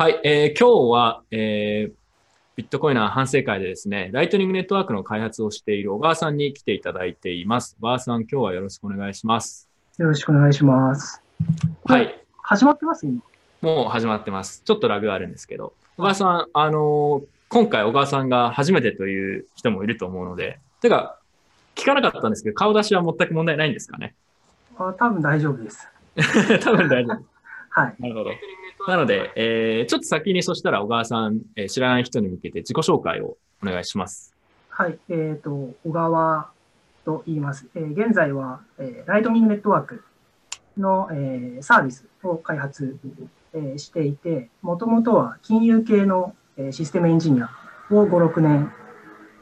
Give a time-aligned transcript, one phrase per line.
[0.00, 1.92] はい、えー、今日は、えー、
[2.56, 7.76] ビットコイナー反省会でですね、ライトニングネットワークの開発をしている小川さんに来ていただいています。
[7.78, 9.68] 小川さん、今日はよろしくお願いします。
[9.98, 11.22] よろしくお願いします。
[11.84, 12.18] はい。
[12.42, 13.04] 始まってます？
[13.06, 13.20] 今。
[13.60, 14.62] もう始まってます。
[14.64, 15.74] ちょっとラグがあるんですけど。
[15.98, 21.18] 小川さん、あのー、今回小川さんが初めてという人もいると思うので、てか、
[21.74, 24.14] 聞かなかったんですけど、顔出しは全く問題ないんですかね？
[24.78, 25.86] あ多分大丈夫です。
[26.64, 27.22] 多分大丈夫。
[27.68, 27.94] はい。
[27.98, 28.30] なるほど。
[28.88, 34.34] なので、えー、ちょっと先にそしたら小川さん、えー、知らない人に向けて自己紹介をお願いします。
[34.68, 34.98] はい。
[35.08, 35.50] えっ、ー、と、
[35.84, 36.50] 小川
[37.04, 37.66] と言います。
[37.74, 40.04] えー、現在は、えー、ライトニングネットワーク
[40.78, 42.96] の、えー、サービスを開発、
[43.52, 47.50] えー、していて、もともとは金融系の、えー、システムエンジニア
[47.90, 48.72] を5、6年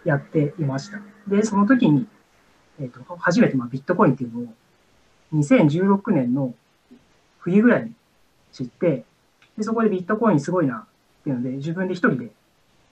[0.05, 1.01] やっていました。
[1.29, 2.07] で、その時に、
[2.81, 4.55] えっ、ー、と、初めてまあビットコインっていうのを
[5.35, 6.55] 2016年の
[7.39, 7.93] 冬ぐらいに
[8.53, 9.05] 知って、
[9.59, 10.87] でそこでビットコインすごいな
[11.21, 12.31] っていうので、自分で一人で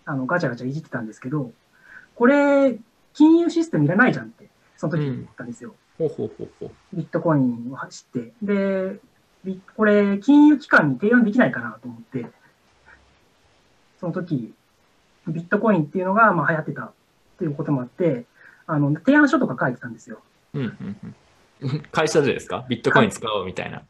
[0.05, 1.53] あのガチャガチャいじってたんですけど、
[2.15, 2.77] これ、
[3.15, 5.75] 金融システムいらないじゃんって、その時思ったんですよ。
[5.97, 8.33] ほうほうほうほうビットコインを走って。
[8.43, 8.99] で、
[9.77, 12.27] これ、金融機関に提案できないかなと思って、
[14.01, 14.53] その時、
[15.29, 16.93] ビットコインっていうのがまあ流行ってたっ
[17.39, 18.25] ていうこともあって、
[18.67, 20.21] あの提案書とか書いてたんですよ。
[20.55, 21.15] うんうん
[21.63, 22.67] うん、 会社でですか？
[22.69, 23.83] ビットコイン使おうみたいな。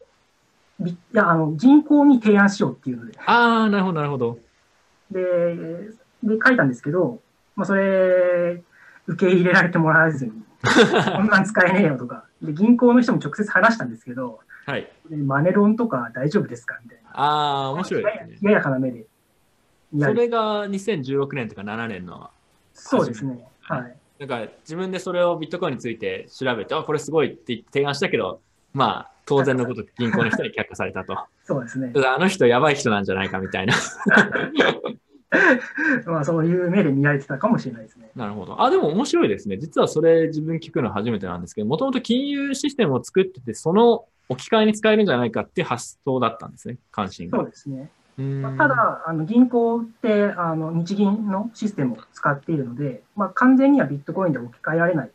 [0.86, 3.18] いや、あの、銀行に提案しようっていうので。
[3.26, 4.38] ああ、なるほど、なるほど。
[5.10, 5.20] で、
[6.22, 7.20] で、書いたんですけど、
[7.54, 8.62] まあ、それ、
[9.06, 14.88] 受け入れられてもらえずに、 こんなん使えねえよとか、で、銀行の人も直接話したんですけど、はい。
[15.10, 17.10] マネロンとか大丈夫ですかみたいな。
[17.12, 18.38] ああ、面白いね。
[18.42, 19.06] ややかな目で。
[19.98, 22.30] それが2016年とか7年の。
[22.74, 23.46] そうですね。
[23.60, 23.96] はい。
[24.18, 28.40] なんか自分でそれをビットコインについて調べて、あ、これすごいって提案したけど、
[28.74, 31.16] まあ、当然のこと銀行の人に却下されたと。
[31.44, 31.92] そうですね。
[32.06, 33.74] あの人やばい人なんじゃないかみたいな。
[36.06, 38.10] まあそういう目で見られてたかもしれないですね。
[38.14, 38.62] なるほど。
[38.62, 39.58] あ、でも面白いですね。
[39.58, 47.38] 実はそれ自分聞くの初めてなんですけど、もともと金融システムを作ってて、その置き換えに使えるんじゃないかって発想だったんですね、関心が。
[47.38, 47.90] そうですね。
[48.18, 55.10] まあ、ただ、あの銀行ってあの日銀のシステムを使っているので、まあ、完全にはビットコインで置き換えられないっ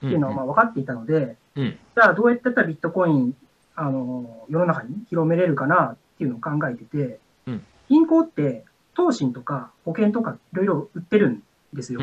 [0.00, 3.34] ていうのはまあ分かっていたので、うん、じゃあどうやったらビットコイン
[3.76, 12.00] あの世の中に広めれるかなっていうのを考えてて、うん、銀行って投信とか保険とかいろいろ売ってるんですよ。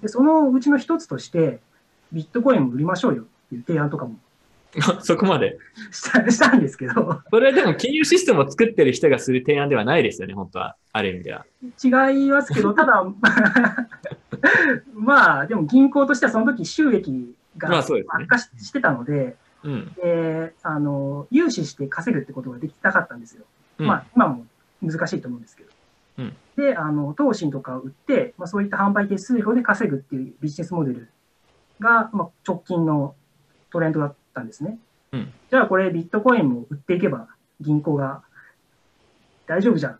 [0.00, 1.60] でそのうちの一つとして
[2.12, 4.16] ビットコインを売りましょうよっていう提案とかも
[5.02, 5.58] そこまで
[5.90, 7.20] したしたんですけど。
[7.30, 10.76] それでも金融システムを作ってる人がする提案ではないですよね、本当は。
[10.92, 11.44] ある意味では。
[11.82, 13.04] 違いますけど、ただ、
[14.94, 23.44] まあ、 でも銀行としてはその時収益が悪化してたので、うん、であの融資して稼ぐってことができたかったんですよ。
[23.78, 24.46] うん、まあ、今も
[24.82, 25.70] 難しいと思うんですけど。
[26.18, 31.08] うん、で、あの投信とかを売って、まあ、そういった販売手数料で稼ぐっていうビジネスモデル
[31.80, 33.14] が、まあ、直近の
[33.70, 34.78] トレンドだったんですね。
[35.12, 37.28] うん、じゃあこれビットコインも売っていけば
[37.60, 38.22] 銀行が
[39.46, 39.98] 大丈夫じゃん。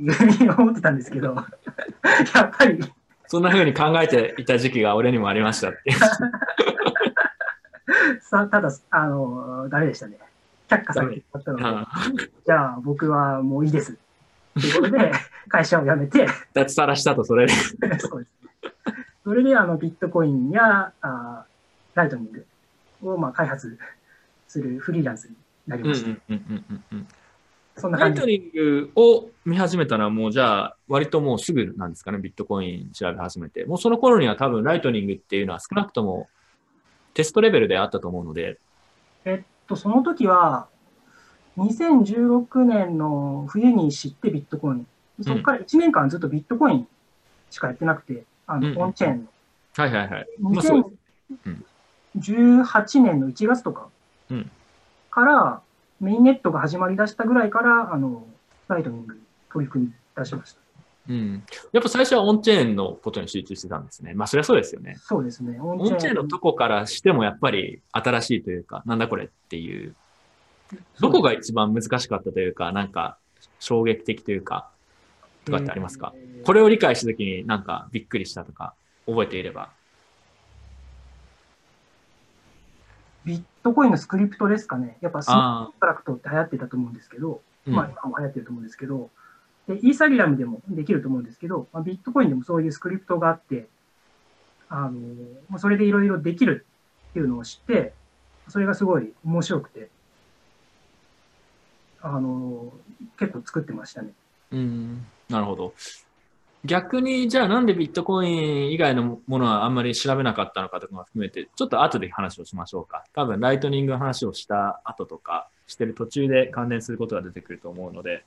[0.00, 1.34] いうふうに思ってたんですけど。
[2.34, 2.80] やっぱり
[3.30, 5.78] そんなふうに考えていた時期が俺にもありましたって
[8.22, 10.18] さただあのダメでしたね。
[10.68, 11.64] 却下されてしまったので。
[12.44, 13.96] じゃあ僕はもういいです。
[14.54, 15.12] ということで
[15.48, 16.26] 会社を辞めて。
[16.54, 17.52] 脱サラしたとそれで。
[18.00, 18.72] そうです、ね、
[19.22, 21.44] それであのビットコインやあ
[21.94, 22.44] ライトニング
[23.12, 23.78] をまあ開発
[24.48, 25.36] するフリーランスに
[25.68, 26.10] なりました。
[27.76, 33.64] そんなライトニングを見始めたのはもうじゃあ割ともうすぐなんですかね、ビットコイン調べ始めて。
[33.64, 36.28] もうその頃には多分ライトニングっていうのは少なくとも
[37.14, 38.58] テストレベルであったと思うので。
[39.24, 40.68] えっと、その時は
[41.58, 44.86] 2016年の冬に知ってビットコイン。
[45.22, 46.88] そこから1年間ずっとビットコイン
[47.50, 49.26] しかやってなくて、あの、オンチェーンの。
[49.76, 50.26] はいはいはい。
[50.38, 50.54] まあ、
[52.18, 53.88] 18年の1月とか
[55.10, 55.60] から、
[56.00, 58.26] メインネットが始まりだしたぐらいから、あの、
[58.68, 59.20] ライトニングに
[59.52, 60.60] 取り組み出しました。
[61.08, 61.42] うん。
[61.72, 64.14] やっぱ最初はオンチェーンのことに集中してたんですね。
[64.14, 64.96] まあ、そりゃそうですよね。
[65.00, 65.58] そうですね。
[65.60, 69.94] オンチェーンチェーンのとこからしてもやっぱり新しいというか、なんだこれっていう。
[71.00, 73.18] どこが一番難しかったというか、なんか
[73.58, 74.70] 衝撃的というか、
[75.44, 78.74] とかってありますか、えー、これを理解したときになんかびっくりしたとか、
[79.06, 79.70] 覚えていれば。
[83.24, 84.98] ビットコインのスクリプトですかね。
[85.00, 89.10] やっぱスマートコントラクトって流行ってたと思うんですけど、まあ今も流行ってると思うんですけど、
[89.68, 93.68] でイーサリアムでもできると思うんですけど、まあ、ビットコインでもそういうスクリプトがあって、
[94.68, 94.90] あ
[95.50, 96.66] のそれでいろいろできる
[97.10, 97.92] っていうのを知って、
[98.48, 99.88] それがすごい面白くて、
[102.02, 102.72] あの、
[103.18, 104.12] 結構作ってましたね。
[104.52, 105.06] うん。
[105.28, 105.74] なるほど。
[106.64, 113.04] 逆に、じゃあなんでビットコイン以外のものはあんまり調べなかったのかとかも含めて、ちょっと後で話をしましょうか。
[113.14, 118.24] 多分、ライトニングの話をした後とか、してる途中で関連することが出てくると思うので。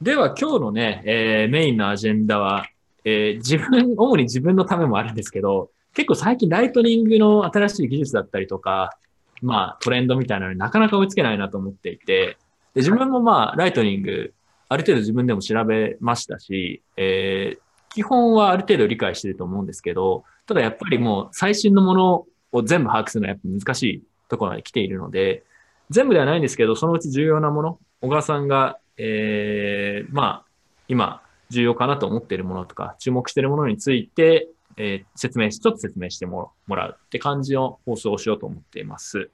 [0.00, 2.66] では、今日のね、えーメインのアジェンダは、
[3.04, 8.96] えー自分、 主に自分のためもあるんですけど、結構最近ライトニングの新しい技術だったりとか、
[9.42, 12.38] まあトレンドみたいなのになかなか追いつけないなと思っていて、
[12.74, 14.34] で自分もまあライトニング、
[14.74, 25.44] ある程度自分でも調べましたし、えー基本はある程度理解してると思うんですけど、ただやっぱりもう最新のものを全部把握するのはやっぱ難しいところまで来ているので、
[25.90, 30.46] 全部ではないんですけど、そのうち重要なもの、小川さんが、えーまあ、
[30.88, 39.30] 今、重要かなと思っているものとか、注目しているものについて、えー説明し、ちょっと説明してもらうって感じの放送をしようと思っています。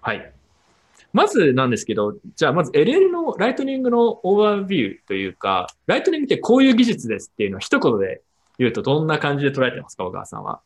[0.00, 0.32] はい。
[1.12, 8.22] まずなんですけど、じゃあまず LL のライトニングのオーバービューというか、ライトニングってこういう技術ですっていうのを一言で
[8.58, 10.60] 言うとどんな感じで捉えてますか、小川さんは？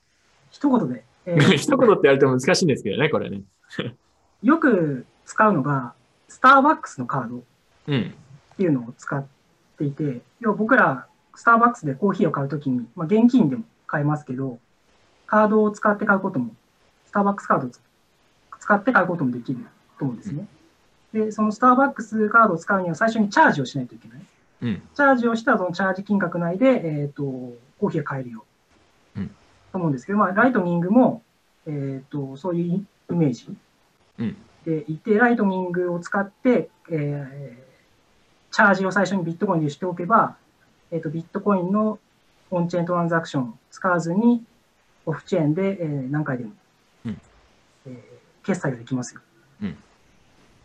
[0.51, 3.43] 一言で、 えー一言って言われても難しいんですけどね、これね。
[4.43, 5.95] よく使うのが、
[6.29, 7.41] スターバックスのカードっ
[7.89, 8.15] うん。
[8.57, 9.25] ていうのを使っ
[9.79, 14.59] ていて、要は僕ら、スターバックスでコーヒーを買うときに、まあ、現金でも買えますけど、
[15.27, 16.55] カードを使って買うことも、
[17.07, 17.71] スターバックスカードを
[18.61, 19.59] 使って買うこともできる
[19.99, 20.47] と思うんですね。
[21.13, 24.21] で、そのスターバックスカードを使うには最初にチャージをしないといけない。
[24.63, 24.83] うん。
[24.95, 28.45] チャージをしたらそのチャージ金額内で、えっ、と、コーヒーが買えるよ。
[29.17, 29.29] うん
[29.73, 31.23] と思うんですけど、まあ、ライトニングも、
[31.67, 33.49] えっ、と、そういうイイメージ
[34.19, 34.37] うん。
[34.65, 37.65] でいて、ライトニングを使って、えー
[38.55, 40.37] チャージを最初にビットコインでしておけば、
[40.93, 41.99] えっ、と、ビットコインの
[42.53, 44.45] オンチェーントランザクションを使わずに、
[45.07, 46.53] オフチェーンで、えー何回でも、
[47.07, 47.21] うん
[47.87, 49.23] えー決済ができますよ。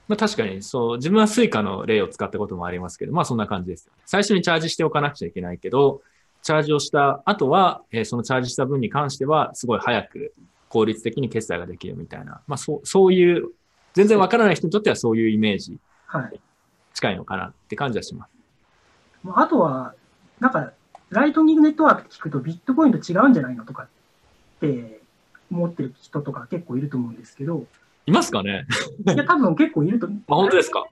[0.07, 4.01] まあ確かに、そう、自分はスイカの例を使ったこともありますけど、まあそんな感じですよね。
[4.05, 6.01] 最初にチャージしておかなくちゃいけないけど、
[6.41, 10.33] チャージをした後は、えーそのチャージした分に関しては、すごい早く
[10.67, 13.49] 効率的に決済ができるみたいな、まあそう、そういう、
[13.93, 16.39] 全然わからない人にとってはそういうイメージはい。
[16.93, 18.31] 近いのかなって感じはします。
[19.23, 19.93] まああとは、
[20.39, 20.73] なんか、
[21.09, 23.87] ライトニングネットワーク聞くとビットコインと違うんじゃないのとかっ
[24.59, 25.01] て
[25.51, 27.65] 思ってる人とか結構いると思うんですけど、
[28.09, 28.65] いますかね？
[29.05, 30.07] いや、多分結構いると。
[30.07, 30.85] あ本当ですか？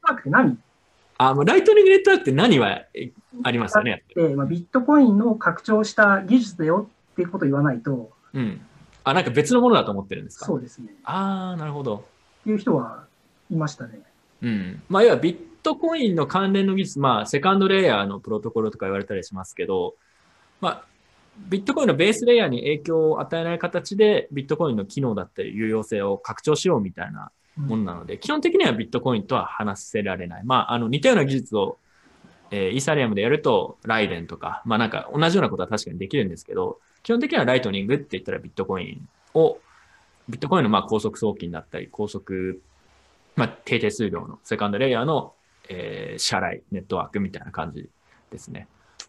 [1.18, 3.12] あ、もうライトニングネットワークって何はえ
[3.44, 4.04] ありますよね？
[4.36, 8.62] まあ、ビットコインの拡張した技術だよっていうことを言わないと、うん。
[9.04, 10.46] あ、なんか別のものだと思ってるんですか？
[10.46, 10.90] そうですね。
[11.04, 12.06] ああ、なるほど。
[12.42, 13.06] っていう人は
[13.50, 14.02] いましたね。
[14.42, 14.81] うん。
[14.90, 19.96] まあ、要はビットコインの関連の技術、まあ、セカンドレイヤーのプロトコルとか言われたりしますけど、
[20.62, 20.86] まあ、
[21.50, 30.44] ビットコインのベースレイヤーに影響を与えない形で、ビットコインの機能だったり有用性を拡張しようみたいなうんものなので、基本的にはビットコインとは離せられない。
[30.44, 31.78] まあ、あの、似たような技術を、
[32.51, 39.60] えーイーサリアムでやると、ライデンとか、まあなんか同じようなことは確かにできるんですけど、基本的にはライトニングって言ったらビットコインを、
[40.30, 42.62] ビットコインのまあ高速送金だったり、高速、
[43.36, 45.33] まあ低手数料のセカンドレイヤーの、
[45.69, 47.90] えー支払い、ネットワークみたいな感じ
[48.31, 48.68] ですね。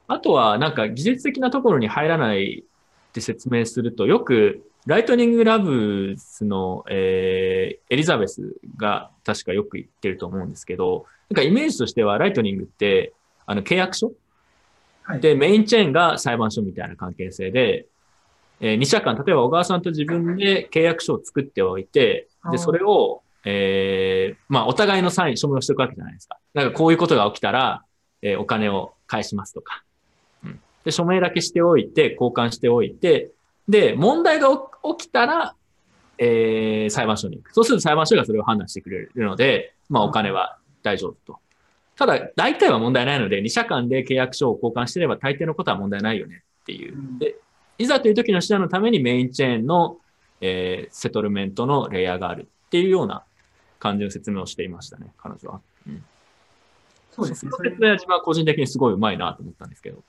[0.09, 13.13] あとはなんか技術的なところに入らないって説明すると、よくライトニングラブスの、えーエリザベスが確かよく言ってると思うんですけど、なんかイメージとしてはライトニングって
[13.47, 14.13] あの契約書？
[15.03, 15.21] はい。
[15.21, 17.87] で、メインチェーンが裁判所みたいな関係性で、
[18.61, 26.39] えー、2社間、例えば小川さんと自分で契約書を作っておいて、で、それを、えーまあ、お互いのサイン、署名をしておくわけじゃないですか。
[26.55, 27.85] なんかこういうことが起きたら、
[28.21, 29.83] えーお金を返しますとか。
[30.89, 30.91] うん。
[30.91, 33.31] で、署名だけしておいて、交換しておいて、
[33.69, 34.49] で、問題が
[34.99, 35.55] 起きたら、
[36.19, 37.53] えー裁判所に行く。
[37.53, 41.39] そうすると裁判所がそれを判断してくれるので、まあ、お金は大丈夫と。
[41.97, 46.97] ただ、大体は問題ないので、2社間で契約書を交換してれば大抵のことは問題ないよねっていうう。
[46.97, 47.37] んで、
[47.79, 49.99] いざという時の手段のためにメインチェーンの、
[50.41, 53.25] えーセトルメントのレイヤーがあるっていうような
[53.79, 55.61] 感じの説明をしていましたね、彼女は。
[55.87, 56.05] うん、
[57.11, 57.53] そうですね。
[57.53, 60.03] その説明は自分は個人的にすごいうまいなと思ったんですけど。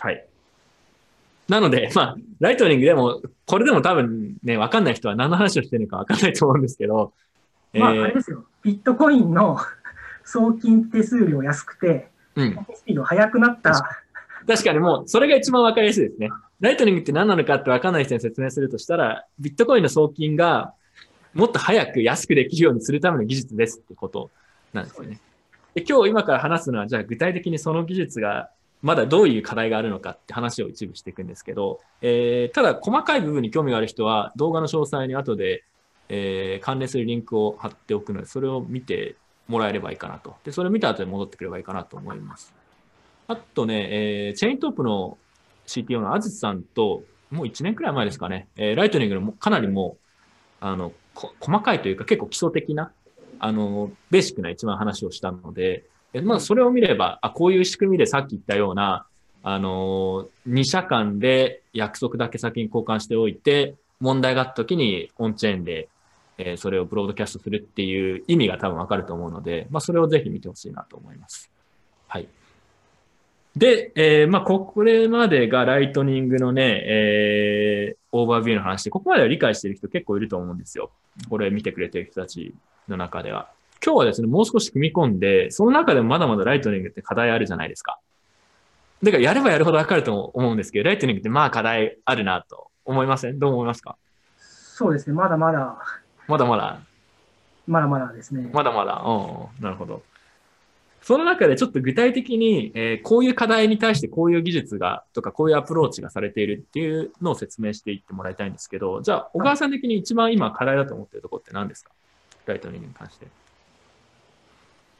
[0.00, 0.26] はい。
[1.48, 7.12] なので、まあ、ライトニングでも、これでも多分ね、わかんない人は何の話をしてるのかわかんないと思うんですけど、
[7.72, 8.44] えーまあ、あれですよ。
[8.62, 9.58] ビットコインの
[10.24, 12.66] 送金手数料安くて、うん。
[12.74, 13.72] スピード速くなった。
[14.46, 16.28] 確かにもう、それが一番わかりやすいですね。
[16.60, 20.74] ライトニングって何なのかってわかんない人に説明するとしたら、ビットコインの送金が
[21.34, 24.30] もっと早く安くできるようにするための技術ですってこと
[24.72, 25.20] なんですよね。
[25.74, 28.50] で今日今から話すのは、じゃあ具体的にその技術が
[28.82, 35.64] まだどういう課題があるのかって話を一部していくんですけど、えーただ細かい部分に興味がある人は動画の詳細に後で、
[36.08, 39.16] えー関連するリンクを貼っておくので、それを見て
[39.48, 40.36] もらえればいいかなと。
[40.44, 42.54] で、それを見た後に戻ってくればいいかなと思います。
[43.26, 45.18] あとね、えーチェイントップの
[45.66, 50.04] CTO のあずさんと、もう1年くらい前ですかね、えーライトニングのかなりもう、
[50.60, 52.92] あの、細かいというか結構基礎的な、
[53.40, 59.06] あの、ベーシックな一番話をしたので、えまあ、それを見れば、あ、こういう仕組みでさっき言ったような、
[59.42, 65.88] あの、2社間で約束だけ先に交換しておいて、問題があった時にオンチェーンで、
[66.38, 71.50] えーそれをブロードキャストするっていう意味が多分わかると思うので、まあ、それをぜひ見てほしいなと思います。
[72.06, 72.28] はい。
[73.56, 80.90] で、えーまあ、これまでがライトニングのね、えーオーバービューの話で、ここまでは理解している人結構いると思うんですよ。
[81.28, 82.54] これ見てくれてる人たち
[82.88, 83.50] の中では。
[83.84, 87.98] 今日はですね、もう少し踏み込んで、その中でもまだまだライトニングって課題あるじゃないですか。
[89.02, 93.38] だからやればやるほどわかると思うんですけど、ライトニングってまあ課題あるなと思いません？
[93.38, 93.96] どう思いますか？
[94.38, 95.78] そうですね、まだまだ、
[96.26, 96.80] まだまだ、
[97.66, 98.50] まだまだですね。
[98.52, 100.02] まだまだ、うん、なるほど。
[101.00, 111.92] その中でちょっと具体的に、えーこういう課題に対してこういう技術が、とかこういうアプローチがされているっていうのを説明していってもらいたいんですけど、じゃあ、小川さん的に一番今課題だと思っているところって何ですか？
[112.46, 113.26] ライトニングに関して。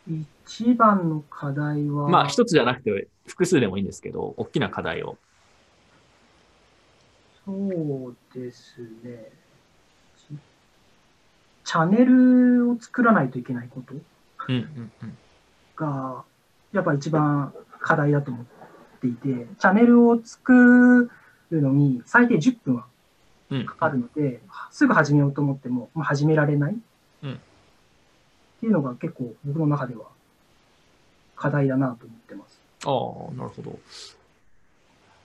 [0.08, 5.18] 一番の課題は、まあ、一つじゃなくて複数でもいいんですけど、大きな課題を。
[7.44, 9.30] そうですね。
[10.16, 10.34] ち
[11.64, 13.94] チャンネルを作らないといけないこと。
[15.76, 16.24] が、
[16.72, 18.46] やっぱ一番課題だと思っ
[19.00, 21.10] ていて、チャンネルを作
[21.50, 22.86] るのに最低10分は
[23.50, 26.76] うんかかるので、すぐ始めようと思っても、まあ、始められない、
[27.22, 27.40] うん
[28.58, 30.04] っていうのが結構僕の中では
[31.36, 32.60] 課題だなと思ってます。
[32.84, 33.78] ああ、なるほど。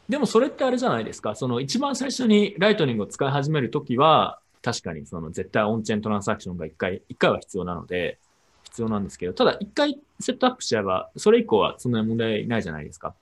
[0.07, 1.33] でもそれってあれじゃないですか？
[1.33, 8.19] その一番最初にライトニングを使い始めるときは、確かにその絶対オンチェーントランサクションが一回、一回は必要なので、
[8.65, 13.15] 必要なんですけど、ただ一回セットアップしちゃえば、それ以降はそんなに問題ないじゃないですか？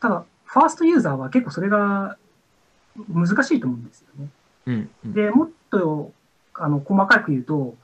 [0.00, 2.16] ただ、ファーストユーザーは結構それが
[3.08, 4.28] 難しいと思うんですよね。
[4.66, 5.12] うん、うん。
[5.12, 6.12] で、もっと
[6.54, 7.76] あの細かく言うと、と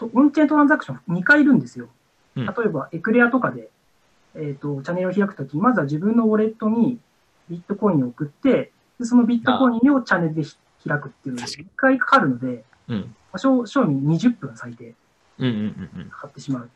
[0.00, 1.88] オンチェーントランザクション2回いるんですよ。
[2.36, 3.70] うん例えば、エクレアとかで、
[4.34, 6.98] えっ、と、チャンネルを開くとき、まずは自分のウォレットに
[7.48, 10.56] ビットコインを送って、でそのビットコインをチャンネルでひ
[10.88, 13.00] 開くっていうのが確か1回かかるので、うん。
[13.00, 14.94] まあ正正味20分最低
[15.38, 16.10] うん、うん、うんうん。
[16.10, 16.70] かかってしまう。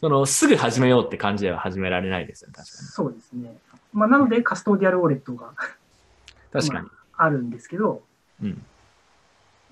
[0.00, 3.56] その、すぐ始めようって感じでは始められないですよね、確かそうですね。
[3.92, 5.54] まあ、なので、カストディアルウォレットがに。
[6.52, 6.88] 確かに。
[7.16, 8.02] あるんですけど、
[8.42, 8.62] うん。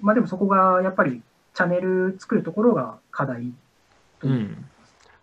[0.01, 1.23] まあでもそこがやっぱり
[1.55, 3.53] チャンネル作るところが課題
[4.23, 4.65] ううん。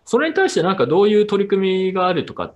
[0.04, 2.54] それに対してなんかどういう取り組みがあるとかっ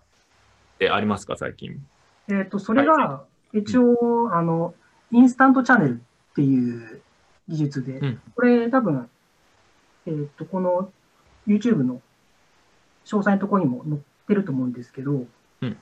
[0.79, 1.85] てありますか、最近？
[2.29, 4.75] えっ、と、それが、一応、あの、
[5.13, 7.03] インスタントチャンネルっていう
[7.49, 9.09] 技術で、うんこれ多分、
[10.07, 10.91] えっ、と、この
[11.47, 12.01] YouTube の
[13.05, 15.25] 詳細のところにも載ってると思うんですけど、
[15.61, 15.77] うん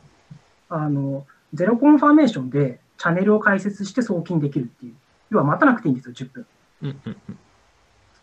[0.68, 4.94] あの、ゼロコンファーメーションでチャンネルを開設して送金できるっていう。
[5.30, 6.46] 要は待たなくていいんですよ、10分。
[6.82, 7.38] うん、うん、うん。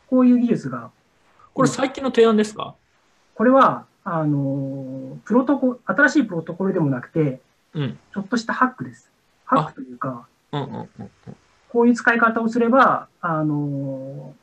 [0.09, 0.91] こういう技術が、
[1.53, 2.75] これ最近の提案ですか？
[3.35, 7.41] これは、あの、プロトコ、新しいプロトコルでもなくて、
[7.73, 7.99] うん。
[8.13, 9.11] ちょっとしたハックです。
[9.45, 11.09] ハックというか、うん、うん、うんうん。
[11.69, 14.33] こういう使い方をすれば、あの、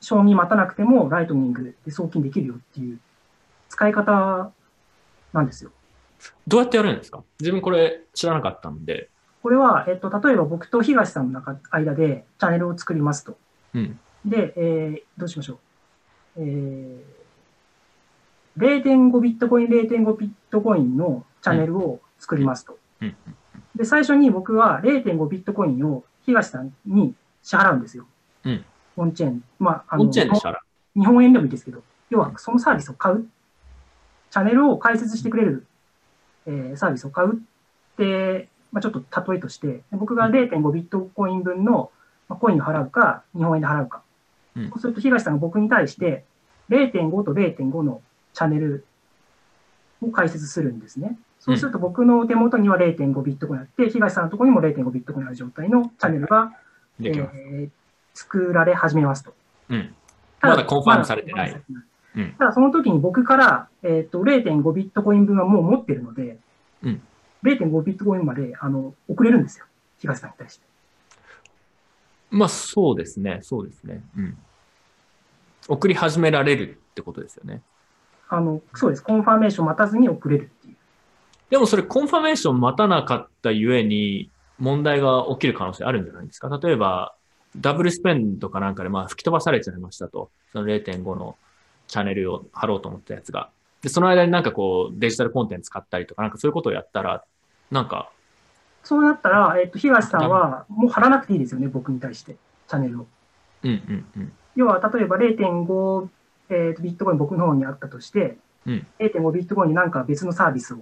[0.00, 3.00] 承認待たなくてもライトニングで送金できるよっていう
[3.68, 4.52] 使い方
[5.32, 5.72] なんですよ。
[6.46, 7.24] どうやってやるんですか？
[7.40, 9.10] 自分これ知らなかったんで。
[9.42, 13.36] これは、えっと、例えば僕と東さんの中間でチャンネルを作りますと。
[13.74, 13.98] うん。
[14.24, 15.58] で、えーどうしましょう。
[16.36, 22.78] えー、0.5ビットコイン、0.5ビットコインのチャンネルを作りますと。
[23.00, 23.16] うん。
[23.74, 28.06] で、最初に僕は0.5ビットコインを東さんに支払うんですよ。
[28.44, 28.64] うん。
[28.96, 29.44] オンチェーン。
[29.58, 30.60] まあ、あオンチェーンでしたら。
[30.94, 33.26] 日本円でもいいですけど、要はそのサービスを買う。
[34.30, 35.66] チャンネルを開設してくれる、
[36.46, 37.36] えーサービスを買うっ
[37.96, 41.90] て、まあ、ちょっと例えとして、僕が0.5ビットコイン分の
[42.28, 44.02] まあコインを払うか、日本円で払うか。
[44.56, 46.24] うんそうすると東さんが僕に対して
[46.70, 48.02] 0.5と0.5の
[48.32, 48.84] チャンネル
[50.02, 51.18] を開設するんですね。
[51.40, 56.52] そうすると僕の手元には0.5ビットコインあって、東さんのところにも0.5ビットコインある状態のチャンネルが。
[57.00, 57.68] えー
[58.18, 59.32] 作られ始めますと。
[59.68, 59.94] うん。
[60.40, 61.56] たまだコンファームされてない。
[62.36, 66.36] ただその時に僕から、えっと0.5ビットコイン分はもう持ってるので、
[66.82, 67.02] うん
[67.44, 69.66] 0.5ビットコインまであの送れるんですよ。
[70.00, 70.66] 東さんに対して。
[72.30, 73.40] まあ、そうですね。
[73.42, 74.02] そうですね。
[74.16, 74.38] うん。
[75.68, 77.62] 送り始められるってことですよね。
[78.28, 79.02] あのそうです。
[79.02, 80.76] コンファーメーション待たずに送れるっていう。
[81.50, 87.14] でもそれコンファメーション待たなかったゆえに問題が起きる可能性あるんじゃないですか例えば、
[87.56, 90.30] ダブルスペンドかなんかでまあ吹き飛ばされちゃいましたと。
[90.52, 91.36] その0.5の
[91.86, 93.50] チャンネルを張ろうと思ったやつが。
[93.82, 97.24] で、その間になんかこうデジタルコンテンツ買ったりとか、なんかそういうことをやったら、
[97.70, 98.10] なんか、
[98.84, 102.36] そうなったら、えっと、東さんはもう張らなくていいですよね、僕に対して、
[102.68, 103.06] チャンネルを。
[103.64, 104.32] うんうんうん。
[104.56, 106.08] 要は、例えば0.5、
[106.50, 110.78] えーとビットコイン僕の方にあったとして、うん0.5ビットコインになんか別のサービスを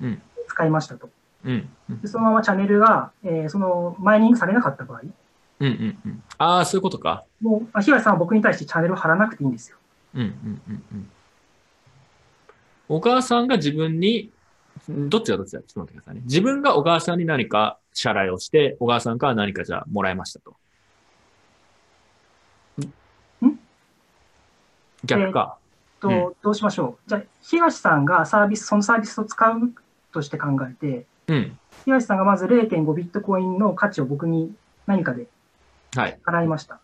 [0.00, 1.08] うん使いましたと。
[1.44, 5.00] うんうんでそのままチャンネルが、えーそのマイニングされなかった場合、
[5.60, 6.22] うんうんうん。
[6.38, 7.24] ああ、そういうことか。
[7.40, 9.76] もう、あ東さんは僕に対してチャンネルを貼らなくていいんですよ。
[10.14, 11.10] うんうんうんうん。
[12.88, 14.30] 小川さんが自分に、ん
[14.88, 15.60] どっちがどっちだ？
[15.60, 16.22] ちょっと待ってくださいね。
[16.24, 20.56] 自分が小川さんに何か支払いをして、小川さんから何かじゃあもらいましたと。
[23.46, 23.58] ん？
[25.04, 25.56] 逆か。
[26.00, 27.08] と、うんどうしましょう？
[27.08, 29.72] じゃあ、東さんがサービス、そのサービスを使う
[30.12, 31.58] として考えて、うん。
[31.84, 34.54] 東さんがまず0.5ビットコインの価値を僕に
[34.86, 35.26] 何かで
[35.96, 36.18] はい。
[36.26, 36.80] 払いました。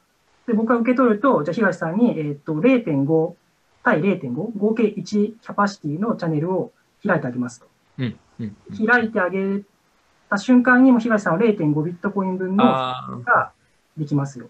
[0.47, 3.35] で、僕が受け取ると、じゃあ東さんに、えっ、と、0.5
[3.85, 6.73] 対0.5、合計1キャパシティのチャンネルを
[7.07, 7.66] 開いてあげますと。
[8.00, 8.16] うん。
[8.40, 8.87] うん。
[8.87, 9.61] 開いてあげ
[10.28, 12.64] た瞬間にも東さんは0.5ビットコイン分の。
[12.64, 13.52] が
[13.97, 14.49] できますよ。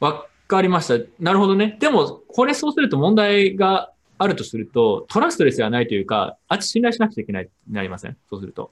[0.00, 0.94] わかりました。
[1.18, 1.78] なるほどね。
[1.80, 8.16] でも、これそうすると問題があるとすると、トラストレスではないというか、あっち信頼しなくちゃいけない、なりません？
[8.28, 8.70] そうすると。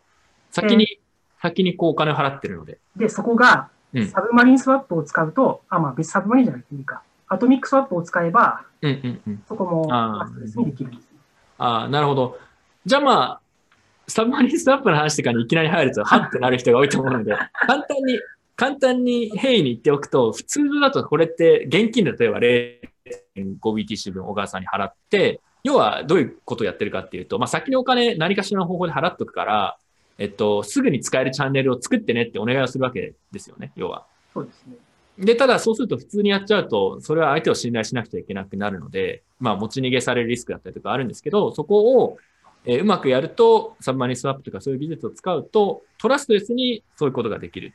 [0.51, 0.99] 先に、
[1.41, 2.79] 先にこうお金を払ってるので。
[2.97, 7.03] で、そこがうん、サブマリンスワップを使うと、あ、まあ別サブマリンじゃなくていいか。
[7.27, 9.43] アトミックスワップを使えば、うんうんうん。
[9.49, 11.09] そこもトラストレスにできるんです。
[11.57, 12.39] ああ、なるほど。
[12.89, 13.41] じゃあまあ、
[14.07, 18.19] サブマリンスワップの話とかにいきなり入ると、 はってなる人が多いと思うので、簡単に、
[18.57, 22.39] 簡単に平易に言っておくと、普通だとこれって現金で例えば
[23.37, 29.77] 0.5BTC 分小川さんに払って、要はどういうことをやってるかっていうと、まあ先にお金何かしらの方法で払っとくから、
[30.17, 34.07] えっと、すぐに使えるチャンネルを作ってねってお願いをするわけですよね、要は。
[34.33, 34.77] そうですね。
[35.19, 42.19] で、ただそうすると普通にやっちゃうと、それは相手を信頼しなくちゃいけなくなるので、まあ持ち逃げされるリスクだったりとかあるんですけど、そこを、
[42.71, 47.73] えーうまくやると、サブマリンスワップとかそういう技術を使うと、トラストレスにそういうことができる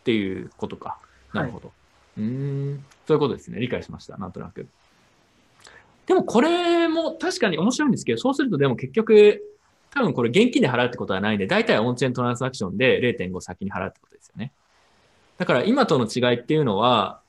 [0.00, 0.98] っていうことか。
[1.32, 1.72] なるほど。
[2.18, 2.22] うー
[2.74, 3.58] ん、そういうことですね。
[3.58, 4.18] 理解しました。
[4.18, 4.68] なんとなく。
[6.04, 9.42] でもこれも確かに面白いんですけど、そうするとでも結局、
[9.90, 14.52] 多分これ現金で払うってことはないんで、大体オンチェーントランスアクションで0.5先に払うってことですよね。
[15.38, 17.22] だから今との違いっていうのは、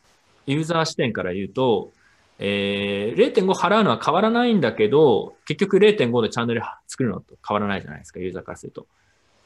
[0.47, 1.93] ユーザー視点から言うと、
[2.37, 8.87] えー、0.5払うのは変わらないんだけど、結局0.5でチャンネル作るのと変わらないじゃないですか、ユーザーからすると。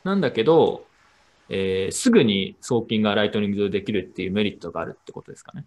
[0.04, 0.84] なんだけど、
[1.49, 5.65] えー、すぐに送金がライトニング上でできるっていうメリットがあるってことですかね。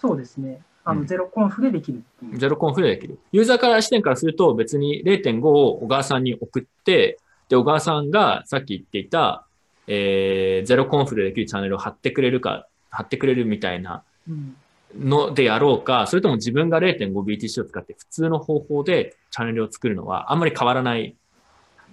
[0.00, 0.60] そうですね。
[0.84, 2.02] あの、うんゼロコンフでできる。
[2.34, 3.18] ゼロコンフでできる。
[3.32, 9.46] ユーザーから視点からすると別に0.5を小川さんに送って、で、小川さんがさっき言っていた、
[9.86, 14.56] えー、ゼロコンフでできるチャンネルを貼ってくれるか、貼ってくれるみたいなうん
[14.98, 21.16] のでやろうか、それとも自分が 0.5BTC を使って普通の方法でチャンネルを作るのはあんまり変わらない、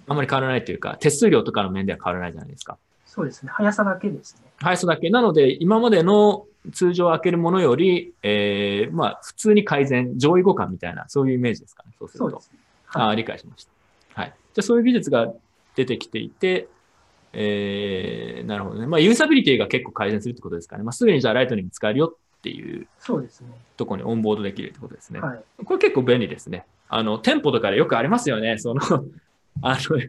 [0.06, 2.78] あんまり変わらないというか、手数料とかの面では変わらないじゃないですか。
[3.06, 3.52] そうですね。
[3.52, 4.50] 速さだけですね。
[4.56, 5.10] 配送だけ。
[5.10, 11.90] なので、今までの通常開けるものより、えー、まあ、普通に改善、上位互換みたいな、そういうイメージですかね。
[11.98, 12.30] そうすると。
[12.30, 12.58] そうですね。
[12.94, 13.66] ああ、理解しまし
[14.14, 14.22] た。
[14.22, 14.28] はい。
[14.28, 15.30] じゃあ、そういう技術が
[15.74, 16.68] 出てきていて、
[17.34, 18.86] えー、なるほどね。
[18.86, 20.82] まあ、ユーザビリティが結構改善するってことですかね。
[20.82, 23.48] まあ、すぐにじゃあ、ライトニング使えるよっていうそうですね。
[23.76, 25.20] ところにオンボードできるってことですね。
[25.20, 25.64] はい。
[25.64, 26.66] これ結構便利ですね。
[26.88, 28.58] あの、店舗とかでよくありますよね。
[28.58, 28.80] その、
[29.62, 30.00] あの、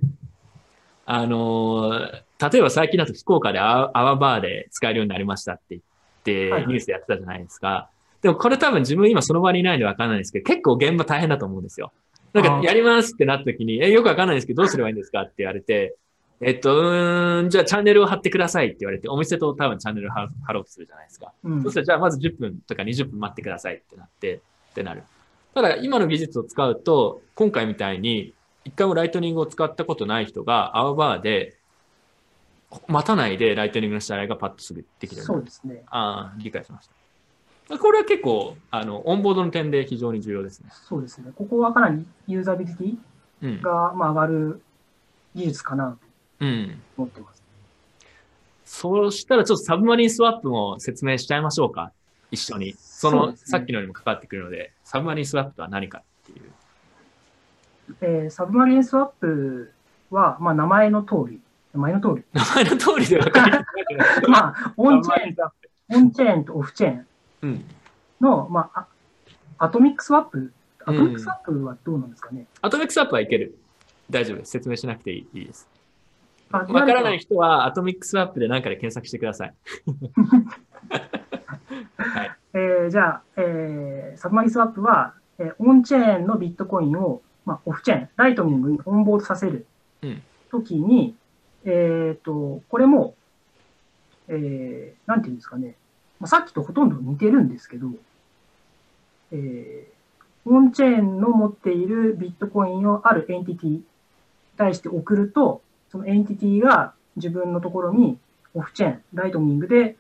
[1.06, 2.10] あの、
[2.52, 5.82] 例えば最近だと福岡でアワバーで使えるようになりましたって言っ
[6.24, 7.90] て、はいニュースでやってたじゃないですか。
[8.24, 11.92] でもこれ多分自分今その場にいないんでわかんないんですけど、結構現場大変だと思うんですよ。
[12.34, 15.96] なんかやりますってなった時に、え、よくわかんないんですけど、どうすればいいんですかって言われて、
[16.46, 21.32] えっと、うーん、じゃあチャンネルを貼ってくださいって言われて、お店と多分チャンネルを貼貼ろうとするじゃないですか。
[21.44, 25.04] うんそしたら、じゃあまず10分とか20分待ってくださいってなって、ってなる。
[25.54, 28.34] ただ、今の技術を使うと、今回みたいに、
[28.66, 31.58] 一回もライトニングを使ったことない人が、アワバーで、
[32.88, 35.22] 待たないでライトニングの支払いがパッとすぐできる。
[35.22, 35.84] そうですね。
[35.88, 37.78] ああ、理解しました。
[37.78, 40.70] これは結構、あの、オンボードの点で非常に重要ですね。
[40.72, 41.32] そうですね。
[41.36, 42.98] ここはかなりユーザビリティ
[43.42, 43.62] うん。
[43.62, 44.62] が、まあ、上がる
[45.36, 45.98] 技術かな
[46.40, 46.82] うん。
[46.96, 47.44] と思ってます。
[48.66, 51.92] そうしたらちょっとサブマリンスワップも説明しちゃいましょうか。
[52.32, 52.76] 一緒に。
[52.78, 56.52] その、ねさっきのにもかかってくるので、サブマリンスワップとは何かっていう。
[58.02, 59.72] えーサブマリンスワップ
[60.10, 61.40] は、まあ、名前の通り、
[61.74, 62.24] 名前の通り。
[62.34, 65.70] 名前の通りで分かりまあ、オンチェーン、ワップ。
[65.90, 67.08] オンチェーンとオフチェーン
[67.42, 67.66] うん。
[68.22, 68.88] の、まあ、あ
[69.66, 70.52] アトミックスワップ、
[70.86, 72.48] アトミックスワップはどうなんですかね？
[72.62, 73.58] アトミックスワップはいける。
[74.10, 74.52] 大丈夫です。
[74.52, 75.68] 説明しなくていいです。
[76.54, 79.56] あわからない人は、アトミックスワップで何かで検索してください。
[82.54, 89.66] ーじゃあ、えーサブマリンスワップは、えーオンチェーンのビットコインを、まあ、オフチェーン、ライトニングにオンボードさせる
[90.04, 90.22] うん。
[90.52, 91.16] ときに、
[91.66, 93.16] えっ、と、これも、
[94.28, 95.74] えーなんていうんですかね、
[96.20, 97.88] まあ、さっきとほとんど似てるんですけど、
[99.32, 99.94] えー
[100.46, 103.84] オンチェーンの持っているビットコインをあるエンティティに
[104.58, 105.63] 対して送ると、
[105.94, 108.18] そのエンティティが自分のところに
[108.56, 109.96] オフチェーン、ライトニングで、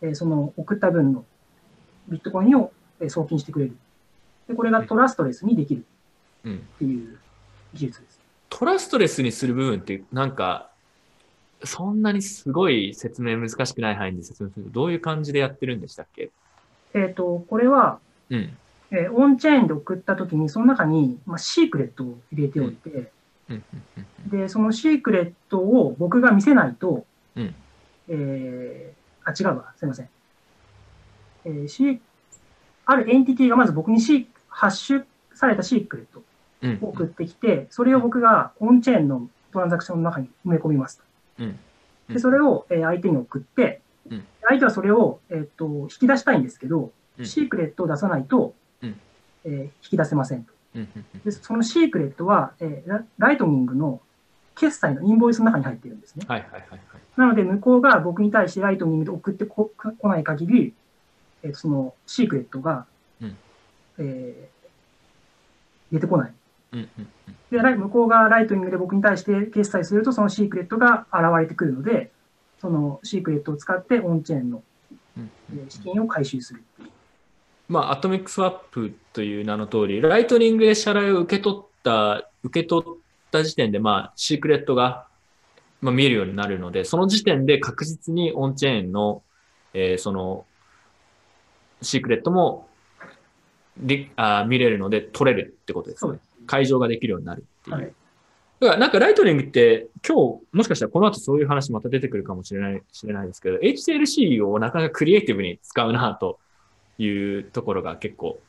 [0.00, 1.26] えーその送った分の
[2.08, 3.76] ビットコインをえー送金してくれる。
[4.48, 5.84] で、これがトラストレスにできる
[6.44, 6.54] うん。
[6.54, 7.18] っていう
[7.74, 8.20] 技術です。
[8.48, 10.70] トラストレスにする部分って、なんか、
[11.62, 16.30] そんなにすごい説明難しくない範囲で説明すると、どういう感じでやってるんでしたっけ？
[16.94, 17.98] えっ、と、これは、
[18.30, 18.56] うん。
[18.92, 22.96] えーオンチェーンで送ったときに、その中に、まあ、シークレットを入れておいて、うん。
[22.96, 23.00] うん。
[23.00, 23.08] うん
[24.26, 27.04] で、そのシークレットを僕が見せないと、
[27.36, 27.54] うん
[28.08, 30.08] えーあ、違うわ、すいません。
[31.46, 32.00] えーシ
[32.86, 36.22] あるエンティティがまず僕にシーハッシュされたシークレット
[36.62, 36.78] うん。
[36.82, 41.04] を送ってきて、それを僕がオンチェーンのトランザクションの中に埋め込みますと。
[41.44, 41.58] うん。
[42.08, 43.80] で、それをえー相手に送って
[44.10, 49.00] うん、相手はそれを、えーっと引き出したいんですけど、うんシークレットを出さないと、うん
[49.44, 50.52] えー引き出せませんと。
[51.24, 54.00] で、そのシークレットは、えーラライトニングの
[54.56, 56.24] 決済のインボイスの中に入っているんですね。
[56.28, 56.80] はいはいはいはい。
[57.16, 60.74] なので、向こうが僕に対してライトニングで送ってこ来ない限り、
[61.42, 62.86] えーそのシークレットが、
[63.20, 63.36] うん
[63.98, 64.54] えー
[65.92, 66.32] 出てこない。
[66.72, 66.78] うん。
[66.80, 66.88] うん。
[66.98, 67.08] うん
[67.50, 72.10] で、向こうがライトニングで僕に対して決済すると、そのシークレットが現れてくるので、
[72.60, 74.62] そのシークレットを使ってオンチェーンの
[75.68, 76.90] 資金を回収するっていう。
[77.68, 83.00] まあ、アトミックスワップという名の通り、ライトニングで支払いを受け取った、受け取っ
[83.30, 85.06] た時点で、まあ、シークレットが、
[85.80, 89.22] まあ、見えるようになるので、その時点で確実にオンチェーンの、
[89.72, 90.44] えーその、
[91.82, 92.68] シークレットも、
[93.78, 96.20] りあー見れるので取れるってことですねそうで。
[96.46, 97.76] 解錠ができるようになるっていう。
[97.76, 97.92] はい
[98.60, 106.38] だからなんかライトニングって今日もしかしたらこの後そういう話また出てくるかもしれない、知れないですけど、HTLC をなかなかクリエイティブに使うなと
[106.98, 108.40] いうところが結構、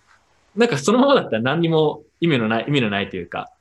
[0.55, 3.51] なんかそのままだったら何にも意味のない、意味のないというか、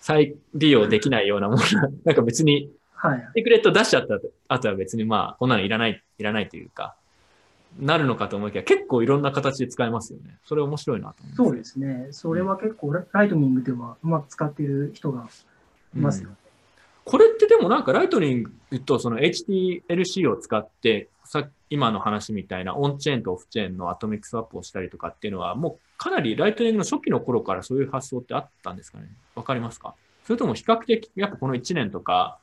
[0.00, 2.70] 再利用できないようなものな、なんか別に
[3.04, 3.28] はい。
[3.36, 4.18] シークレット出しちゃった
[4.48, 6.96] 後は別にまあこんなのいらない、いらないというか、
[7.78, 10.38] なるのかと思いきや結構いろんな形で使えますよね。
[10.46, 11.36] それ面白いなと思います。
[11.36, 12.08] そうですね。
[12.12, 15.28] それは結構ラライトニングではうまく使っている人が
[15.94, 16.30] いますよ。
[17.04, 29.08] これってでもなんかライトニングとその HTLC を使って、さ今の話みたいなオンチェーンとオフチェーンのアトミックスワップをしたりとかっていうのは、もうかなりライトニングの初期の頃からそういう発想ってあったんですかね？
[29.34, 29.94] わかりますか？
[30.26, 32.38] それとも比較的、やっぱこの1年とか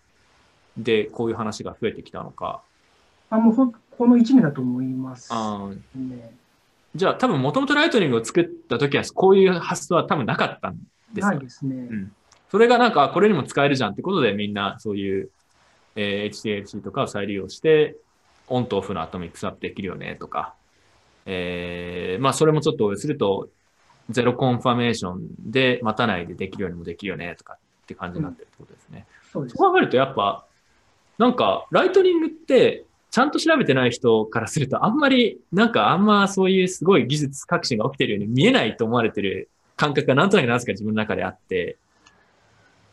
[0.77, 2.61] でこういう話が増えてきたのか？
[3.29, 5.31] あ、もうほんこの1年だと思います
[5.95, 6.33] ね。
[6.93, 10.77] じゃあ多分もともとライトニングを作った時はこういう発想は多分なかったん
[11.13, 11.75] ですよないですね。
[11.75, 12.11] うん
[12.51, 15.29] それがなんかこれにも使えるじゃんってことでみんなそういう、
[15.95, 17.95] えー HTLC とかを再利用して、
[18.49, 20.53] オンとオフのアトミックスワップできるよねとか、
[21.25, 23.47] えーまあそれもちょっとすると、
[24.09, 29.05] ゼロコンファメーションで待たないでできるようにもできるよねとかって感じになってるってことですね。
[29.31, 29.55] そうです。
[29.55, 30.45] そう考えるとやっぱ、
[31.17, 41.77] なんかライトニングってちゃんと調べてない人からするとあんまり、なんかあんまそういうすごい技術革新が起きてるように見えないと思われてる感覚がなんとなくなぜか自分の中であって、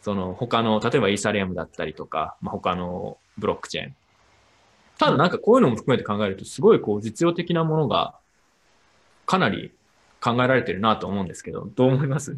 [0.00, 3.96] その他の、例えばイーサリアムだったりとか、まあ、他のブロックチェーン。
[4.98, 8.14] ただなんかこういうのも含めて考えると、すごいこう実用的なものが
[9.26, 9.72] かなり
[10.20, 12.32] 考えられてるなと思うんですけど、どう思います？
[12.32, 12.36] い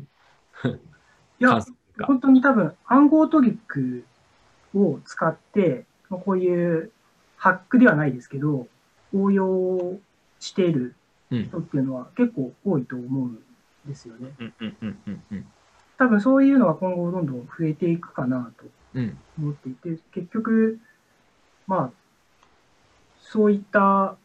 [1.39, 1.61] や
[2.03, 4.05] 本当に多分暗号トリック
[4.75, 6.91] を使って、こういう
[7.37, 8.67] ハックではないですけど、
[9.15, 9.99] 応用
[10.39, 10.95] している
[11.31, 11.45] うん。
[11.45, 13.39] 人っていうのは結構多いと思うん
[13.87, 14.33] ですよね。
[14.41, 15.47] うんうんうんうんうん。
[16.01, 19.19] 多分そういうのは今後どんどん増えていくかなとうん。
[19.39, 20.81] 思っていて、結局、
[21.67, 22.41] まあ、
[23.21, 24.17] そういった、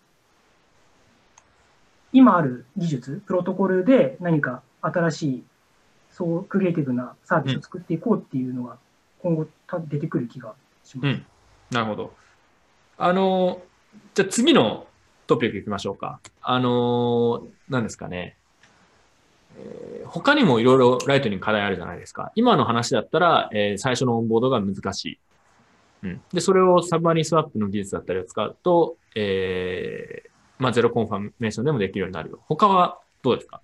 [2.13, 5.43] 今ある技術、プロトコルで何か新しい、
[6.11, 8.77] そうクリエイティブなサービスを作っていこうっていうのが、
[9.21, 10.53] 今後た出てくる気が
[10.85, 11.07] します。
[11.07, 11.25] うん。
[11.71, 12.13] なるほど。
[12.97, 13.61] あの、
[14.13, 14.87] じゃあ次の
[15.27, 16.21] トピック行きましょうか。
[16.41, 18.37] あの、何ですかね。
[19.57, 22.31] えー他にもいろいろライトに課題あるじゃないですか。
[22.35, 25.19] 今の話だったら、えー最初のオンボードが難しい。
[26.03, 26.21] うん。
[26.31, 32.39] で、それをサブマリンスワップの技術だったりを使うと、えーまあ、ゼロコンファメーションでもできるようになるよ。
[32.47, 33.61] 他はどうですか？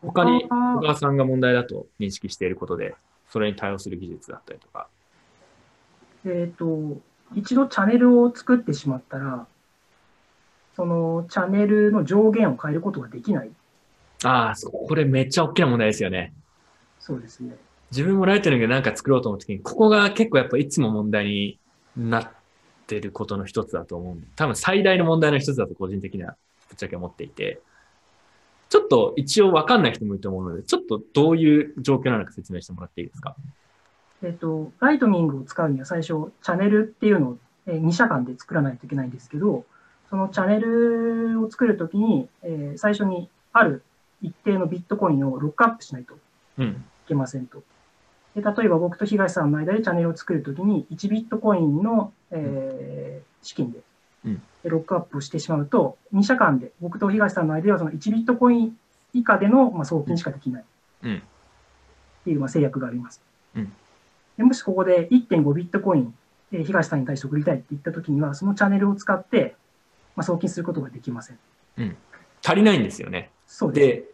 [0.00, 2.94] 他に小他川さんが問題だと認識していることで、
[3.28, 4.86] それに対応する技術だったりとか。
[6.24, 6.98] えっ、と、
[7.34, 9.46] 一度チャンネルを作ってしまったら、
[10.76, 13.50] そのチャンネルの上限を変えることができない。
[14.24, 16.32] ああ、これめっちゃ大きな問題ですよね。
[16.98, 17.56] そうですね。
[17.90, 21.58] 自分もライトニングでなんか作ろうと思った時に、ここが結構やっぱいつも問題に
[21.96, 22.30] なっ
[22.86, 26.36] てることの一つだと思う多分最大の問題の一つだと個人的には
[26.68, 27.60] ぶっちゃけ思っていて、
[28.68, 33.36] ちょっと一応わかんない人もいると思うので、ちょっとどういう状況なのか説明してもらっていいですか？
[34.22, 39.64] えっと、ライトニングを使うには最初、チャンネルっていうのをえー2社間で作らないといけないんですけど、
[40.10, 43.82] そのチャンネルを作るときに、えー最初にある
[44.22, 46.16] 一定のビットコインをロックアップしないとい
[46.58, 46.84] うん。
[47.06, 47.62] けませんと。
[48.34, 53.78] で例えば僕と東さんの間でチャンネルを作るときに1ビットコインの、えー資金で
[54.26, 58.76] うんロックアップをしてしまうと、2社間で僕と東さんの間ではその1ビットコイン
[59.14, 60.64] 以下での、まあ、送金しかできない。
[61.04, 61.16] うん。
[61.16, 61.20] っ
[62.24, 63.22] ていうまあ制約があります。
[63.56, 63.72] うん
[64.36, 66.14] でもしここで1.5ビットコイン、
[66.52, 69.56] えー東さんに対して送りたいって言ったときには、そのチャンネルを使って、
[70.14, 71.38] まあ、送金することができません。
[72.44, 73.30] 足りないんですよね。
[73.48, 74.04] そうで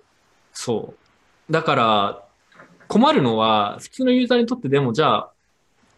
[0.54, 0.94] そ
[1.48, 1.52] う。
[1.52, 2.24] だから、
[2.88, 5.30] 困るのは、普通のユーザーにとってでも、じゃあ、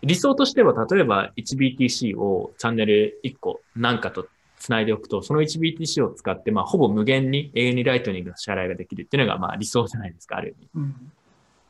[0.03, 4.27] 理想としては、例えば 1BTC をチャンネル1個なんかと
[4.59, 10.68] 繋いでおくと、その 1BTC を使って、まあ、ほぼ無限に永遠にライトニングの支払いができるっていうのが、まあ、理想じゃないですか、ある意味。
[10.75, 11.12] うん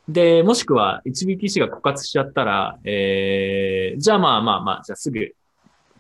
[0.09, 5.35] で、もしくは 1BTC が枯渇しちゃったら、えー、じゃあまあまあまあ、じゃあすぐ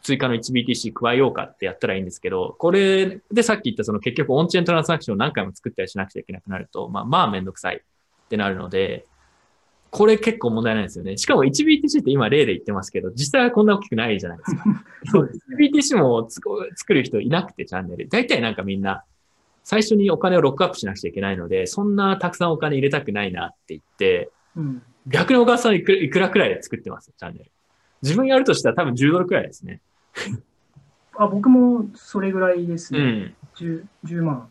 [0.06, 9.04] 追加の 1BTC 加えようかってやったらいいんですけど、これでさっき言ったその結局オンチェーントランスアクションを何回も作ったりしなくちゃいけなくなると、まあまあめんどくさいってなるので、
[9.90, 11.16] これ結構問題なんですよね。
[11.16, 14.64] しかも 1BTC って今例で言ってますけど、実際はこんな大きくないじゃないですか。
[15.10, 15.56] そうですね。
[15.58, 18.08] 1BTC も作る人いなくてチャンネル。
[18.08, 19.04] 大体なんかみんな
[19.64, 24.82] 最初にお金をロックアップしなくちゃいけないので、そんなたくさんお金入れたくないなって言って、うん。
[25.08, 27.50] 逆に小川さんいくらいくらくらいで作ってますチャンネル。
[28.02, 29.80] 自分やるとしたら多分10ドルくらいですね。
[31.18, 32.98] あ僕もそれぐらいですね。
[32.98, 33.34] うん。
[33.56, 34.48] 10, 10万。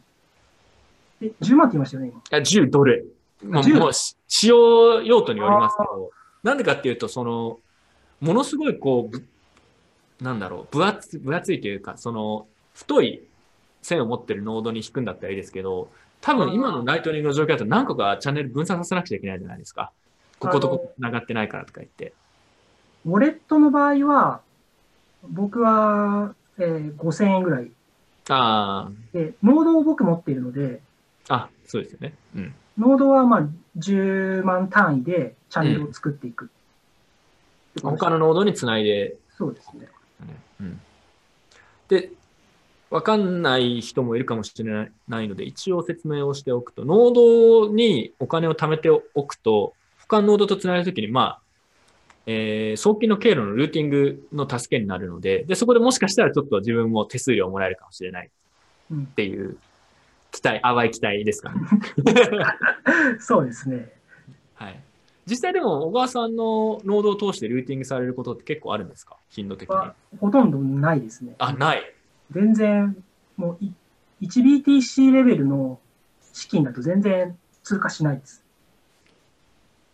[1.22, 2.20] え、10万って言いましたよね、今。
[2.20, 3.16] いや、10ドル。
[3.44, 6.12] もう10もうし使用用途によりますけど、
[6.44, 7.60] なんでかっていうと、その、
[8.22, 9.26] ものすごいこう、ぶ
[10.22, 13.28] なんだろう、分厚分厚いというか、その、太い
[13.82, 15.90] 線を持ってるノードに引くんだったらいいですけど、
[16.22, 19.92] 多分今のライトニングの状況だと何個かチャンネル分散させなくちゃいけないじゃないですか。
[20.40, 22.14] こことここ繋がってないからとか言って。
[23.06, 24.42] ウォレットの場合は、
[25.30, 27.72] 僕は、えー5000円ぐらい。
[28.30, 30.82] あで、ノードを僕持っているので、
[31.30, 32.14] あ、あ、そうですよね。
[32.36, 32.56] うん。
[32.78, 36.50] ノードはまあ10万単位でチャンネルを作っていく。
[37.82, 39.88] 他のノードにつないでそうですね。
[40.62, 40.80] うん、
[41.90, 42.12] で、
[42.90, 51.42] わかんない人もいるかもしれないので、一応説明をしておくと、ノードにお金を貯めておくと、他のノードとつなげるときに、まあ、
[52.28, 58.30] えー送金の経路のルーティングの助けになるので、で、そこでもしかしたらちょっと自分も手数料もらえるかもしれない
[58.92, 59.58] うんっていう
[60.32, 61.62] 期待、淡い期待ですかね。
[63.20, 63.92] そうですね。
[64.56, 64.80] はい。
[65.28, 69.18] 実際でも、小川さんのノードを通してルーティングされることって結構あるんですか？
[69.30, 69.76] 頻度的に。
[69.76, 71.34] はほとんどないですね。
[71.40, 71.82] あ、ない。
[72.32, 72.96] 全然、
[73.38, 73.72] もうい
[74.22, 75.80] 1BTC レベルの
[76.34, 78.44] 資金だと全然通過しないです。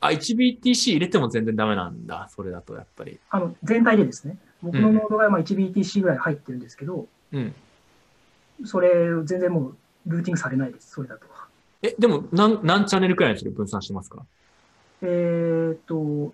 [0.01, 2.27] あ、1BTC 入れても全然ダメなんだ。
[2.29, 3.19] それだと、やっぱり。
[3.29, 4.37] あの、全体でですね。
[4.61, 7.53] 僕のノードがまあ 1BTC ぐらい入ってるんですけど、うん。
[8.65, 8.89] それ
[9.23, 9.75] 全然もう
[10.07, 10.91] ルーティングされないです。
[10.91, 11.25] それだと。
[11.83, 14.23] え、でも、何、何チャンネルくらいの人で分散してますか？
[15.01, 16.33] えーっと、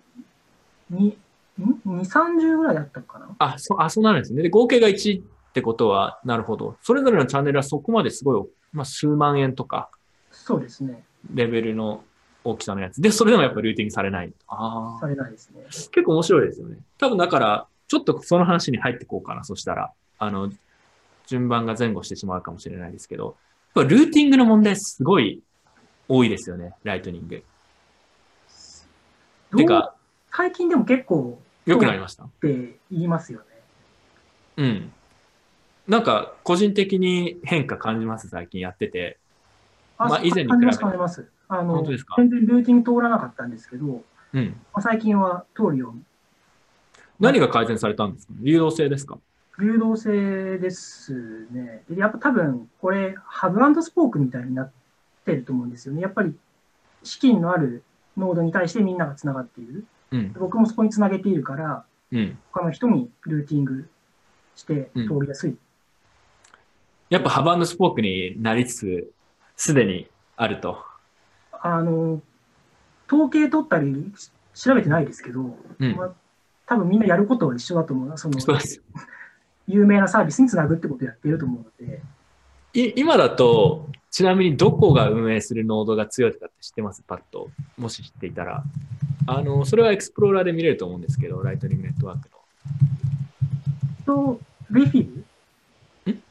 [0.90, 1.16] に、
[1.58, 3.34] ん ?2、30ぐらいだったのかな？
[3.38, 4.42] あ、そう、あ、そうなるんですね。
[4.42, 6.76] で、合計が1ってことは、なるほど。
[6.82, 9.90] それぞれのチャンネルはそこまですごい、まあ、数万円とか、
[10.30, 11.04] そうですね。
[11.32, 12.04] レベルの
[12.50, 13.00] 大きさのやつ。
[13.00, 14.32] で、それでもやっぱルーティングされない。
[14.46, 15.00] ああ。
[15.00, 15.62] されないですね。
[15.64, 16.78] 結構面白いですよね。
[16.98, 19.44] 多分だから、ちょっとその話に入っていこうかな。
[19.44, 20.50] そしたら、あの、
[21.26, 23.36] 順番が前後してしまうかもしれないですけど、
[23.74, 25.42] やっぱルーティングの問題すごい
[26.08, 26.74] 多いですよね。
[26.84, 27.36] ライトニング。
[27.36, 27.44] て
[29.52, 29.94] どうか、
[30.30, 32.24] 最近でも結構良くなりました？
[32.24, 33.44] って言いますよね。
[34.56, 34.92] うん。
[35.86, 39.18] なんか、個人的に変化感じます、最近やってて。
[39.98, 41.28] まあ以前に比べて感じます、感じます。
[41.48, 41.96] あの全
[42.28, 44.02] 然ルーティング通らなかったんですけど、
[44.34, 44.46] うん。
[44.72, 46.02] まあ、最近は通るように。
[47.18, 48.34] 何が改善されたんですか？
[48.40, 49.18] 流動性ですか？
[49.58, 51.82] 流動性ですね。
[51.90, 54.70] でやっぱ多分、これ、ハブスポークみたいになっ
[55.24, 56.00] てると思うんですよね。
[56.00, 56.32] やっぱり、
[57.02, 57.82] 資金のある
[58.16, 59.84] ノードに対してみんながつながっている。
[60.12, 60.32] うん。
[60.34, 62.38] 僕もそこにつなげているから、うん。
[62.52, 63.88] 他の人にルーティング
[64.54, 65.56] して通りやすい。
[67.10, 69.12] やっぱハバンドスポークになりつつ、
[69.56, 70.84] すでにあると。
[71.62, 72.20] あの、
[73.06, 76.10] 統計取ったりし調べてないですけど、うんまあ、
[76.66, 78.16] 多分みんなやることは一緒だと思うな。
[78.16, 78.38] その。
[79.70, 82.00] 有名なサービスにつなぐってことをやってると思うので、
[82.72, 87.02] い今だと、ちなみにどこが運営するノードが強いとかって知ってます？
[87.02, 87.50] パッと。
[87.76, 88.64] もし知っていたら。
[89.26, 92.30] あの、それはエクスプローラーで見れると思うんですけど、ライトニングネットワーク
[94.06, 94.34] の。
[94.34, 94.40] と、
[94.70, 95.06] リフィ
[96.06, 96.12] ル？
[96.12, 96.22] ん？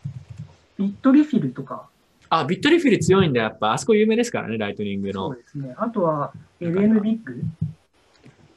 [0.80, 1.90] ビットリフィルとか、
[2.30, 3.42] あ、ビットリフィル強いんだ。
[3.42, 5.38] やっぱ、あそこ有名ですからね、ライトニングのそう。
[5.38, 5.74] ですね。
[5.78, 7.42] あとは、LN ビッグ？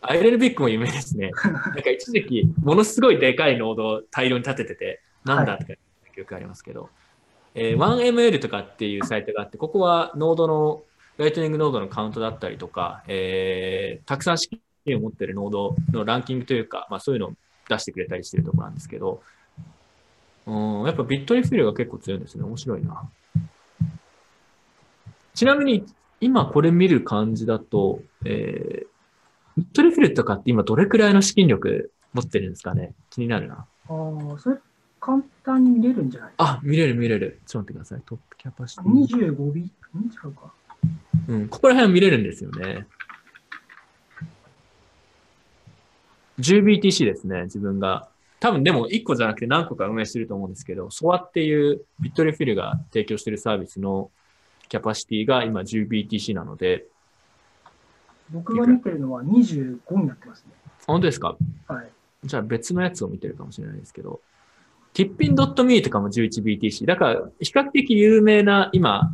[0.02, 1.30] LN ビッグも有名ですね。
[1.44, 1.52] なん
[1.82, 5.74] か一時期、ものすごいでかいノードを大量に立ててて、なんだとか
[6.14, 6.88] 記憶ありますけど、
[7.54, 10.82] えー 1ML とかっていうサイトがあって、ここはノードの、
[11.18, 14.48] ライトニングノードのカウントだったりとか、えーたくさん資
[14.86, 17.32] 金を持ってるノードのランキングというか、まあそういうのを
[17.68, 19.22] 出してくれたりしてるところなんですけど、
[20.46, 22.44] うん、やっぱビットリフィルが結構強いんですね。
[22.44, 23.08] 面白いな。
[25.34, 25.84] ちなみに、
[26.20, 28.90] 今これ見る感じだと、えー
[29.56, 32.94] ビットリフィルとかって今どれくらいの資金力持ってるんですかね？
[33.10, 33.54] 気になるな。
[33.56, 34.56] ああ、それ
[35.00, 36.32] 簡単に見れるんじゃない？
[36.38, 37.40] あ、見れる見れる。
[37.46, 38.02] ちょっと待ってください。
[38.06, 39.34] トップキャパシティ。
[39.34, 39.68] 25ビん違
[40.24, 40.52] うか。
[41.28, 42.86] うん、ここら辺は見れるんですよね。
[46.38, 48.08] 10BTC ですね、自分が。
[48.38, 54.10] 多分でも1個じゃなくて何個か運営してると思うんですけど、SOA っていうビットリフィルが提供してるサービスの
[54.70, 56.86] キャパシティが今 10BTC なので、
[58.30, 60.52] 僕が見てるのは25になってますね。
[60.86, 61.36] 本当ですか？
[61.66, 61.90] はい。
[62.24, 64.20] じゃあ別のやつを見てるかもしれないですけど、
[64.94, 66.86] tippin.me とかも 11BTC。
[66.86, 69.12] だから比較的有名な今、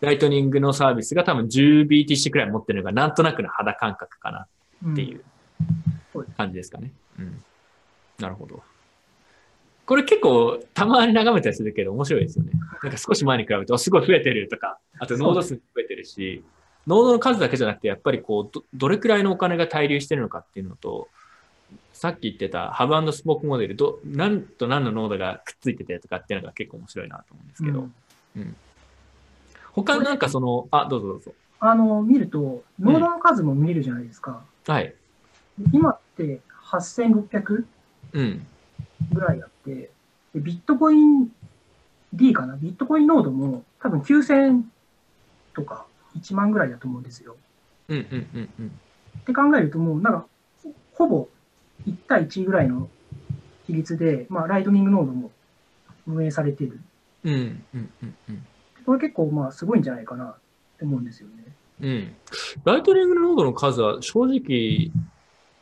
[0.00, 4.46] ライトニングのサービスが多分 10BTC くらい持ってるのがなんとなくの肌感覚かな
[4.92, 5.22] っていう
[6.38, 6.92] 感じですかね。
[7.18, 7.44] うん。
[8.18, 8.62] なるほど。
[9.86, 12.52] これ結構たまに眺めたりするけど面白いですよね。
[12.82, 16.44] なんか少し前に比べておすごい増えてるとか、あとノード数増えてるし、
[16.86, 21.08] ノードの数だけじゃなくてやっぱりこうど、どれくらいのお金が滞留してるのかっていうのと、
[21.92, 27.88] さっき言ってたハブスポークモデル、ど、何と何のノードがくっついててとかっていうのが結構面白いなと思うんですけど、
[28.36, 28.56] うん
[29.72, 31.32] 他なんかその、あ、どうぞどうぞ。
[31.60, 34.42] あの、見ると、ノードの数も見えるじゃないですか。
[34.66, 34.94] はい。
[35.70, 37.64] 今って8600
[38.14, 38.46] うん。
[39.12, 39.90] ぐらいあって、
[40.34, 41.28] でビットコイン
[42.12, 42.56] D かな？
[42.56, 44.62] ビットコインノードも多分9000
[45.54, 45.86] とか
[46.18, 47.36] 1万ぐらいだと思うんですよ。
[47.88, 48.80] うんうんうんうん。
[49.20, 50.26] って考えるともうなんか
[50.62, 51.28] ほほぼ
[51.86, 52.88] 1対1ぐらいの
[53.66, 55.30] 比率で、まあ、ライトニングノードも
[56.06, 56.80] 運営されている。
[57.24, 57.34] うん
[57.74, 58.46] うんうんうん。
[58.84, 60.34] これ結構まあすごいんじゃないかなっ
[60.78, 61.34] て思うんですよね。
[61.80, 62.14] うん。
[62.64, 64.90] ライトニングノードの数は正直、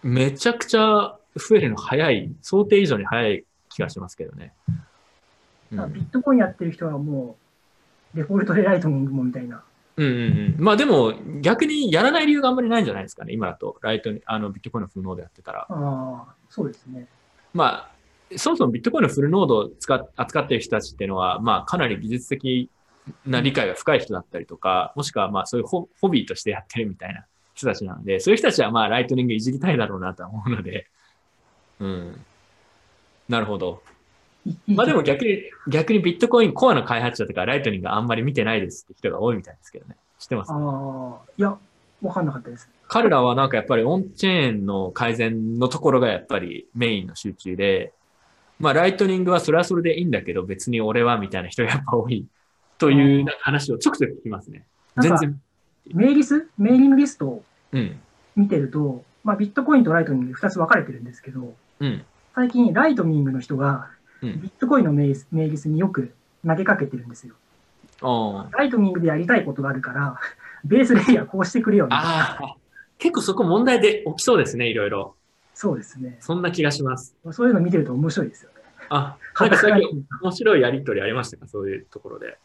[0.02, 4.52] めちゃくちゃ増えるの早い、想定以上に早い気がしますけどね。
[5.72, 7.36] うん、うんビットコインやってる人はも
[8.14, 9.62] う、デフォルトでライトニングもみたいな。
[9.96, 10.56] うんうん。
[10.58, 13.78] まあでも、逆にやらない理由があんまりないんじゃないですかね、今だと。
[13.80, 15.60] ライトに、あの、ビットコインのフルノードやってたら。
[15.60, 17.06] ああ、そうですね。
[17.52, 17.94] まあ、
[18.36, 22.70] そもそもビットコインのフルノードを使っ扱っている人たちっていうのは、まあ、かなり技術的
[23.26, 30.88] な理解が深い人だったりとか、もしくはまあ、そういうホホビーとしてやってるみたいな人たちなので、そういう人たちはまあ、ライトニングいじりたいだろうなとは思うので、
[31.80, 32.24] うん。
[33.28, 33.82] なるほど。
[34.68, 39.96] まあでも逆に、逆にビットコインコアの開発者とかライトニングあんまり見てないですって人が多いみたいですけどね。
[40.18, 40.52] 知ってます？
[40.52, 41.58] ああ、いや、
[42.02, 42.68] わかんなかったです。
[42.86, 47.94] 彼らはなんかやっぱりオンチェーンの改善のところがやっぱりメインの集中で、
[48.60, 52.26] まあライトニングはそれはそれでいいんだけど別に俺はみたいな人がやっぱ多い
[52.76, 54.66] という話をちょくちょく聞きますね。
[55.00, 55.40] 全然。
[55.94, 56.48] メイリス？
[56.58, 57.98] メーリングリストをうん。
[58.36, 62.04] 見てると、まあ、ビットコインとライトニング2つ分かれてるんですけど、うん。
[62.34, 63.90] 最近ライトニングの人が
[64.22, 64.40] うん。
[64.40, 66.14] ビットコインのメイリスメイリスによく
[66.46, 67.34] 投げかけてるんですよ。
[68.00, 70.18] あライトニングでやりたいことがあるから、
[70.64, 72.56] ベースレイヤーこうしてくれよみたいな。
[72.98, 75.14] 結構そこ問題で起きそうですね、いろいろ。
[75.54, 76.16] そうですね。
[76.20, 77.14] そんな気がします。
[77.32, 78.56] そういうの見てると面白いですよね。
[78.88, 81.46] あ、なんか最近面白いやりとりありましたか？
[81.46, 82.38] そういうところで。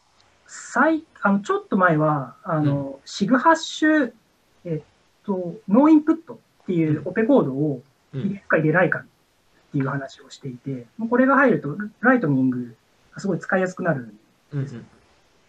[0.46, 4.12] 最あのちょっと前は、あの、シグハッシュ、
[4.64, 8.20] えっと、ノーインプットっていうオペコードをうん。
[8.22, 9.04] 入れるか入れないか
[9.70, 12.76] っていう話をしていて、もうこれが入ると、ライトニング
[13.12, 14.12] がすごい使いやすくなる。
[14.52, 14.86] うんうん。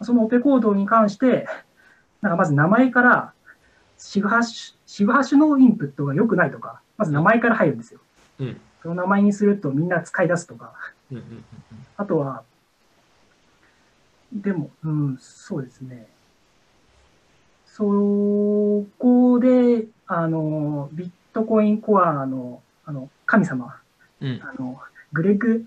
[0.03, 1.47] そのオペコードに関して、
[2.21, 3.33] なんかまず名前から、
[3.97, 7.99] シグハッシュ、シグハッシュのインプットが良くないとか、まず名前から入るんですよ。
[8.39, 8.61] うん。
[8.83, 10.73] その名前にするとみんな使い出すとか、
[11.11, 11.43] うんうんうん
[11.97, 12.43] あとは、
[14.33, 16.07] でも、うん、そうですね。
[17.67, 17.83] そ
[18.97, 23.80] こで、あの、ビットコインコアの、あの、神様、
[24.21, 24.39] うん。
[24.43, 24.79] あの、
[25.13, 25.65] グレッグ、ん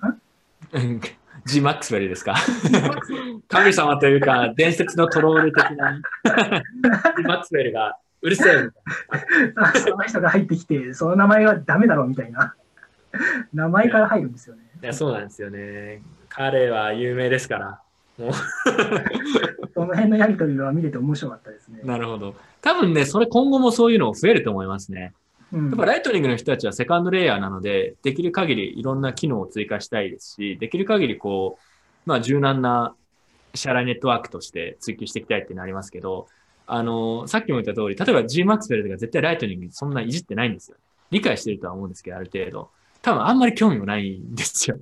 [0.72, 1.00] うん。
[1.46, 2.34] G マックスウェルですか？
[3.48, 6.00] 神様というか、伝説のトロール的な
[7.16, 8.72] G マックスウェルがうるせえみたい
[9.56, 12.54] あ その人が入ってきて、その名前はダメだろうみたいな。
[13.52, 14.62] 名前から入るんですよね。
[14.82, 16.00] いや、そうなんですよね。
[16.30, 17.80] 彼は有名ですから。
[18.18, 18.32] もう
[19.74, 21.80] その辺のやりとりは見れて面白かったですね。
[21.84, 22.34] なるほど。
[22.62, 25.12] 多分ね、それ今後もそういうの増えると思いますね。
[25.52, 32.94] うんやっぱライトニングの人たちはセカンドレイヤーなので、できる限りいろんな機能を追加したいですし、できる限りこう、まあ柔軟な
[33.54, 36.26] 支払いネットワークとして追求していきたいってなりますけど、
[36.66, 40.76] あの、さっきも言った通り、例えば G マックスフェルトが絶対ライトニングにそんないじってないんですよ。
[41.10, 42.70] 理解してるとは思うんですけど、ある程度。
[43.02, 44.78] 多分あんまり興味もないんですよ。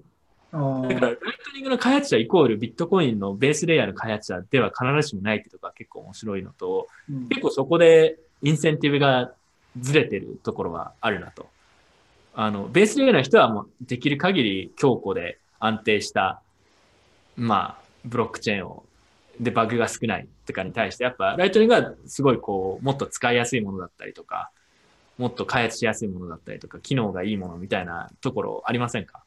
[0.52, 0.66] だか
[1.00, 1.20] ら、ライト
[1.54, 9.32] ニングの開発者イコールビットコインのベースレイヤーの開発者では必ずしもないってとこが結構面白いのと、うん結構そこでインセンティブが
[9.78, 11.48] ずれてるところはあるなと。
[12.34, 16.40] あの、ベースレイの人はもうできる限り強固で安定した、
[17.36, 18.84] まあ、ブロックチェーンを、
[19.40, 24.50] で、バグが少ないとかに対して、やっぱライトニングはすごいこう、もっと使いやすいものだったりとか、
[25.18, 29.22] もっと開発しやすいものだったりとか、機能がいいものみたいなところありませんか？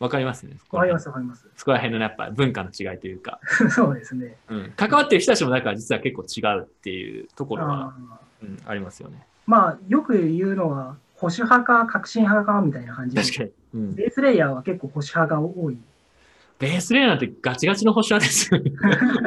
[0.00, 0.56] わかりますね？
[0.70, 1.48] わかりますわかります。
[1.56, 3.40] そこら辺のやっぱ文化の違いというか、
[3.70, 4.36] そうですね。
[4.48, 7.94] うん、関わってる人たちもだから実は結構違うっていうところは、
[8.42, 9.26] うん、ありますよね。
[9.48, 13.50] まあ、よく言うのは、保守派か革新派かみたいな感じで、確かに。
[13.74, 15.78] うん、ベースレイヤーは結構保守派が多い。
[16.58, 18.70] ベースレイヤーなんてガチガチの保守派ですよね。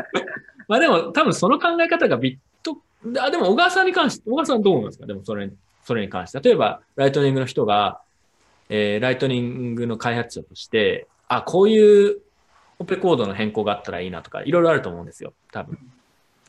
[0.69, 2.77] まあでも多分その考え方がビット、
[3.19, 5.07] あ、でも小川さんに関して、小川さんどう思いますか？
[5.07, 5.51] でもそれ、
[5.83, 6.39] それに関して。
[6.39, 7.99] 例えば、ライトニングの人が、
[8.69, 12.19] えーライトニングの開発者として、あ、こういう
[12.79, 15.33] オペコードの変更があったらいいなとか、いろいろあると思うんですよ。
[15.51, 15.77] 多分。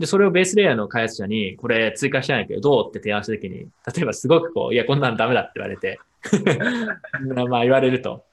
[0.03, 6.01] で、それをベースレイヤーの開発者に、これ追加したいんだけど、どうって提案したときに、例えばすごくこう、いや、こんなのダメだって言われて、
[7.49, 8.25] まあ言われると。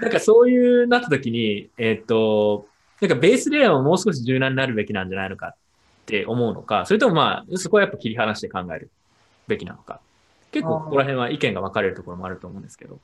[0.00, 2.68] なんかそういうなったときに、えっ、と、
[3.00, 5.54] なんかベースレイヤーももう少し柔軟になるべきなんじゃないのかっ
[6.06, 8.88] て思うのか、それともまあ、そこはやっぱ切り離して考える
[9.48, 10.00] べきなのか。
[10.52, 13.00] 結構ここら辺は意見が分かれるところもあると思うんですけど。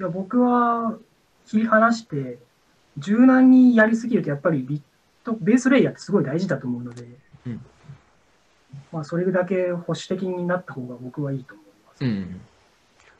[0.00, 0.98] いや僕は
[1.46, 2.38] 切り離して、
[2.98, 4.82] 柔軟にやりすぎると、やっぱりビ
[5.32, 7.06] ット、ベースレイヤーってすごい大事だと思うので、
[7.46, 7.60] うん
[8.92, 12.04] まあ、それだけ保守的になった方が僕はいいと思います。
[12.04, 12.40] うん。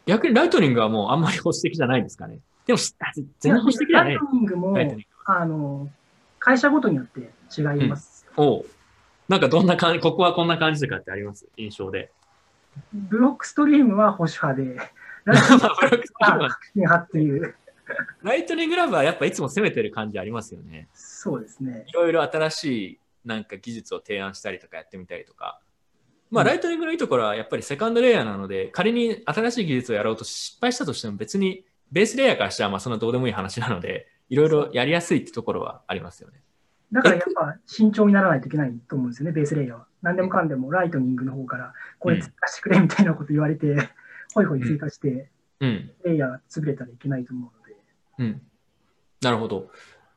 [0.07, 2.39] 逆にライトニングはもうあんまり保守的じゃないんですかね。
[2.67, 4.27] でも、全然保守的じゃないライ。
[4.27, 4.77] トニングも
[5.25, 5.89] あの
[6.39, 8.27] 会社ごとによって違います。
[8.37, 8.67] おう
[9.29, 11.47] なんかどんな感じ、ここはこんな感じとかってあります？
[11.57, 12.13] 印象で。
[12.93, 14.77] ブロックストリームは保守派で、
[15.25, 15.65] ライトニング
[16.21, 17.55] は派っていう、
[18.22, 20.89] ライトニングラブはやっぱいつも攻めてる感じありますよね。
[20.95, 21.93] そうですねい。
[21.93, 25.61] ろいろ新しいなんか技術を提案したりとかやってみたりとか。
[26.30, 36.43] まあ、うんライトニングのいいところはやっぱりセカンドレイヤーなので、仮に新しい技術をやろうと失敗したとしても別にベースレイヤーからしたらまあそんなどうでもいい話なので、いろいろやりやすいってところはありますよね。
[36.93, 39.87] だからやっぱ慎重にならないといけないと思うんですよね、ベースレイヤーは。
[40.03, 43.76] 何でもかんでもライトニングの方から、これ追加してくれみたいなこと言われて、
[44.34, 45.28] ほいほい追加して、
[45.61, 45.91] うん。
[46.05, 47.66] レイヤーが潰れたらいけないと思うので。
[48.19, 48.43] うん。
[49.21, 49.71] なるほど。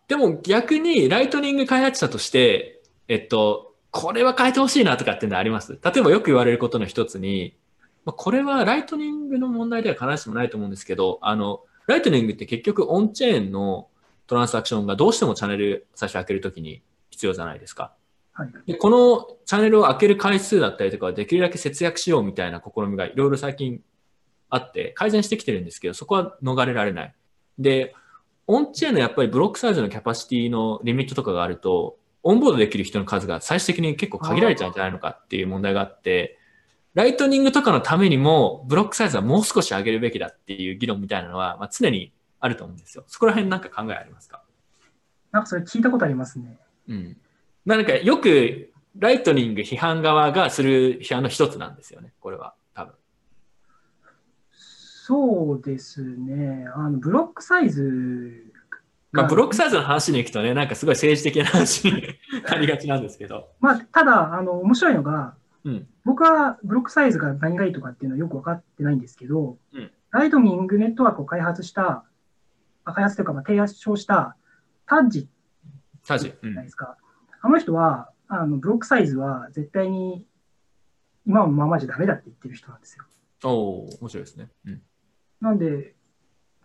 [0.08, 5.80] でも逆にライトニング開発者として、えっと、これは変えてほしいなとかっていうのはあります？
[5.84, 7.58] 例えばよく言われることの一つに、
[8.06, 13.88] まあ、これはライトニングの問題では必ずしもないと思うんですけど、あの、ライトニングって結局オンチェーンの
[14.28, 17.94] トランサクションがどうしてもチャンネル最初開けるときに必要じゃないですか。
[18.34, 18.54] はい。
[18.68, 23.82] でこのチャンネルを開ける回数だったりとかはできるだけ節約しようみたいな試みがいろいろ最近
[24.50, 27.16] あって改善してきてるんですけど、そこは逃れられない。
[27.60, 27.94] で、
[28.48, 36.38] オンチェーンのやっぱりブロックサイズのキャパシティのリミットとかがあると、オンボードできる人の数が最終的に結構限られちゃうんじゃないのかっていう問題があって、
[36.96, 43.04] ライトニングとかのためにもブロックサイズはもう少し上げるべきだっていう議論みたいなのは、まあ、常にあると思うんですよ。
[43.08, 44.42] そこら辺なんか考えありますか？
[45.32, 46.58] なんかそれ聞いたことありますね。
[46.88, 47.18] うん。
[47.66, 52.12] なんかよくライトニング批判側がする批判の一つなんですよね。
[55.10, 56.68] そうですね。
[56.76, 58.54] あの、ブロックサイズ
[59.12, 62.04] まあ、がブロックサイズの話に行くとね、なんかすごい政治的な話に
[62.48, 63.50] なりがちなんですけど。
[63.60, 65.34] まあ、ただ、あの、面白いのが、
[65.64, 65.88] うん。
[66.06, 72.04] 僕はブロックサイズが何がいいとかっていうのはよく分かってないんですけど、うんライトニングネットワークを開発した、
[72.84, 74.36] あ開発というか、まあ、提案した
[74.88, 75.28] タッジ
[76.04, 76.30] サジ。
[76.30, 76.70] うじゃないんで。
[76.72, 76.98] すか。
[77.42, 80.26] あの人は、あの、ブロックサイズは絶対に
[81.28, 83.06] 今のままじゃダメだって言ってる人なんですよ。
[83.44, 84.50] おお面白いですね。
[84.66, 84.82] うん。
[85.42, 85.94] なんで、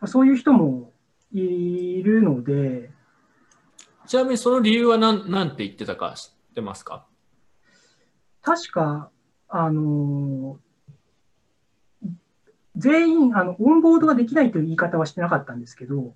[0.01, 0.93] まあそういう人も
[1.33, 2.91] いるので、
[4.07, 7.07] ちなみにその理由は何、なんて言ってたか知ってますか？
[8.43, 9.11] 確か、
[9.49, 10.59] あの
[12.77, 16.12] 全員、あの、オンボードができないという言い方はしてなかったんですけど、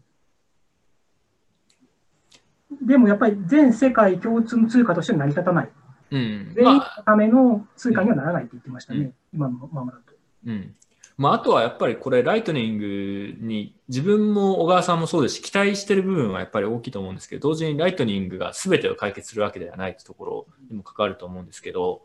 [2.83, 5.71] でもやっぱり全世界共通の通貨としては成り立たない。
[6.11, 6.53] うん。
[6.55, 10.13] 全員のまあ、ための通貨にはならないって言ってましたね、うん今のままだと。
[10.47, 10.75] うん。
[11.19, 15.37] まあ、あとはやっぱりこれ、ライトニングに自分も小川さんもそうです。
[15.37, 22.03] し、期待してる部分はやっぱり大きいと思うんですけど、同時にライトニングが全てを解決するわけではないというところにも関わると思うんですけど、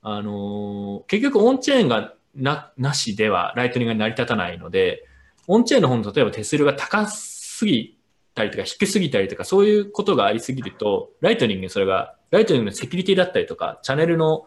[0.00, 5.06] あのー結局オンチェーンがななしではライトニングが成り立たないので、
[5.46, 7.98] オンチェーンの方の例えば手数料が高すぎ
[8.34, 14.46] たりとか低すぎたりとか、そういうことがありすぎると、ライトニングそれが、ライトニングのセキュリティだったりとか、チャンネルの、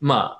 [0.00, 0.39] ま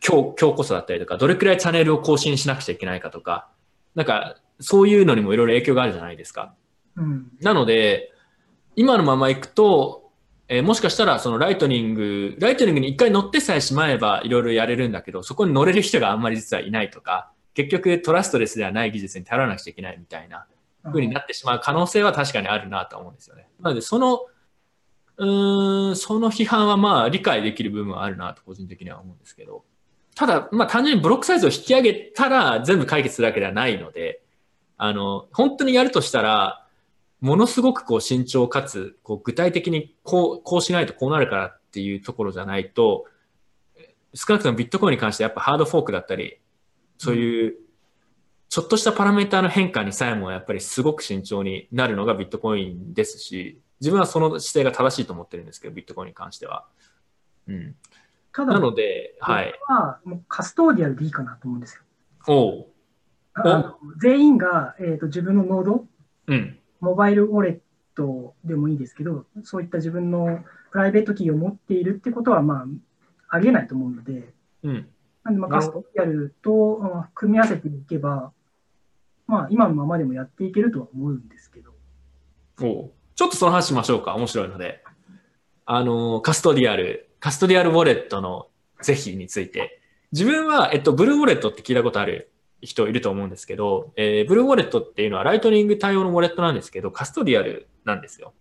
[0.00, 3.48] 強強固さだったりとか、どれくらいチャンネルを更新しなくちゃいけないかとか、
[3.94, 6.54] なんか、そういうのにもいろいろ影響があるじゃないですか。
[6.96, 7.28] うん。
[7.40, 8.12] なので、
[8.76, 10.10] 今のまま行くと、
[10.48, 20.46] えーもしかしたらそのライトニング、ライトニングに一回乗ってさえしまえばいろいろやれるんだけど、そこに乗れる人があんまり実はいないとか、結局トラストレスではない技術に頼らなくちゃいけないみたいな
[20.84, 23.48] 風になってしまう可能性は確かにあるなと思うんですよね。
[23.60, 24.26] なので、その、
[25.16, 29.64] うーん、その批判はまあ理解できる部分はあるなと個人的には思うんですけど、
[30.14, 34.22] ただ、まあ単純にブロックサイズを引き上げたら全部解決するわけではないので、
[34.76, 36.66] あの、本当にやるとしたら、
[37.20, 43.06] ものすごくこう慎重かつ、こう具体的にこう、こうしないとこうなるからっていうところじゃないと、
[44.14, 46.38] 少なくともビットコインに関してやっぱハードフォークだったり、
[46.98, 47.54] そういう、
[48.48, 56.66] ちょっとしたパラメーターの変化にさえもやっぱりすごく慎重になるのがビットコインですし、自分はその姿勢が正しいと思ってるんですけど、ビットコインに関しては。
[57.48, 57.74] うん。
[58.34, 59.54] ただ、なので、はい。
[59.60, 61.82] 僕はもうカストーディアルでいいかなと思うんですよ。
[62.26, 62.66] おう。
[63.34, 65.86] あの全員が、えー、と自分のノード、
[66.26, 66.58] うん。
[66.80, 67.58] モバイルウォレッ
[67.94, 70.40] トでもいいですけど、そういった自分の
[70.72, 72.66] プライベートキーを持っているってことは、ま
[73.28, 74.32] あ、ありえないと思うので、
[74.64, 74.88] うん。
[75.22, 78.32] なんで、まあ、カストディアルとうん組み合わせていけば、
[79.28, 81.72] まあ、今のままでもやっていけるとは思うんですけど。
[82.60, 84.16] おうちょっとその話しましょうか。
[84.16, 84.82] 面白いので。
[85.66, 88.48] あの、カストディアル、カストディアルウォレットの
[88.82, 89.80] 是非について。
[90.12, 98.34] 自分は、えっと、ブルーウォレットって聞いたことある人いると思うんですけど、えーブルーウォレットっていうのはライトニング対応のウォレットなんですけど、カストディアルなんですよ。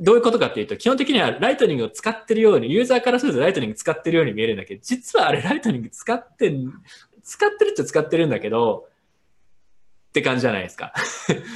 [0.00, 6.52] どういうことかっていうと、基本的にはライトニングを使ってるように、ユーザーからするとライトニング使ってるように見えるんだけど、実はあれライトニング使って、
[7.22, 8.88] 使ってるっちゃ使ってるんだけど、
[10.18, 10.92] って感じじゃないですか。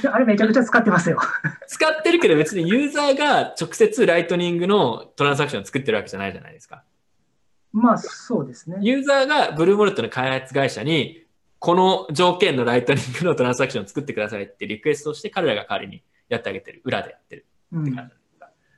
[0.01, 1.19] であれめちゃくちゃ使ってますよ。
[1.67, 6.83] 使ってるけど別にユーザーが直接ライトニングのトランザクションを作ってるわけじゃないじゃないですか。
[7.73, 8.77] まあ、そうですね。
[8.81, 11.25] ユーザーがブルーウォレットの開発会社に、
[11.57, 16.81] この条件のライトニングのトランザクションを作ってくださいってリクエストをして彼らが代わりにやってあげてる。
[16.83, 17.45] 裏でやってる。
[17.71, 17.95] うん。
[17.95, 18.11] た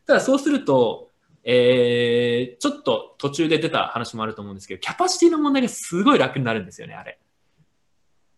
[0.07, 1.11] だそうすると、
[1.43, 7.19] えー、ちょっと途中で出た話もあると思うんですけど、キャパシティの問題がすごい楽になるんですよね、あれ。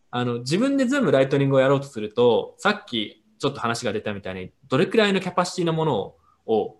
[0.10, 6.78] あの、自分で全部ライトニングをやろうとすると、さっきちょっと話が出たみたいに、どれくらいのキャパシティのものを、を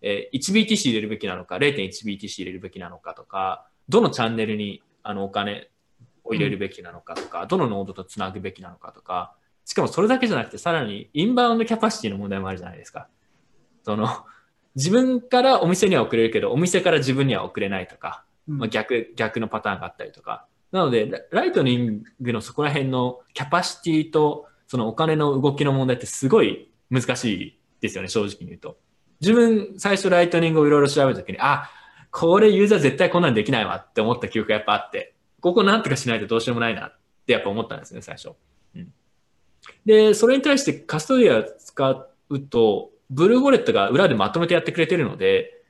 [0.00, 5.70] えー 1BTC 入れるべきなのか、0.1BTC 入れるべきなのかとか、どのチャンネルにあのお金
[6.24, 13.08] を入れるべきなのかとか、どのノードとつなぐべきなのかとか、しかもそれだけじゃなくて、さらにインバウンドキャパシティの問題もあるじゃないですか。
[13.84, 14.08] その、
[14.76, 20.46] 自分からお店には送れるけど、お店から自分には送れないとか、うんまあ、逆、逆のパターンがあったりとか。
[20.70, 28.78] なので、ライトニングのそこら辺のキャパシティと、そのお金の動きの問題ってすごい難しいですよね、正直に言うと。
[29.20, 31.70] 自分、最初ライトニングをいろいろ調べたときに、あ、
[32.10, 38.30] これユーザー絶対こんなんできないわって思った記憶がやっぱあって、ここなんとかしないとどうしようもないなってやっぱ思ったんですね、最初。
[38.74, 38.92] うん、
[39.86, 41.90] で、それに対してカストディア使
[42.28, 45.62] うと、ブルーウォレットが裏でまとめてやってくれてるので、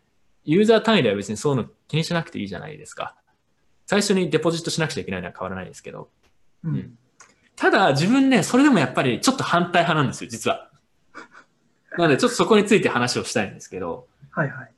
[0.44, 3.14] ユーザー単位では別にそういうの気にしなくていいじゃないですか。
[3.89, 6.11] 最初にデポジットしなくちゃいけないのは変わらないですけど。
[6.62, 6.99] うん。
[7.57, 10.70] ただ自分ね、それでもやっぱりちょっと反対派なんですよ、実は。
[11.97, 14.70] なのでちょっとそこについて話をしたいんですけど、はいはい。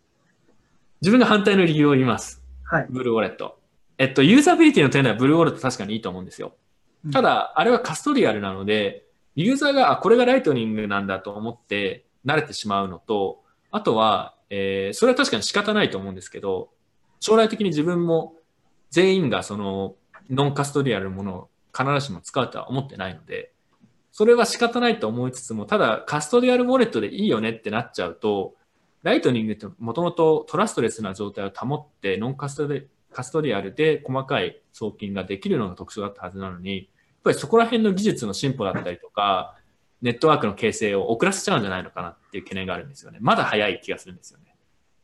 [1.03, 2.41] 自分が反対の理由を言います。
[2.63, 2.87] はい。
[2.89, 3.59] ブルーウォレット。
[3.99, 6.55] えっと、ユーザビリティの点ではブルーウォレット確かにいいと思うんですよ。
[7.05, 13.43] うんただ、あれはカストリアルなので、ユーザーが、あ、これがライトニングなんだと思って慣れてしまうのと、
[13.73, 16.71] あとは、えーそれは確かに仕方ないと思うんですけど、
[17.19, 18.37] 将来的に自分も
[18.91, 19.95] 全員がその
[20.29, 23.53] ノンカストリアルものを必ずしも使うとは思ってないので、
[24.13, 28.55] それは仕方ないと思いつつも、ただカストリアルウォレットでいいよねってなっちゃうと、
[29.03, 36.87] ライトニングってもともとトラストレスな状態を保って、ノンカストリカストリアルで細かい送金ができるのが特徴だったはずなのに、やっ
[37.25, 39.57] ぱりそこら辺の技術の進歩だったりとか、
[40.03, 43.19] ネットワークの形成を遅らせちゃうんじゃないのかなっていう懸念があるんですよね。
[43.21, 44.57] まだ早い気がするんですよね。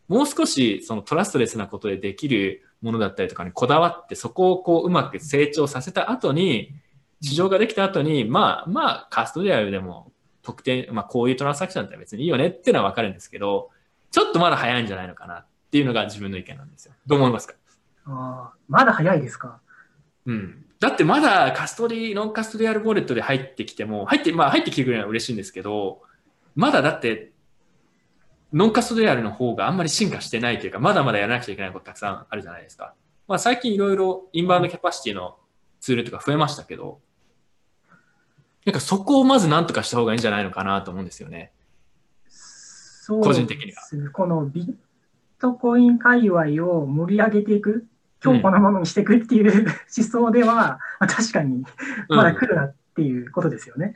[0.09, 6.75] もう少しそのトラストレスなことでできるものだったりとかにこだわって、そこをこううまく成長させた後に、
[7.21, 10.13] 市場ができた後に、まあまあカストリアルでも
[10.43, 13.71] 特定、まあこういうトランサクションだったら別にいいよねっていうのはわかるんですけど、
[14.11, 16.95] ちょっとまだ早いんじゃないのかなっていうのが自分の意見なんですよ。
[17.07, 17.55] どう思いますか？
[18.07, 19.61] あーまだ早いですか？
[20.27, 20.65] うん。
[20.79, 26.03] だってまだカストリー、ノンカストリアルウォレットで入ってきても、入って、まあ入ってきてくれるのは嬉しいんですけど、
[26.55, 27.33] まだだって、
[28.53, 32.95] ノンカストリアルの方があんまり進化してないというか、まだまだやらなくちゃいけないことたくさんあるじゃないですか。
[33.27, 35.37] まあ最近いろいろインバウンドキャパシティの
[35.81, 37.01] ツールとか増えましたけど、
[38.65, 41.53] なんかそこをまずなんとかした方がいいんじゃないのかなと思うんですよね。
[42.29, 44.75] そう個人的にはこのビッ
[45.41, 47.87] トコイン界隈を盛り上げていく、
[48.21, 49.67] 強固なものにしていくっていう
[49.97, 51.65] 思想では、まあ、確かに
[52.09, 53.95] まだ来るなっていうことですよね。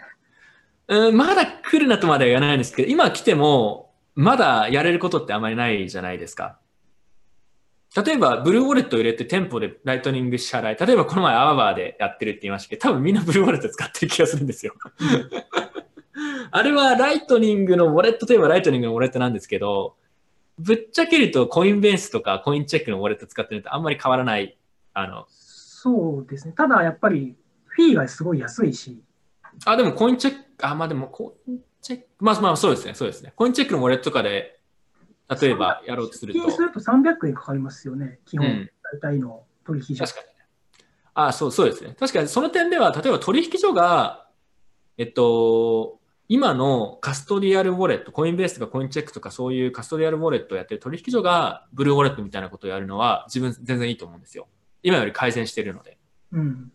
[0.86, 6.58] うん、まだ来るなとまでは言わないんですけど、今来ても、まだやれることってあまりないじゃないですか。
[8.04, 14.74] 例えば、ブルーウォレットを入れて店舗でライトニング支払い、例えばこの前アワバーでやってるって言いましたけど、多分みんなブルーウォレット使ってる気がするんですよ。
[16.52, 19.96] あれはライトニングのウォレットといえばライトニングのウォレットなんですけど、
[20.58, 24.56] ぶっちゃけるとコインベースとかコインチェックのウォレット使ってるのとあんまり変わらない。
[24.92, 26.54] あの、そうですね。
[26.56, 27.34] ただやっぱり
[27.66, 29.02] フィーがすごい安いし、
[29.64, 33.32] あ、でもコインチェック、あ、まあでもコインチェック、まあまあそうですね、そうですね。
[33.36, 34.60] コインチェックのウォレットとかで、
[35.40, 36.40] 例えばやろうとすると。
[36.40, 38.18] 金すると300円かかりますよね。
[38.26, 40.04] 基本、うん大体の取引所。
[40.04, 40.32] 確かにね。
[41.14, 41.94] あそう、そうですね。
[41.98, 44.26] 確かにその点では、例えば取引所が、
[44.98, 54.48] えっと、今のカストディアルウォレット、コインベースとかコインチェックとかそういうカストディアルウォレットをやってる取引所がブルーウォレットみたいなことをやるのは自分全然いいと思うんですよ。
[54.82, 55.98] 今より改善してるので。
[56.32, 56.72] うん。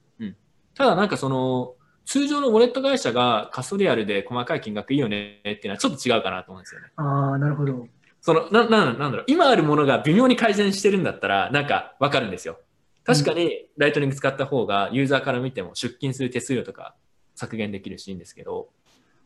[0.73, 1.75] ただなんかその、
[2.05, 6.87] 通常のウォレット会社がカストディアルで細かい金額いいよねっていうのはちょっと違うかなと思うんですよね。
[6.95, 7.87] ああ、なるほど。
[8.21, 12.59] その、な、な、なんだろう、今あるものが微妙に改善してるんだったら、なんかわかるんですよ。
[13.03, 16.95] 確かに、ライトニング使った方が、ユーザーから見ても出金する手数料とか
[17.35, 18.69] 削減できるしいいんですけど、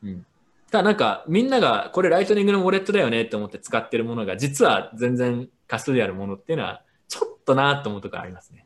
[0.03, 0.25] うん。
[0.71, 8.65] ただなんか、みんなが、これライトニングのウォレットだよねって思って使ってるものが、実は全然カストディアルなものっていうのは、ちょっとなと思うところありますね。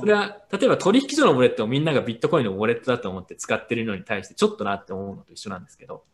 [0.00, 6.04] それは、例えば取引所のウォレットをみんながビットコインのウォレットだと思って使ってるのに対して、ちょっとなって思うのと一緒なんですけど、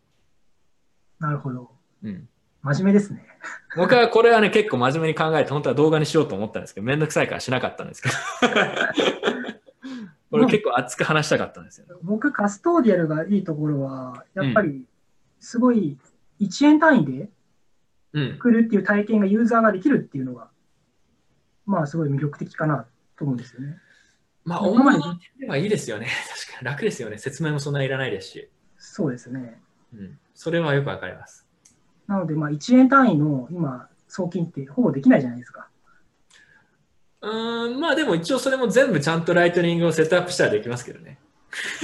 [1.18, 1.70] なるほど。
[2.04, 2.28] うん。
[2.62, 3.24] 真面目ですね。
[3.76, 8.14] 僕はこれはね、結構真面目に考えて、本当は動画にしようと思ったんですけど、めんどくさいからしなかったんですけど。
[10.30, 11.94] これ結構熱く話したかったんですよね。
[12.02, 14.84] 僕、カストーディアルがいいところは、やっぱり、
[15.40, 15.96] すごい
[16.40, 17.30] 1円単位で
[18.12, 18.38] うん。
[18.38, 20.48] 来るっていう体験がユーザーができるっていうのが、
[21.66, 22.86] まあ、すごい魅力的かな
[23.18, 23.76] と思うんですよね。
[24.44, 26.06] まあ、今まで主にではいいですよね。
[26.30, 27.18] 確かに楽ですよね。
[27.18, 28.48] 説明もそんないらないですし。
[28.78, 29.60] そうですね。
[29.94, 30.18] うん。
[30.34, 31.46] それはよくわかります。
[32.06, 35.68] なので、まあ、1円単位の今、送金ってほぼできないじゃないですか。
[37.20, 41.18] うーん、まあでも一応それも全部ちゃんとライトニングをセットアップしたらできますけどね。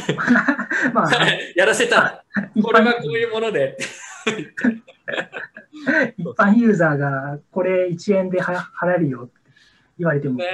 [0.94, 1.10] まあ、
[1.56, 2.24] やらせた
[2.62, 3.76] これは般こういうもので。
[6.16, 9.43] 一般ユーザーがこれ1円では払えるよって
[9.98, 10.46] 言われても、ね、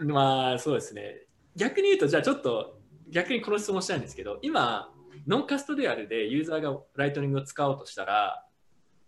[0.00, 1.22] まあそうですね。
[1.56, 2.80] 逆に言うと、じゃあちょっと
[3.10, 4.92] 逆にこの質問したいんですけど、今、
[5.26, 8.44] ノンカストディアルでユーザーがライトニングを使おうとしたら、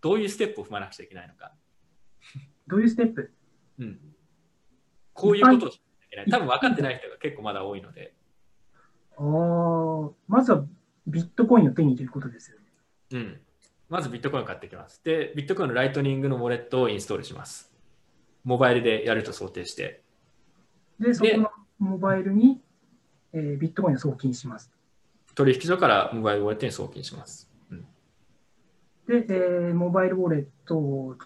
[0.01, 1.53] どういうステップを踏まなくちゃいけないのか。
[2.67, 3.33] どういうステップ？
[3.79, 3.99] うん。
[5.13, 6.31] こういうことをしなきゃいけない。
[6.31, 8.15] 多分分かってない人が結構まだ多いので。
[9.19, 10.65] あーまずは
[11.07, 12.65] ビットコインを手に入れることですよね。
[13.13, 13.41] うん。
[13.89, 15.03] まずビットコインを買ってきます。
[15.05, 17.73] で、ビットコインのライトニングのウォレットをインストールします。
[18.47, 20.03] モバイルでやると想定して。
[21.01, 22.63] で、そこのモバイルに、
[23.33, 24.73] えービットコインを送金します。
[25.35, 27.51] 取引所からモバイルウォレットに送金します。
[27.71, 27.81] うん、
[29.09, 31.19] で、えーモバイルウォレット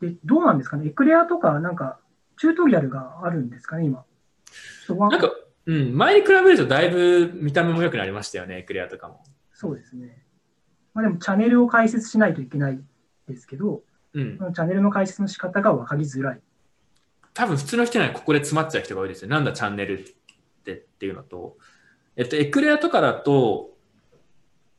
[0.00, 0.88] で、どうなんですかね？
[0.88, 1.98] エクレアとか、なんか、
[2.38, 4.04] チュートリアルがあるんですかね、今。
[4.88, 5.30] なんか、
[5.64, 9.24] うん、前に比べるとだいぶ見た目も良くなりましたよね、エクレアとかも。
[9.54, 10.22] そうですね。
[10.92, 12.78] まあでも、チャンネルを解説しないといけない
[13.26, 13.82] ですけど、
[14.14, 16.40] うんチャンネルの解説の仕方が分かりづらい。
[17.34, 19.28] 多分普通の人にはここで詰まっちゃう人が多いですよ。
[19.28, 20.04] なんだチャンネルっ
[20.64, 21.56] てっていうのと、
[22.16, 23.70] えっと、エクレアとかだと、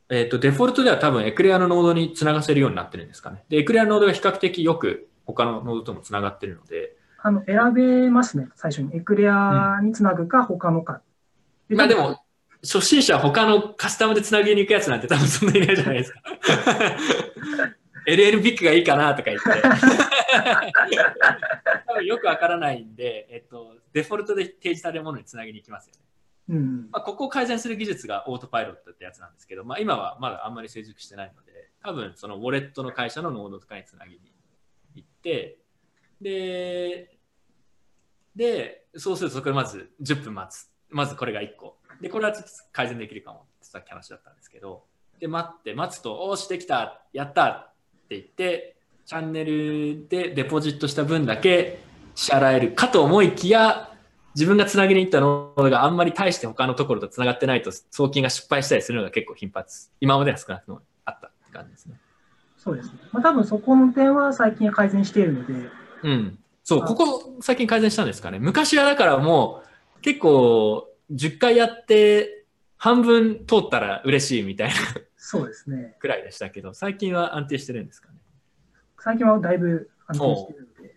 [0.08, 3.44] えっと、デフォルトでは多分エクレアのノードにつながせるようになってるんですかね。
[3.48, 8.94] で、エクレアのノードが比較的よく他のノードともつながってるので、あの、選べますね、最初に。
[8.94, 11.00] エクレアにつなぐか、他のか。
[11.70, 12.22] まあでも、
[12.62, 16.20] 初心者は他のカスタムでつなげに行くやつなんて多分そんなにいないじゃないですか。
[18.06, 19.48] LL ビッグがいいかなとか言って。
[21.86, 26.00] 多分よくわからないんで、えっと、デフォルトで提示されるものにつなげに行きますよね。
[26.48, 26.90] うん。
[26.90, 34.20] まあ、ここを改善する技術がオートパイロットってやつなんですけど、まあ、今はまだあんまり成熟してないので、多分そのウォレットの会社のノードとかにつなぎに
[34.94, 35.58] 行って、
[36.20, 37.18] で、
[38.36, 40.70] で、そうするとそこでまず10分待つ。
[40.90, 41.78] まずこれが1個。
[42.00, 44.84] で、これはちょっと改善できるかもってさっき話だったんですけど、
[45.20, 47.73] で、待って、待つと、おーし、できた、やった
[48.10, 48.76] 言って、
[49.06, 51.80] チャンネルでデポジットした分だけ
[52.14, 53.90] 支払えるかと思いきや、
[54.34, 59.90] 自分がつなげに行ったノードがあんまり大して他のところとつながってないと送金が失敗したりするのが結構頻発。
[60.00, 61.94] 今までは少なくともあったって感じですね。
[62.56, 62.98] そうですね。
[63.12, 65.54] まあ多分そこの点は最近改善しているので、
[66.02, 66.38] うん。
[66.64, 68.38] そう、ここ最近改善したんですかね。
[68.38, 69.62] 昔はだからも
[69.98, 72.44] う結構10回やって
[72.76, 74.74] 半分通ったら嬉しいみたいな
[75.26, 75.96] そうですね。
[76.00, 78.18] くらいでしたけど、最近は安定してるんですかね？
[78.98, 80.94] 最近はだいぶ安定しているので、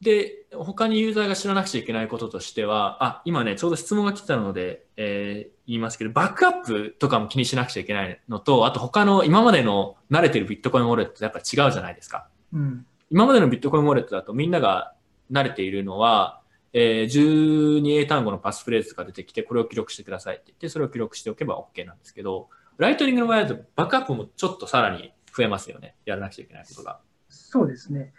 [0.00, 12.28] で、他にユーザーが知らなくちゃいけないこととしては、あ、今ね、ちょうど質問が来てたので、えー言いますけど、バックアップとかも気にしなくちゃいけないのと、あと他の今までの慣れてるビットコインウォレットとやっぱ違うじゃないですか。
[12.52, 12.86] うん。
[13.08, 14.94] 今までのビットコインウォレットだとみんなが
[15.30, 16.40] 慣れているのは、
[16.72, 22.48] えー12英単語のパスフレーズが出てきて、これを記録してくださいって言って、それを記録しておけば OK なんですけど、
[22.80, 25.96] ライトニングの場合だとバックアップもちょっとさらに増えますよね。
[26.06, 26.98] やらなくちゃいけないことが。
[27.28, 28.14] そうですね。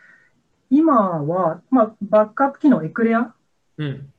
[0.70, 3.34] 今は、まあ、バックアップ機能、エクレア
[3.78, 4.14] うん。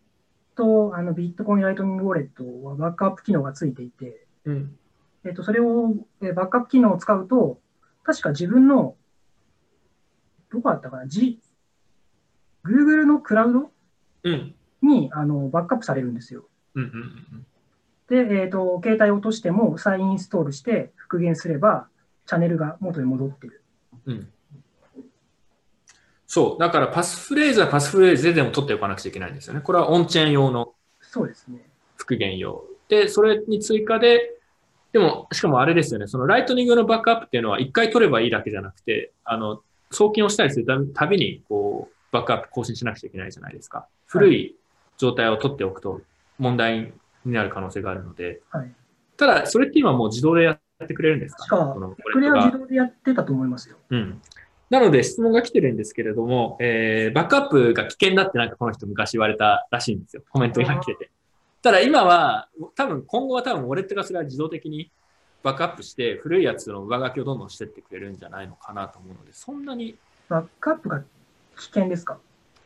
[0.56, 4.76] とあのビットコインライトニングウォレットはバックアップ機能がついていて、うん。
[5.24, 7.60] えっと、それを、えーバックアップ機能を使うと、
[8.02, 8.96] 確か自分の、
[10.50, 11.40] どこだったかな、G、
[12.64, 13.70] Google のクラウド
[14.24, 14.54] うん。
[14.82, 16.48] にあのバックアップされるんですよ。
[16.74, 16.82] うん。
[16.82, 16.94] うんう
[17.36, 17.46] ん。
[18.12, 21.88] で、えっと、携帯を落としても再インストールして復元すれば、
[22.26, 23.62] チャンネルが元に戻ってる。
[24.04, 24.28] うん。
[26.26, 26.60] そう。
[26.60, 29.60] だからパスフレーズはパスフレーズででも取っておかなくちゃいけないんですよね。
[29.60, 31.70] これはオンチェーン用のそうですね。
[31.96, 32.64] 復元用。
[32.88, 34.38] で、それに追加で、
[34.92, 36.06] でも、しかもあれですよね。
[36.06, 43.86] そのライトニングのバックアップっていうのは一回取ればいいだけじゃなくて、あの、送金をしたりするたびたびに、こう、バックアップ更新しなくちゃいけないじゃないですか。
[44.06, 44.56] 古い
[44.98, 46.02] 状態を取っておくと
[46.38, 46.92] 問題
[47.24, 48.72] になる可能性があるので、はい。
[49.16, 51.46] ただ、それって今もう自動でやってくれるんですか？
[51.46, 53.76] 確かこれは自動でやってたと思いますよ。
[53.90, 54.20] うん。
[54.70, 60.22] なので質問が来てるんですけれども、えー、バックアップが危険だってなんかこの人昔言われたらしいんですよ。
[60.30, 61.10] コメントが来てて。
[61.60, 64.90] ただ今は、多分今後は多分ウォレットがそれは自動的に
[65.42, 69.96] バックアップして古いやつの上書きをどんどんしてってくれるんじゃないのかなと思うので、そんなに、
[70.28, 71.04] バックアップが
[71.58, 72.18] 危険ですか？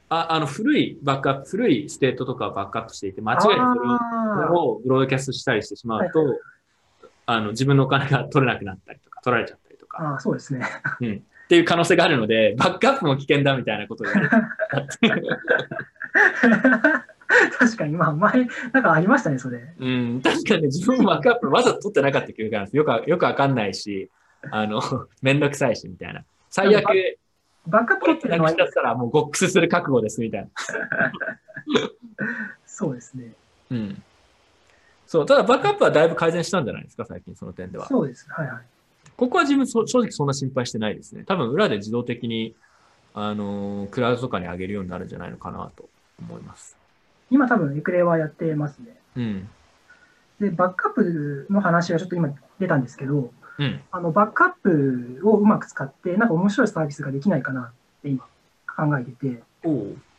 [0.08, 6.38] ああの古いバックアップ、古いステートとかをバックアップしていて、間違えてそれをブロードキャストしたりしてしまうと、
[7.26, 10.64] あの自分のお金が取れなくなったりとか、取られちゃったりとか、あー、そうですね。
[11.46, 14.36] っていう可能性があるので、バックアップも危険だみたいなことを言われて
[17.58, 19.60] 確かに、まあ、前、なんかありましたね、それ。
[19.78, 22.76] うん、確かに自分もバックアップわざと取ってなかった記憶があるんです。
[22.76, 24.10] よくわよくわかんないし、
[24.50, 24.80] あの、
[25.22, 26.24] めんどくさいし、みたいな。
[26.50, 27.18] 最悪、
[27.66, 30.48] バックアップ取ってるのはなくしちゃったらもうゴックスする覚悟です、みたいな。
[32.66, 33.32] そうですね。
[33.70, 34.02] うん。
[35.06, 37.86] そう、ただバックアップはだいぶ改善したんじゃないですか、最近その点では。
[37.86, 38.26] そうです。
[38.30, 38.62] はいはい。
[39.16, 41.24] ここは自分そ正直そんな心配してないですね。
[41.24, 42.54] 多分裏で自動的に、
[43.14, 45.88] あのークラウドとかに上げるようになるんじゃないのかなと
[46.20, 46.76] 思います。
[47.30, 48.96] 今多分エクレアはやってますね。
[49.16, 49.48] うん。
[50.38, 53.80] で、バックアップの話がちょっと今出たんですけど、うん。
[53.90, 58.24] あの、バックアップをうまく使って、なんか面白いサービスができないかなって今
[58.66, 59.42] 考えてて、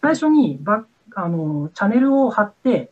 [0.02, 0.86] 最初にバッ
[1.20, 2.92] あのチャンネルを貼って、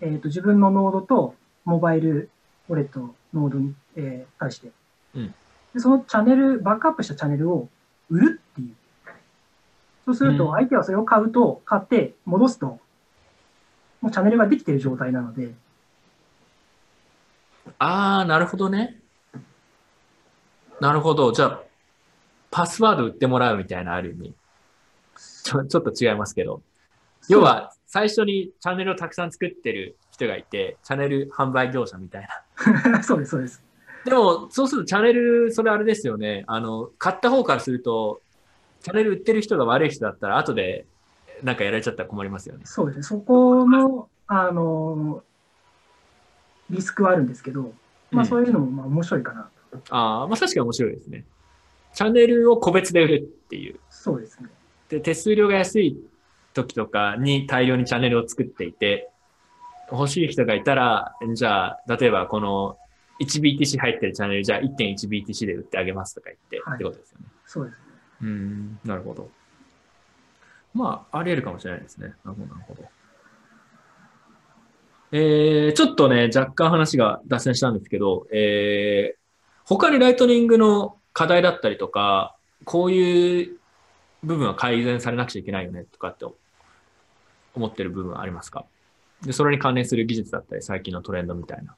[0.00, 1.34] えーと、自分のノードと
[1.64, 2.28] モバイル
[2.68, 4.72] ウォレットノードに、えー対して、
[5.14, 5.34] うん
[5.72, 7.68] で、そのチャンネル、バックアップしたチャンネルを
[8.08, 8.74] 売るっていう。
[10.06, 12.80] そうすると、うん相手はそれを買うと、買って戻すと、
[14.00, 15.52] もうチャンネルができている状態なので、
[17.78, 18.99] ああ、なるほどね。
[20.80, 21.32] なるほど。
[21.32, 21.62] じゃあ、
[22.50, 24.34] パスワード売ってもらうみたいな、ある意味。
[25.44, 26.62] ちょちょっと違いますけど。
[27.28, 32.28] 要は、最初にチャンネルをたくさん作ってる人がいて、チャンネル販売業者みたい
[32.86, 33.02] な。
[33.02, 33.62] そうです、そうです。
[34.04, 36.44] でも、そうするとチャンネル、それあれですよね。
[36.46, 38.20] あの、買った方からすると、
[38.82, 40.86] チャンネル売ってる人が悪い人だったら、後で
[41.42, 42.62] なんかやられちゃったら困りますよね。
[42.64, 43.02] そうですね。
[43.02, 45.22] そこの、あの、
[46.70, 47.72] リスクはあるんですけど、
[48.10, 49.59] まあうんそういうのもまあ面白いかなと。
[49.90, 51.24] ああ、まあ確かに面白いですね。
[51.94, 53.78] チャンネルを個別で売るっていう。
[53.90, 54.48] そうですね。
[54.88, 55.96] で、手数料が安い
[56.54, 59.10] 時とかに大量にチャンネルを作っていて、
[59.90, 62.76] 欲しい人がいたら、じゃあ、例えばこの
[63.20, 67.26] 1BTC 入ってるチャンネル、じゃあ 1.1BTC で売ってあげますとか言って、はいってことですよね。
[67.46, 67.84] そうですね。
[68.22, 69.30] うーん、なるほど。
[70.72, 72.14] まあ、あり得るかもしれないですね。
[72.24, 72.84] なるほど、なるほど。
[75.12, 79.19] えー、ちょっとね、若干話が脱線したんですけど、えー、
[79.64, 83.56] 他にライトニングの課題だったりとか、こういう
[84.22, 86.26] 部分は改善されなくちゃいけないよねとかって
[87.54, 88.64] 思ってる部分はありますか？
[89.22, 91.76] で、それに関連する技術だったり、最近のトレンドみたいな。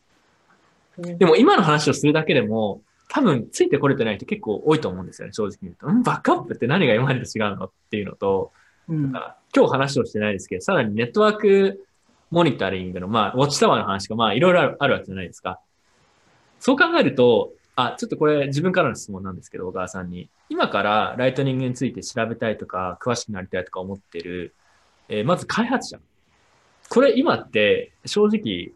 [0.98, 5.90] でも今の話をするだけでも、多分ついてこれてない人結構多いと思うんですよね、正直に言うと。
[5.90, 8.52] んバックアップって何が今までと違うのっていうのと、
[8.88, 9.12] うん。
[9.12, 11.86] だから今日話をしてないですけど、さらにネットワーク
[12.30, 15.60] モニタリングの、まあ、ウォッチタワーの話が、まあ、いろいろあるあるわけじゃないですか。
[16.60, 20.28] そう考えると、あ、ちょっとこれ自分からの質問なんですけど、小川さんに。
[20.50, 24.54] 今からライトニングについて調べたいとか、詳しくなりたいとか思ってる、
[25.08, 26.00] えーまず開発者。
[26.88, 28.72] これ今って正直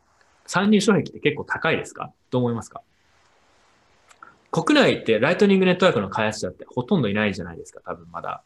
[0.46, 2.10] 参入障壁って結構高いですか？
[2.30, 2.80] どう思いますか？
[4.50, 8.42] 国内ってライトニングネットワークの開発者ってほとんどいないじゃないですか、多分まだ。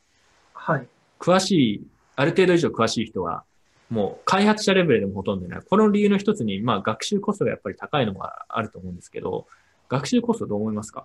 [0.55, 0.86] はい。
[1.20, 1.86] 詳しい、
[2.16, 3.44] ある程度以上詳しい人は、
[3.90, 5.61] もう開発者レベルでもほとんどいない。
[5.62, 9.46] この理由の一つに、まあ学習コストがやっぱり高いのがあると思うんですけど、
[9.91, 11.05] 学習コストどう思いますか？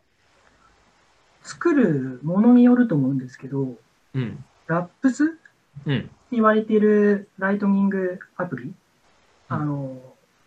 [1.44, 3.74] 作るものによると思うんですけど、
[4.14, 4.44] うん。
[4.68, 5.26] ラップス？
[5.26, 5.34] って
[5.88, 6.10] うん。
[6.32, 8.74] 言われているライトニングアプリ、
[9.50, 9.98] あの、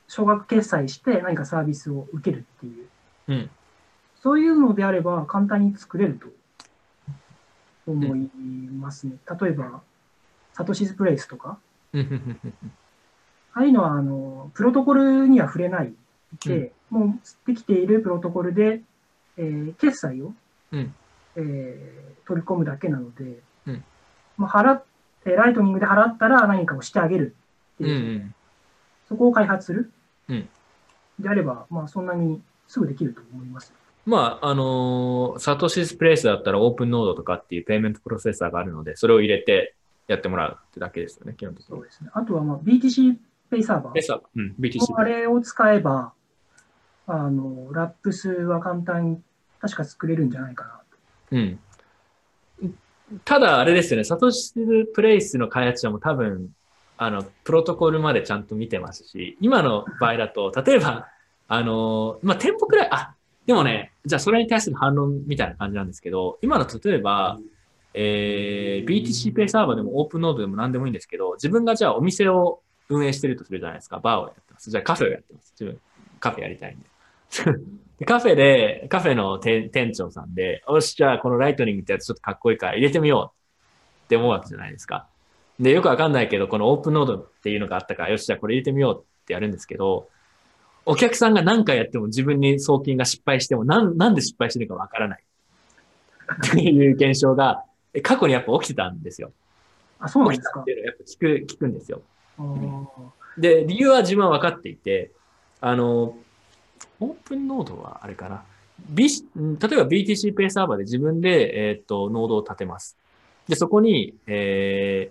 [0.06, 2.86] 少額決済して何かサービスを受けるっていう、
[3.28, 3.50] うん。
[4.22, 6.28] そういうのであれば簡単に作れると
[7.86, 8.30] 思い
[8.72, 9.14] ますね。
[9.40, 9.82] 例えば、
[10.52, 11.58] サトシズプレイスとか、
[11.92, 12.38] うん。
[13.52, 15.92] ああいうのは、あの、プロトコルには触れない
[16.44, 18.82] で、もうできているプロトコルで、
[19.36, 20.32] えー決済を、
[20.72, 20.94] うん
[21.36, 23.84] えー取り込むだけなので、うん
[24.36, 24.84] まあ、払っ
[25.24, 27.34] えーライトニングで払ったら何かをしてあげる
[27.74, 27.90] ってうん。
[27.90, 28.34] ういう、ん。
[29.08, 29.90] そこを開発する、
[30.28, 30.48] うん
[31.18, 33.72] であれば、まあ、そんなにすぐできると思います。
[34.06, 39.74] まあ、あのーサトシスプレイスだったらオープンノードとかっていうペイメントプロセッサーがあるので、それを入れて
[40.06, 41.76] やってもらうってだけですよね、基本的に。
[41.76, 42.10] そうですね。
[42.14, 43.16] あとは、まあ、BTC
[43.50, 43.92] ペイサーバー。
[43.94, 44.78] ペイサー、うん、BTC。
[44.96, 46.12] あれを使えば、
[47.08, 49.22] あの、ラップスは簡単に
[49.60, 50.98] 確か作れるんじゃないかなと。
[51.32, 51.58] うん。
[53.24, 56.50] ただ、あれですよね、サトシスプレイスの開発者も多分、
[56.98, 61.08] あの、プロトコルまでちゃんと見てますし、今の場合だと、例えば、
[61.48, 63.14] あの、まあ、店舗くらい、あ、
[63.46, 67.38] でもね、じゃあそれに対する反論みたいな感じなんですけど、今の例えば、
[67.94, 73.98] えー、BTC ペイサーバーでもオープンノードでも何でもいいんですけど、自分がじゃあお店を運営してるとするじゃないですか。
[74.00, 74.70] バーをやってます。
[74.70, 75.54] じゃあカフェをやってます。
[75.58, 75.80] 自分、
[76.20, 76.87] カフェやりたいんで。
[77.98, 85.06] で カフェで、カフェの店店長さんで、よし、じゃあこのライトニングってやつちょっとかっこいいから入れてみようって思うわけじゃないですか。
[85.60, 90.08] で、よくわかんないけど、このオープンノードっていうのがあったから、よし、じゃあこれ入れてみようってやるんですけど、
[90.86, 95.22] お客さんが何回やっても自分に送金が失敗しても、なんなんで失敗してるかわからない。
[96.46, 99.32] っていう現象が、え過去にやっぱ起きてたんですよ。
[99.98, 100.52] あ、そうなんですか？
[100.54, 102.02] たっていうのはやっぱ聞く、聞くんですよ。
[103.36, 105.10] で、理由は自分は分かっていて、
[105.60, 106.16] あの、
[107.00, 108.44] オープンノードはあれかな。
[108.88, 112.96] B、例えば BTC ペイサーバーで自分で、えーと、ノードを立てます。
[113.48, 115.10] で、そこに、え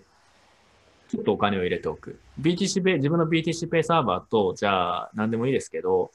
[1.08, 2.18] ー、ちょっとお金を入れておく。
[2.40, 6.10] BTC ペイ、自分の BTC ペイサーバーと、じゃあ、何でもいいですけど、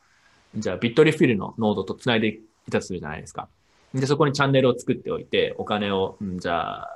[0.56, 2.42] じゃあ、ビットリフィルのノードと繋いでい
[2.72, 3.50] たとするじゃないですか。
[3.94, 6.90] で、そこにチャンネルを作っておいて、お金を、うんじゃあ、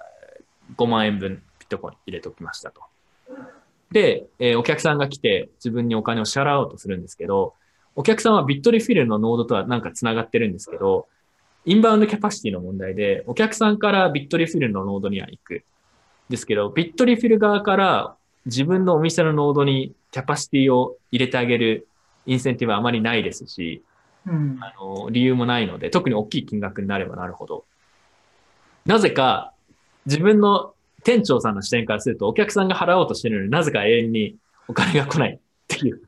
[0.76, 2.82] 5万円分ビットコイン入れておきましたと。
[3.92, 7.54] で、えーお客さんが来て自分にお金を支払おうとするんですけど、
[7.98, 11.08] お客さんはビットリフィルのノードとはなんか繋がってるんですけど、
[11.66, 15.64] インバウンドキャパシティの問題で、お客さんからビットリフィルのノードには行く。
[16.30, 21.88] ですけど、ビットリフィル側から自分のお店のノードにキャパシティを入れてあげる
[22.28, 23.82] インセンティブはあまりないですし、
[24.28, 24.60] うん。
[24.62, 27.66] あの、理由もないので、特に大きい金額になればなるほど。
[28.86, 29.54] なぜか、
[30.06, 34.36] 自分の店長さんの視点からすると、お客さんが払おうとしてるのになぜか永遠に
[34.68, 36.07] お金が来ないっていう。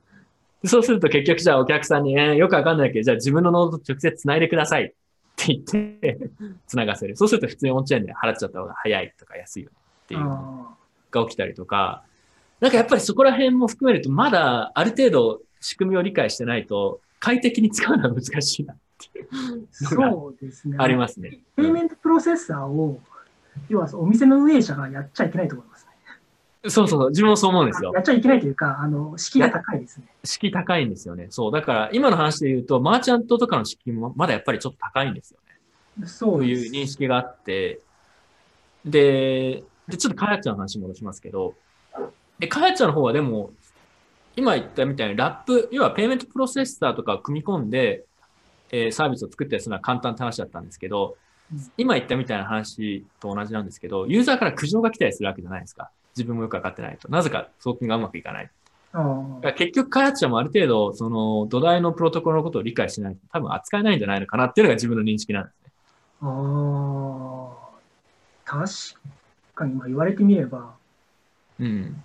[0.62, 4.88] でそうすると結局じゃあお客さんに、えーよくわかんないけど、じゃあ自分のノードと直接繋いでくださいっ
[5.36, 6.20] て言って、
[6.68, 7.16] 繋がせる。
[7.16, 10.22] そうすると普通にオンチェーンで払っちゃった方が早いとか安いよねっていう。
[10.22, 10.76] あ
[11.12, 12.04] が起きたりとか、
[12.60, 20.78] なんかやっぱりそこら辺も含めると、まだある程度仕組みを理解してないと、快適に使うのは難しいなっていうーそうですね。
[20.80, 21.40] ありますね。
[21.56, 23.00] ペイメントプロセッサーを、
[23.70, 25.89] 要はお店の運営者がやっちゃいけないと思いますね。
[26.68, 28.02] そうそうそう、自分もそう思うんですよや。
[28.02, 30.08] っちゃいけないというか、あの、敷居が高いですね。
[30.26, 31.28] 敷居高いんですよね。
[31.30, 31.52] そう。
[31.54, 35.40] だから今の話で言うと、マーチャントとかの敷居もまだやっぱりちょっと高いんですよ
[36.00, 36.08] ね。
[36.08, 37.80] そういう認識があって、
[38.84, 41.56] で、で、ちょっと開発者の話に戻しますけど、
[42.40, 43.52] で、開発者の方はでも、
[44.36, 48.06] 今言ったみたいにラップ、要はペイメントプロセッサーとかを組み込んで、
[48.72, 51.18] えーサービスを作ったりするのは簡単って話だったんですけど
[51.52, 55.90] うん、今言ったみたいな話と同じなんですけど、ユーザーから苦情が来たりするわけじゃないですか。
[56.20, 57.10] 自分もよくわかってないと。
[57.10, 58.52] なぜか送金がうまくいかない。
[59.56, 65.72] 結局開発者もある程度、その土台のプロトコルのことを理解しないと多分扱えないんじゃないのかなっていうのが自分の認識なんですね。
[66.22, 67.60] あー
[68.46, 69.02] 確
[69.56, 70.74] かに、まあ言われてみれば、
[71.60, 72.04] うん。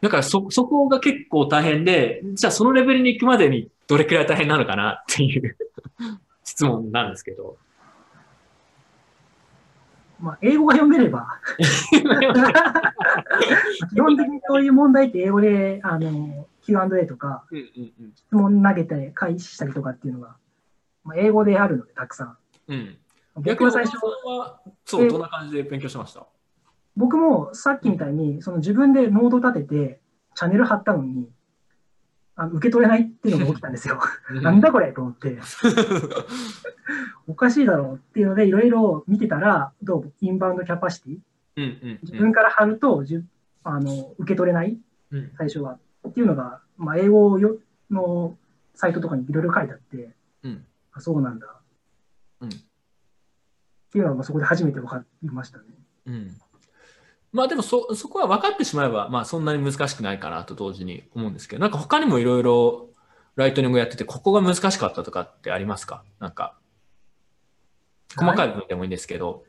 [0.00, 5.56] だからそ、そこが結構大変で、じゃあそのレベルに行くまでにどれくらい大変なのかなっていう
[6.44, 7.56] 質問なんですけど。
[10.20, 12.02] まあ英語が読めれば、 基
[14.00, 17.44] 本的にそういう問題って英語で、あの、Q&A とか。
[18.14, 20.36] 質問投げて開始したりとかっていうのが、
[21.04, 22.36] まあ、英語であるので、たくさん。
[22.68, 22.96] うん。
[23.36, 26.26] 僕は最初、逆に小川さんはそう、どんな感じで勉強しました？
[26.96, 30.00] 僕もさっきみたいに、その自分でノード立てて、
[30.34, 31.30] チャンネル貼ったのに、
[32.40, 34.00] あの受け取れないっていうのが起きたんですよ。
[34.30, 35.36] なんだこれと思って、
[37.26, 40.12] おかしいだろうっていうので、いろいろ見てたら、どう？
[40.20, 41.18] インバウンドキャパシティ
[41.56, 43.24] うんうん自分から貼るとじゅ
[43.64, 44.78] あの受け取れない、
[45.10, 45.32] うん。
[45.36, 45.78] 最初は。
[46.08, 47.56] っていうのが、まあ、英語よ
[47.90, 48.38] の
[48.74, 50.14] サイトとかにいろいろ書いてあって、
[50.44, 50.64] うん。
[50.92, 51.60] あ、そうなんだ。
[52.40, 55.64] うんっていうのは、まあそこで初めて分かりましたね。
[56.06, 56.36] うん。
[57.32, 62.88] まあでもそ、そこは分かってしまえば、まあそんなに難しくないかなと同時に思うんですけど、なんか他にもいろいろ
[63.36, 66.02] ライトニングやってて、ここが難しかったとかってありますか？
[66.18, 66.56] なんか、
[68.16, 69.44] 細かい部分でもいいんですけど、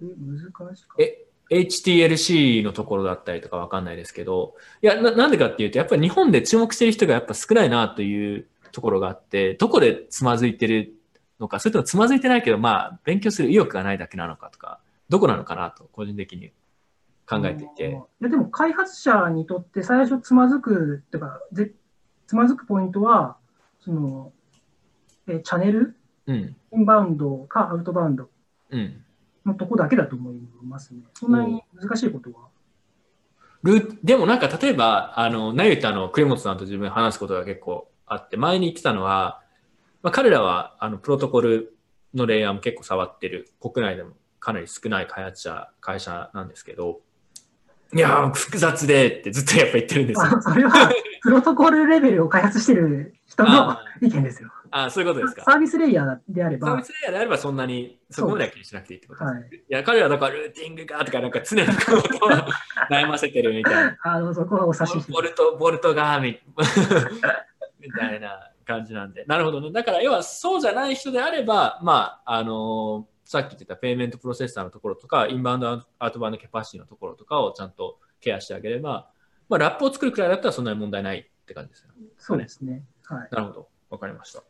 [0.00, 10.94] で難しかっえ HTLC のところだったりとかわかんないですけど、いやな、なんでかっていうと、やっぱり日本で注目してる人がやっぱ少ないなというところがあって、どこでつまずいてる
[11.40, 14.78] のか、それともつまずいてないけど、まあ、勉強する意欲がないだけなのかとか、
[15.08, 16.52] どこなのかなと、個人的に
[17.30, 17.90] 考えていて。
[17.90, 21.70] いやでも開発者にとって最初つまずくとか、ぜ
[22.26, 23.36] つまずくポイントは、
[23.78, 24.32] その、
[25.28, 26.56] えーチャンネル、うん。
[26.72, 28.28] インバウンドかアウトバウンド？
[28.70, 29.04] うん。
[29.46, 31.02] のとこだけだと思いますね。
[31.14, 32.48] そんなに難しいことは？
[33.62, 39.42] ルーでもなんか例えば、あの、なゆたの栗本さんと自分話すことが結構あって、前に言ってたのは、
[40.02, 41.76] まあ、彼らはあのプロトコル
[42.14, 47.00] のレイヤーも結構触ってる、国内でもかなり少ない開発者、会社なんですけど、
[47.92, 50.26] いやー、複雑でってずっとやっぱ言ってるんですよ。
[50.26, 54.50] あそれは、プロトコルレベルを開発してる人のあ意見ですよ。
[54.72, 55.42] あーそういうことですか。
[55.44, 59.34] サービスレイヤーであればサービ、スレイヤーであればそんなに、そこまでは気にしなくていいってことです。
[59.34, 59.48] はい。
[59.56, 61.72] いや、彼らだからルーティングがとか、なんか常にこ
[62.88, 63.96] う悩ませてるみたいな。
[64.04, 66.38] あの、そこはお察しボルト、ボルトがみ
[67.80, 69.24] みたいな感じなんで。
[69.26, 69.72] なるほどね。
[69.72, 75.68] だから、要はそうじゃない人であれば、まあ、あのーさっき言ってたペイメントプロセッサーのところとか、インバウンド
[76.00, 79.08] アウトバウンドキャパシティのところとかをちゃんとケアしてあげれば、
[79.48, 81.90] まあ、ラップを作るくらいだったらそんなに問題ないって感じですよ。
[82.18, 82.82] そうですね。
[83.04, 83.28] はい。
[83.30, 83.68] なるほど。
[83.88, 84.42] わかりました。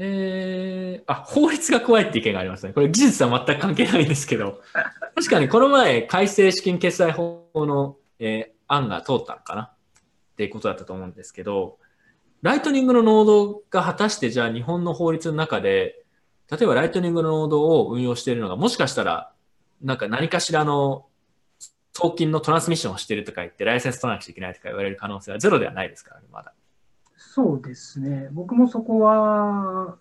[0.00, 2.72] えー、あ、法律が怖いって意見がありますね。
[2.72, 4.60] これ技術は全く関係ないんですけど、
[5.14, 9.62] 確かにこの前、改正資金決済法の、えー案が通ったのかな？
[9.62, 9.70] っ
[10.36, 11.78] ていうことだったと思うんですけど、
[12.42, 16.04] ライトニングのノードが果たしてじゃあ日本の法律の中で、
[16.50, 19.32] 例えばライトニングのノードを運用しているのが、もしかしたら、
[19.82, 21.06] なんか何かしらの
[21.92, 26.54] 送金のトランスミッションをしているとか言って、ライセンス取らなくちゃいけないとか言われる可能性はゼロではないですからね、まだ。
[27.16, 28.28] そうですね。
[28.32, 29.96] 僕もそこは、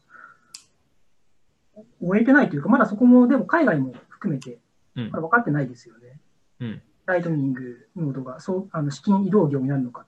[2.02, 4.60] 終えてないというか、まだそこも、でも海外も含めて、
[4.96, 6.20] うんまだ分かってないですよね。
[6.60, 10.06] うんライトニングノードがそうあの資金移動業になるのか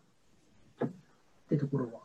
[0.83, 0.89] っ
[1.49, 1.98] てところは。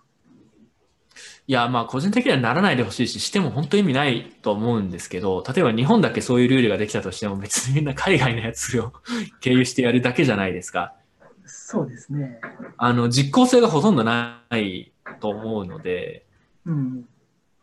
[1.46, 8.92] いや、まあ、個人的にはならないでほしいし、しても本当意味ないと思うんですけど、例えば日本だけそういうルールができたとしても、別にみんな海外のやつを
[9.40, 10.94] 経由してやるだけじゃないですか。
[11.44, 12.40] そうですね。
[12.78, 16.24] あの、実効性がほとんどないと思うので、
[16.64, 17.04] うん。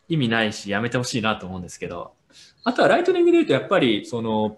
[0.07, 2.13] 意味ないし、やめてほしいなと思うんですけど、
[2.63, 4.57] あとはライトニングで言うと、やっぱり、その、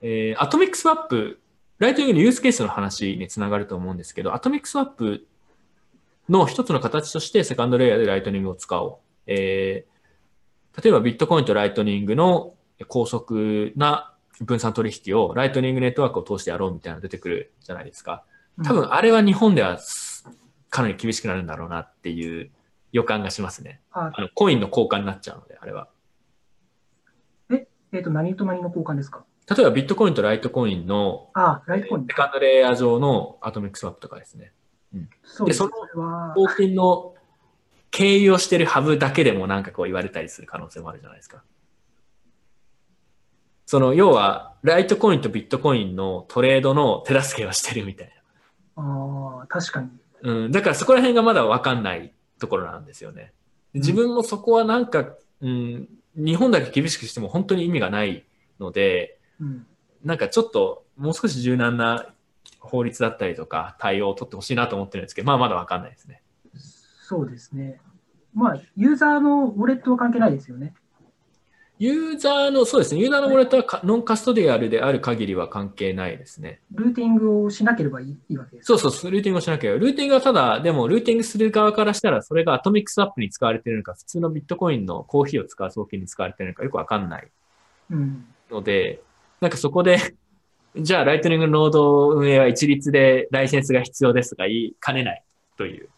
[0.00, 1.40] えーアトミックスワップ、
[1.78, 5.26] ライトニングのユースケースの話につながると思うんですけど、アトミックスワップ
[6.28, 8.96] の一つの形としてセカンドレイヤーでライトニングを使おう。
[9.26, 9.98] えー
[10.80, 12.54] 例えばビットコインとライトニングの
[12.86, 18.22] 高速な分散取引をライトニングネットワークを通してやろうみたいなの出てくるじゃないですか。
[18.62, 19.80] 多分あれは日本では
[20.70, 22.52] かなり厳しくなるんだろうなっていう
[22.92, 23.80] 予感がしますね。
[23.90, 25.88] ああのコインの交換になっちゃうので、あれは。
[27.50, 27.66] え
[27.98, 29.24] っ、と、何と何の交換ですか？
[29.50, 32.12] 例えばビットコインとライトコインのあ、ライトコインセ。
[32.12, 34.52] カンドレイヤー上のアトミックスワップとかですね。
[35.22, 35.58] そうです。
[35.58, 37.14] そそれは、送金の
[37.90, 41.42] 経由をしてるハブだけでもなんかこう言われたりする可能性もあるじゃないですか。
[43.66, 48.12] その要はライトコインとビットコインのトレードの手助けをしてるみたい
[48.76, 49.88] ああ、確かに。
[50.22, 50.32] な。
[50.32, 53.32] うん、だからそこら辺がまだわかんないところなんですよね。
[53.74, 58.24] 自分もそこはなんか、うん、日本だけ厳しくしても本当に意味がない
[58.58, 59.66] ので、うん。
[60.04, 62.14] なんかちょっともう少し柔軟な
[62.58, 66.22] 法律だったりとか対応を取ってほしいなと思ってるんですけど、まあまだわかんないですね。
[66.54, 67.80] そうですね。
[68.34, 70.74] まあ、ユーザーのウォレットは関係ないですよね。
[71.78, 76.60] ユーザーの、そうですね、ユーザーのウォレットはかノンカストディアルである限りは関係ないですね。
[76.72, 78.66] ルーティングをしなければいいいいわけです。
[78.66, 79.78] そうそうそう、ルーティングをしなけない。
[79.78, 87.28] ルーティングはただ、でもルーティングする側からしたら、それがアトミックスワップに使われているのか、普通のビットコインのコーヒーを使う送金に使われているのかよくわかんない
[87.90, 88.26] うん。
[88.50, 89.00] ので、
[89.40, 89.98] なんかそこで、
[90.76, 95.22] じゃあライトニングノード運営は一律でライセンスが必要ですとか言いかねない
[95.56, 95.88] という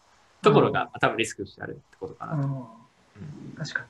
[0.41, 2.37] ところが多分リスクとしてあるってことかなと。
[2.37, 3.85] あうんー確か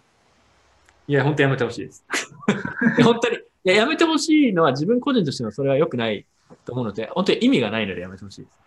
[1.08, 2.06] いや、本当やめてほしいです。
[3.04, 3.38] 本当に。
[3.38, 6.26] いや、やめてほしいのは自分個人としてのそれは良くない
[6.66, 8.60] と思うので、本当に意味がないのでやめてほしいです。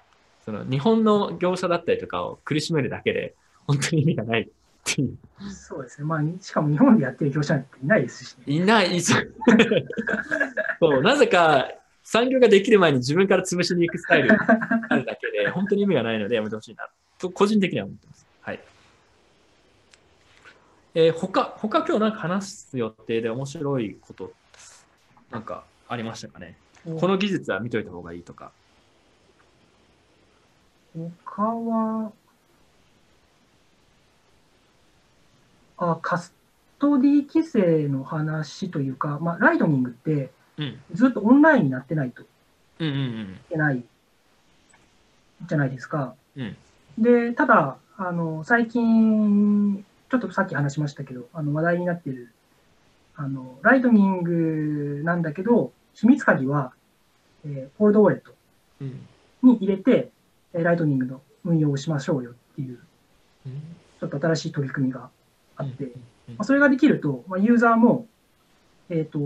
[0.44, 3.34] その日本の業者だったりとかを苦しめるだけで、
[3.66, 4.48] 本当に意味がないっ
[4.84, 5.08] ていう。
[5.08, 5.16] に。
[5.50, 6.06] そうですね。
[6.06, 8.44] まあ、にしかも日本でやってる業者なんていないですしね。
[8.46, 9.34] いない、そう。
[10.80, 11.70] そう、なぜか
[12.04, 14.36] 産業ができる前に自分から潰しに行くスタイルが
[14.90, 16.86] あるだけで、本当に意味がないのでやめてほしいな、
[17.18, 18.26] と個人的には思ってます。
[18.42, 18.60] はい。
[20.94, 24.32] えー、他、他今日なんか話す予定で面白いこと、
[25.30, 26.58] なんかありましたかね？
[27.00, 28.52] この技術は見といた方がいいとか。
[30.94, 32.12] 他は、
[35.78, 36.34] あ、カス
[36.78, 40.30] トディ規制の話というか、まあ、ライトニングってうん。
[40.92, 42.26] ずっとオンラインになってないとい
[42.80, 43.82] うんうんけない
[45.46, 46.14] じゃないですか。
[46.36, 46.56] うん。
[46.98, 52.32] で、ただ、あの、最近、ちょっとさっき話しましたけど、あの、話題になってる、
[53.16, 56.72] あの、ライトニングなんだけど、秘密鍵は、
[57.44, 58.34] えーコールドウォレット
[58.80, 59.06] うん。
[59.42, 60.10] に入れて、
[60.52, 62.78] えーライトニングの運用をしましょうよっていう、
[63.46, 63.62] うん。
[64.00, 65.10] ちょっと新しい取り組みが
[65.56, 65.90] あって、うん
[66.28, 68.06] まあ、それができると、まあ、ユーザーも、
[68.88, 69.18] えっ、と、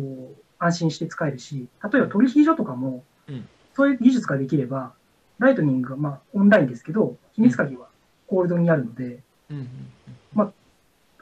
[0.58, 4.92] 安心して使えるし、例えば取引所とかもうん、そういう技術ができれば、
[5.38, 7.88] ライトニングが、まあ、オンラインですけど、秘密鍵は
[8.26, 9.68] コールドにあるので、うん。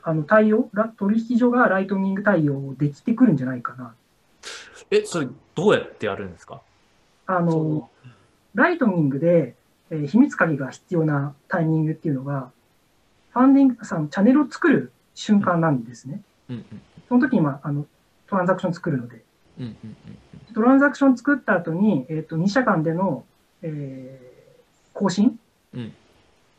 [0.02, 3.94] あの、対応、ラ取引所がライトニング対応できてくるんじゃないかな。
[4.92, 5.26] え、それ
[5.56, 6.62] どうやってやるんですか？
[7.26, 7.90] あの、
[8.54, 9.56] ライトニングで、
[9.90, 12.52] えー秘密鍵が必要なタイミングっていうのが、
[13.32, 16.22] ファンディングさん、チャンネルを作る瞬間なんですね。
[17.08, 17.84] その時に、まあ、あの、
[18.28, 19.22] トランザクション作るので、
[19.58, 19.96] うんうんうん
[20.54, 23.24] トランザクション作った後に、えっ、と、2社間での、
[23.62, 24.36] えー
[24.94, 25.38] 更新？
[25.74, 25.92] うん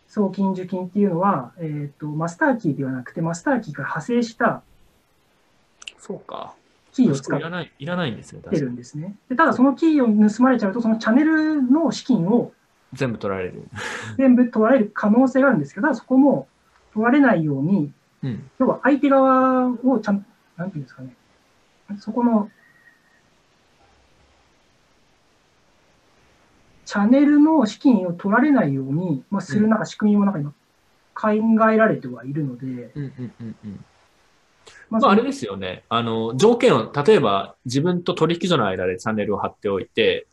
[0.08, 4.62] 送金受金っていうのは、えっ、と、マスターキーではなくて、マスターキーから派生した
[6.00, 6.54] そうか。
[6.94, 8.42] キーを使っいらない、いらないんですね。
[8.52, 9.16] るんですね。
[9.30, 12.54] でただ、そのキーを盗まれちゃうと、そのチャンネルの資金を
[12.94, 13.68] 全部取られる。
[14.18, 16.48] 全部取られる可能性があるんですけど、そこも
[16.94, 17.92] 取られないように、
[18.24, 18.50] うん。
[18.60, 20.26] 要は相手側をちゃん、
[20.56, 21.14] なんていうんですかね、
[22.00, 22.50] そこの、
[26.88, 30.54] チャンネルの資金を取られないように、まあ、するなんか仕組みもなんか今
[31.14, 33.86] 考えられてはいるので、うんうんうんうん。
[34.90, 35.84] ままあ、あれですよね。
[35.90, 40.28] あの、条件を、例えば自分と取引所の間でチャンネルを貼っておいて、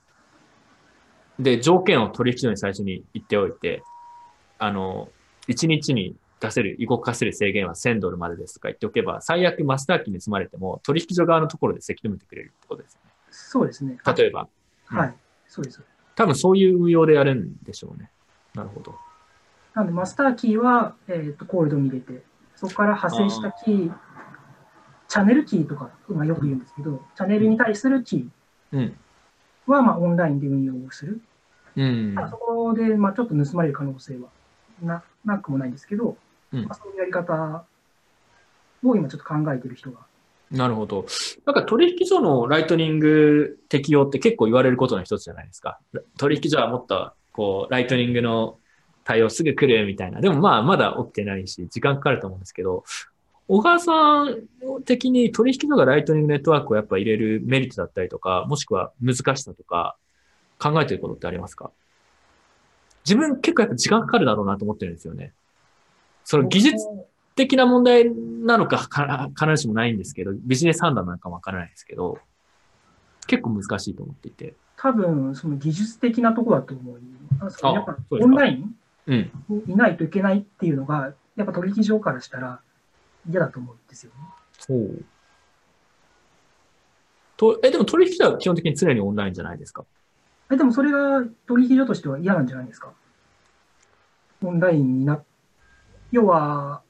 [1.41, 3.83] で、条件を取引所に最初に言っておいて、
[4.61, 5.09] あの、
[5.49, 13.01] 1日に出せる、動かせる制限は1000ドルまでですとか言っておけば、最悪マスター機に積まれても、取引所側のところでせき止めてくれるってことですよ
[13.33, 13.95] そうですね。
[13.95, 13.99] ね。
[14.17, 14.47] 例えば。
[14.93, 15.15] うんはい、
[15.49, 15.83] そうです。
[16.17, 18.11] 多分そういう運用でやるんでしょうね。
[18.55, 18.95] なるほど。
[19.75, 22.23] なので、マスターキーは、えー、とコールドに入れて、
[22.55, 23.95] そこから派生したキー、
[25.09, 28.29] チャンネルキーとか、まあ、よく言うんですけど、チャンネルに対するキ
[28.73, 28.81] うん。
[28.81, 28.93] ー
[29.67, 31.21] は、まあ、オンラインで運用をする。
[31.77, 34.29] うんそこで、まあ、ちょっと盗まれる可能性は
[34.81, 36.17] ななくもないんですけど、
[36.53, 37.65] うんまあ、そういうやり方
[38.85, 39.99] を今ちょっと考えてる人が。
[40.55, 41.07] なるほど。
[41.45, 45.81] なんか取引所のライトニング適用って結構言われることの一つじゃないですか。
[46.17, 48.59] 取引所はもっと、こう、ライトニングの
[49.03, 50.21] 対応すぐ来るみたいな。
[50.21, 52.85] でもまあ、まだ起きてないし、時間かかると思うんですけど、
[53.49, 54.47] 小川さん
[54.85, 59.97] 的に取引所がライトニングネットワークをやっぱ入れるメリットだったりとか、もしくは難しさとか、
[60.59, 61.73] 考えてることってありますか？
[63.05, 65.33] 自分結構やっぱ時間かかるだろうなと思ってるんですよね。
[66.25, 66.77] その技術
[67.35, 72.19] 的な問題なのかか必ずしもないんですけど、ビジネス判断なのかもわからないですけど、
[73.27, 74.55] 結構難しいと思っていて。
[74.77, 77.01] 多分、その技術的なところだと思う。
[77.41, 79.31] あやっぱそうですかオンラインうん。
[79.49, 82.61] にいないといけないっていうのが、やっぱ取引所からしたら
[83.29, 84.17] 嫌だと思うんですよね。
[84.59, 85.05] そう。
[87.37, 89.85] と、え、でも取引所は基本的に常にオンラインじゃないですか？
[90.53, 92.93] えでもそれが取引所としては嫌なんじゃないですか？
[94.45, 95.21] オンラインにな、
[96.13, 96.83] 要は、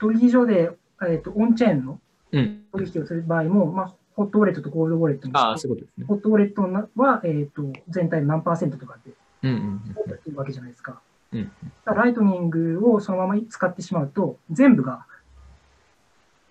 [0.00, 0.70] 取引所で、
[1.08, 2.00] えっとオンチェーンの
[2.32, 2.64] うん。
[2.72, 6.06] 取引をする場合も、まあ、ホットウォレットとコールドウォレットにああ、そういうことですね。
[6.06, 6.62] ホットウォレット
[7.00, 9.12] は、えっと全体の何パーセントとかで
[9.42, 11.00] うんうんやってるわけじゃないですか。
[11.32, 11.52] うん
[11.84, 15.06] ライトニングをそのまま使ってしまうと、全部が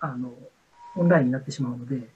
[0.00, 0.32] あの
[0.96, 2.08] オンラインになってしまうので、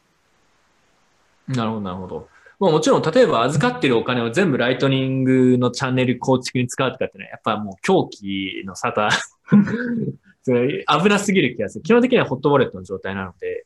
[1.48, 1.54] うん。
[1.54, 2.28] なるほど、なるほど。
[2.60, 9.08] まあもちろん、例えば預かってるお金を全部ライトニングのチャンネル構築に使うとかってね、やっぱもう狂気の沙汰
[10.46, 11.82] 危なすぎる気がする。
[11.82, 13.64] 基本的にはホットウォレットの状態なので、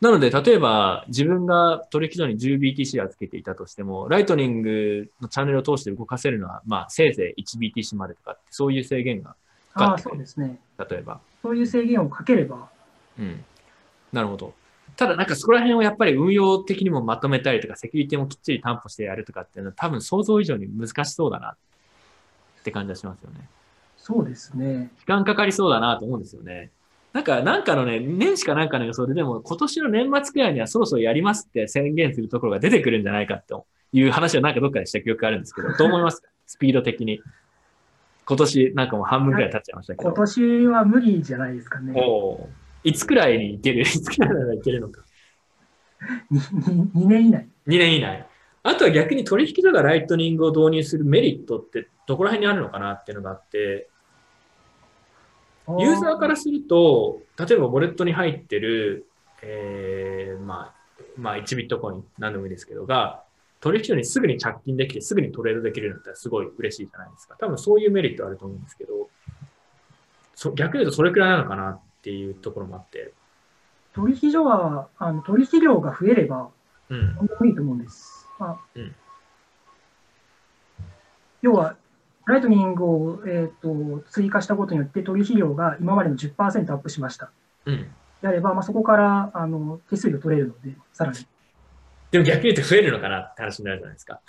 [0.00, 9.34] なので、例えば自分が取引所に 10BTC 預けていたとしても、ライトニングのチャンネルを通して動かせるのは、まあ、せいぜい 1BTC までとかって、そういう制限が
[9.74, 10.02] かかって。
[10.02, 10.60] そうですね。
[10.88, 11.20] 例えば。
[11.42, 12.68] そういう制限をかければ、
[13.18, 13.44] うん。
[14.12, 14.54] なるほど。
[14.96, 21.56] ただ、なんかそこら辺をやっぱり運用的にもまとめたりとか、セキュリティもきっちり担保してやるとかっていうのは、多分想像以上に難しそうだなっ
[22.62, 23.48] て感じがしますよね。
[24.08, 24.90] そうですね。
[25.00, 26.70] 時間かかりそうだなと思うんですよね。
[27.12, 36.28] なんか、なんかのね、年始かなんかの予想で、でも今年の年末くらいにはそろそろやりますって宣言するところが出てくるんじゃないかという話をなんかどっかでした記憶があるんですけど、どう思いますか？
[36.46, 37.20] スピード的に。
[38.24, 40.08] 今年なんかもう半分くらい経っちゃいましたけど。
[40.10, 41.92] 今年は無理じゃないですかね。
[41.96, 42.46] おー
[42.84, 45.02] いつくらいにいけるいつくらいならいけるのか。
[46.32, 47.48] 2, 年以内。
[47.66, 48.26] 2年以内。
[48.62, 53.88] あとは逆に取引所がライトニングを導入するメリットってどこら辺にあるのかなっていうのがあって、
[55.78, 59.06] ユーザーからすると、例えばウォレットに入ってる、
[59.42, 60.74] えーまあ、
[61.16, 63.22] まあ1ビットコイン、何でもいいですけど、が、
[63.60, 67.36] 取引所にすぐに着金できて、すぐにトレードできるのってすごい嬉しいじゃないですか。
[67.38, 69.08] 多分そういうメリットあると思うんですけど、
[70.34, 73.12] そ逆に言うとそれくらいなのかなっていうところもあって、
[73.94, 76.50] 取引所は、あの取引量が増えれば、
[76.88, 77.14] うん。
[77.14, 78.26] 本当にいいと思うんです。
[78.38, 78.94] まあうん
[81.40, 81.76] 要は、
[82.28, 86.36] ライトニングを、えー、と追加したことによって取引量が今までの10%
[86.72, 87.30] アップしました。
[87.64, 87.86] うん。
[88.20, 91.18] であれば、まあ、そこからあの手数料取れるので、さらに。
[92.10, 94.20] でも逆に言うと増えるのかなって話になるじゃないですか。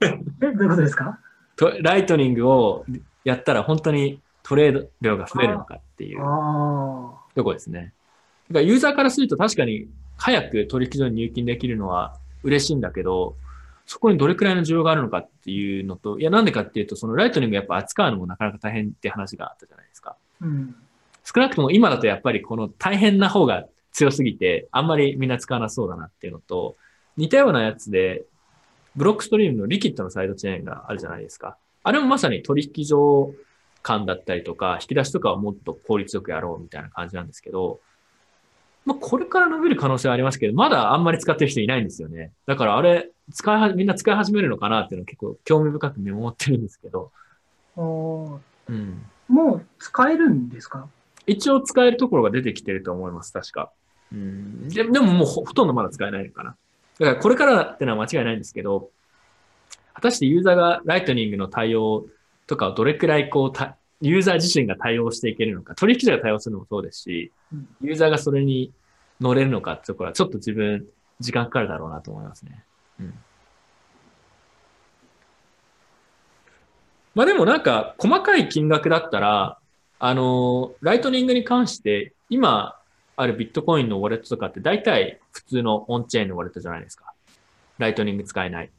[0.42, 1.18] え、どういうことですか？
[1.56, 2.84] とライトニングを
[3.24, 7.94] やったら本当にトレード量が増えるのかっていうあところですね。
[8.50, 9.88] だからユーザーからすると確かに
[10.18, 13.34] 早く取引所に入金できるのは嬉しいんだけど、
[13.86, 20.16] そこにどれくらいの需要があるのかっていうのと、いやなんでかっていうと、そのライトニングやっぱ扱うのもなかなか大変って話があったじゃないですか。
[20.42, 20.74] あ、うん。
[21.24, 26.76] 少なくとも今だとやっぱりこの大変な方が強すぎて、あんまりみんな使わなそうだなっていうのと、
[27.16, 28.24] 似たようなやつで、
[28.96, 31.56] ブロックストリームのリキッドのサイドチェーンがあるじゃないですか。
[31.82, 33.32] あれもまさに取引所
[33.82, 37.80] 間だったりとか、引き出しとかをもっと効率よくやろうみたいな感じなんですけど、
[38.86, 42.32] まあ、これから伸びる可能性はありますけど、まだあんまり使ってる人いないんですよね。
[42.46, 47.10] だからあれ、使いは、みんな使い始めるのかなっていうのを結構興味深く見守ってるんですけど、
[47.76, 48.38] あー
[48.68, 49.02] うん。
[49.28, 50.88] もう使えるんですか？
[51.26, 53.72] 一応使えるところが出てきてると思います、確か。
[54.12, 54.68] うん。
[54.68, 56.56] ででももうほほとんどまだ使えないのかな。
[57.00, 58.90] だからこれからってのは間違いないんですけど、
[59.94, 62.06] 果たしてユーザーがライトニングの対応
[62.46, 68.72] とかをどれくらいこうた、ユーザー自身が対応していけるのか、取引所が対応するのもそうですしうん、ユーザーがそれに
[69.20, 70.86] 乗れるのかってところはちょっと自分、
[71.20, 72.64] 時間かかるだろうなと思いますね。
[73.00, 73.14] うん。
[77.14, 79.58] まあでもなんか、細かい金額だったら、
[79.98, 82.76] あの、ライトニングに関して、今
[83.16, 87.12] あるビットコインのウォレットとかって大体普通のオンチェーンのウォレットじゃないですか。
[87.78, 88.70] ライトニング使えない。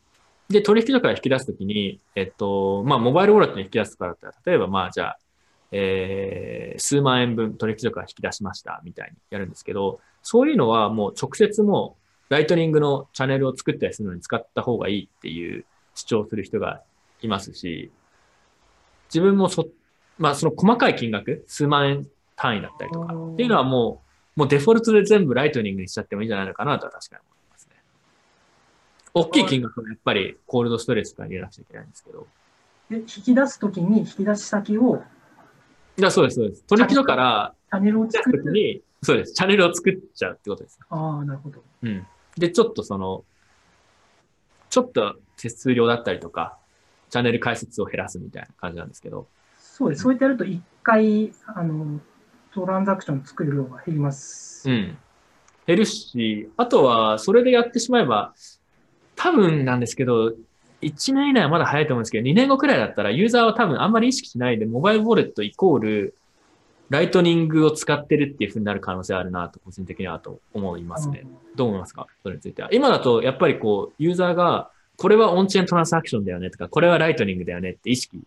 [0.50, 5.20] で、取引所から引き出すときに、えっと、まあ、モバイルウォレットに引き出すとかだったら、例えばまあ、じゃあ、
[5.72, 11.98] えー、数万円分取引所から引き出しました、みたいにやるんですけど、そういうのはもう直接も
[12.30, 15.66] う、ライトニングのチャンネルを作ったりするのに使った方がいいっていう
[15.96, 16.82] 主張する人が
[17.22, 17.92] いますし、
[19.10, 19.68] 自分もそ、
[20.18, 24.04] まあその細かい金額、数万円単位だったりとかっていうのはも
[24.36, 27.37] う、もうデフォルトで全部ライトニングにしちゃってもいいんじゃないのかなとは確かに思います。
[29.20, 32.28] 大きい金額はやっぱりコールドストレスとか入れなくちゃいけないんですけど。
[32.90, 35.04] で引き出すときに引き出し先を？
[35.98, 36.64] いや、そうです、そうです。
[36.64, 38.40] 取引所からチャンネルを作る。
[38.40, 39.34] すときに、そうです。
[39.34, 40.80] チャンネルを作っちゃうってことです。
[40.90, 41.64] ああ、なるほど。
[41.82, 42.06] うん。
[42.38, 43.26] で、ちょっとその、
[44.70, 46.58] ちょっと手数料だったりとか、
[47.10, 49.28] チャンネル解説を減らすみたいな感じなんですけど。
[49.60, 50.04] そうです。
[50.04, 52.00] そうやってやると、一回、あの、
[52.54, 54.70] トランザクション作る量が減ります。
[54.70, 54.98] うん。
[55.66, 58.34] 減るし、あとは、それでやってしまえば、
[59.18, 60.32] 多分なんですけど、
[60.82, 66.14] 1年以内はまだ早いと思うんですけど、2年後くらいだったら、ユーザーは多分あんまり意識しないで、モバイルウォレットイコール、
[66.90, 71.26] ライトニングを使ってるっていう風になる可能性あるなと、個人的にはと思いますね。
[71.56, 72.08] どう思いますか？
[72.24, 72.70] それについては。
[72.72, 78.22] 今だと、やっぱりこう、ユーザーが、これはオンチェーントランザクションだよねとか、これはライトニングだよねって意識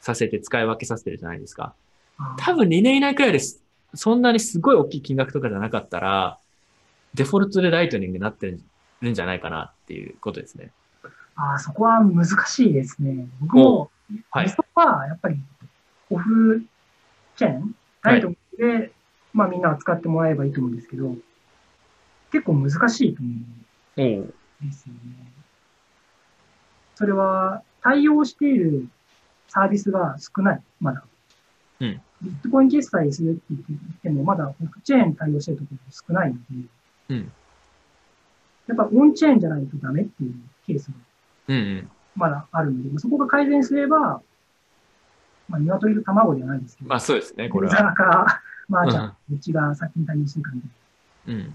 [0.00, 1.74] させて使い分けさせてるじゃないですか。
[2.38, 3.62] 多分2年以内くらいです。
[3.94, 6.38] そんなにすごい大きい金額とかじゃなかったら、
[7.14, 8.60] デフォルトでライトニングになってる
[9.10, 10.70] んじゃないかなっていうことですね。
[11.36, 13.26] あー、そこは難しいですね。
[13.40, 13.90] 僕も、
[14.30, 15.36] はい理想はやっぱり
[16.10, 16.62] オフ
[17.36, 18.92] チェーン、ライトで、
[19.32, 21.14] まあみんな使ってもらえばいいと思うんですけど、
[22.30, 25.32] 結構難しいと思うんですよね。
[26.94, 28.86] それは対応している
[29.48, 31.04] サービスが少ない、まだ。
[31.80, 36.40] うんビットコイン決済するって言っても、まだオフチェーン対応してるところ少ないので、
[37.08, 37.32] うん
[38.74, 40.34] やっぱオンチェーンじゃないとダメっていう
[40.66, 40.94] ケースも
[41.48, 41.90] うんうん。
[42.16, 44.22] まだあるので、そこが改善すれば、
[45.48, 47.74] まあ、鶏と卵じゃないですけど、まあそうですね、これは。
[47.74, 50.66] ーか、まあじゃあ、うちが先に対応するかみた
[51.32, 51.54] いうん。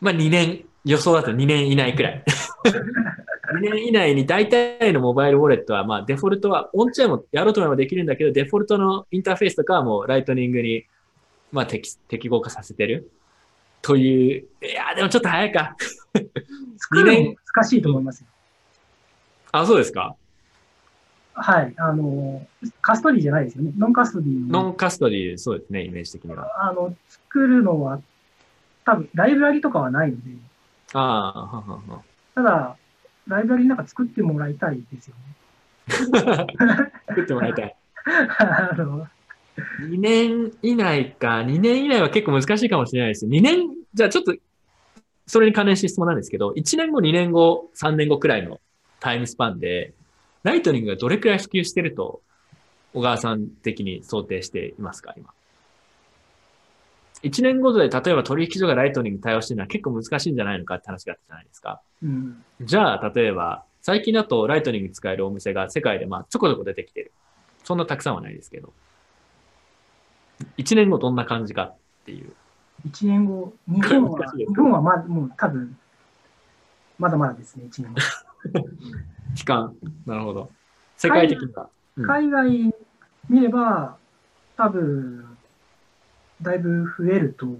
[0.00, 2.24] まあ2年、予想だと2年以内くらい。
[3.54, 10.84] 2年以内に大体のモバイルウォレットは、まあデフォルトは、オンチェーンもやろうと思えばできるんだけど、デフォルトのインターフェースとかはもうライトニングに、
[11.52, 13.10] まあ適適合化させてる。
[13.82, 15.76] という、いや、でもちょっと早いか。
[16.14, 16.22] な。
[16.78, 18.26] 作るのも難しいと思いますよ。
[19.50, 20.16] あ、そうですか。
[21.34, 21.74] はい。
[21.76, 22.46] あの、
[22.80, 23.72] カストディじゃないですよね。
[23.76, 26.68] ノンカストディのノンカストディ、そうですね、イメージ的には。
[26.68, 28.00] あの、作るのは、
[28.84, 30.22] 多分、ライブラリとかはないので、
[30.94, 32.02] ああ、ははは。
[32.34, 32.76] ただ、
[33.26, 35.36] ライブラリなんか作ってもらいたいですよね。
[37.08, 37.76] 作ってもらいたい。
[38.38, 39.08] あの、
[39.56, 43.26] 2年以内か、2年以内は結構難しいかもしれないです。
[43.26, 44.34] 2年、じゃあちょっと、
[45.26, 48.60] それに関連して質問なんですけど、1年後、2年後、3年後くらいの
[49.00, 49.92] タイムスパンで、
[50.42, 52.22] ライトニングがどれくらい普及してると、
[52.94, 55.30] 小川さん的に想定していますか、今
[57.22, 61.80] ？1年ごとで、例えば取引所がライトニング対応してるのは結構難しいんじゃないのかって話があったじゃないですか。
[62.02, 62.44] うん。
[62.60, 67.12] じゃあ、例えば、最近だとライトニング使えるお店が世界でまあちょこちょこ出てきてる。
[67.64, 68.72] そんなたくさんはないですけど。
[70.58, 72.32] 1年後どんな感じかっていう。
[72.88, 75.76] 1年後、日本は日本はま、もう多分、
[76.98, 78.00] まだまだですね、1年後。
[79.34, 79.74] 期間。
[80.06, 80.50] なるほど。
[80.96, 81.64] 世界的には。
[81.64, 82.74] うん海外
[83.28, 83.98] 見れば、
[84.56, 85.36] 多分、
[86.40, 87.58] だいぶ増えると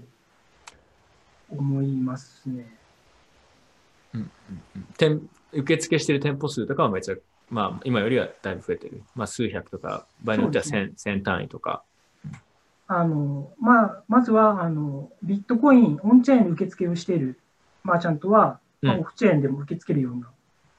[1.49, 2.75] 思いますね。
[4.97, 7.15] 店受付してる店舗数とかはめっちゃ、
[7.49, 9.03] まあ今よりはだいぶ増えてる。
[9.15, 11.83] まあ数百とか、場合によっては千、千単位とか。
[12.87, 17.39] あの、まあ、まずは、あの、ビットコイン、オンチェーンで受付をしている
[17.83, 20.29] マーチャントは、まあうんオフチェーンでも受け付けるような、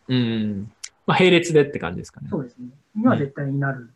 [0.09, 0.71] うん。
[1.07, 2.29] まあ並列でって感じですかね。
[2.31, 2.69] そうですね。
[2.95, 3.89] には絶対になる。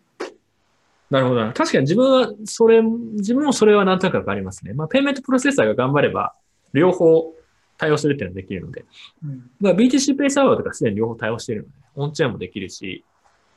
[1.11, 1.53] なるほどな。
[1.53, 4.75] 確かに自分は、それ、自分もそれはなんとなくわかりますね。
[4.75, 6.35] まあ、ペイメントプロセッサーが頑張れば、
[6.73, 7.35] 両方
[7.79, 8.85] 対応するっていうのができるので。
[9.25, 9.51] うん。
[9.61, 13.05] まあ、BTC ペイサーバーとかすでに両方対応しているので、オンチェーンもできるし、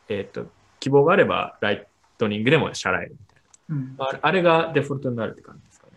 [0.07, 0.47] えっ、と、
[0.79, 1.87] 希望があれば、ライ
[2.17, 3.30] トニングでも支払えるみたい
[3.72, 3.95] うん。
[3.98, 4.06] な。
[4.07, 5.88] あれあれがデフォルトになるって感じですか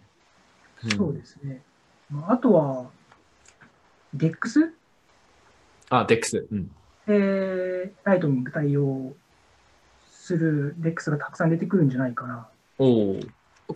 [0.85, 0.95] ね。
[0.95, 1.63] んそうですね。
[2.11, 2.91] まああとは、
[4.17, 4.71] DEX?
[5.91, 6.47] あ、DEX。
[6.51, 6.71] うん。
[7.07, 9.15] えー、ライトニング対応
[10.11, 12.49] する DEX がたくさん出てくるんじゃないかな。
[12.79, 13.21] おお。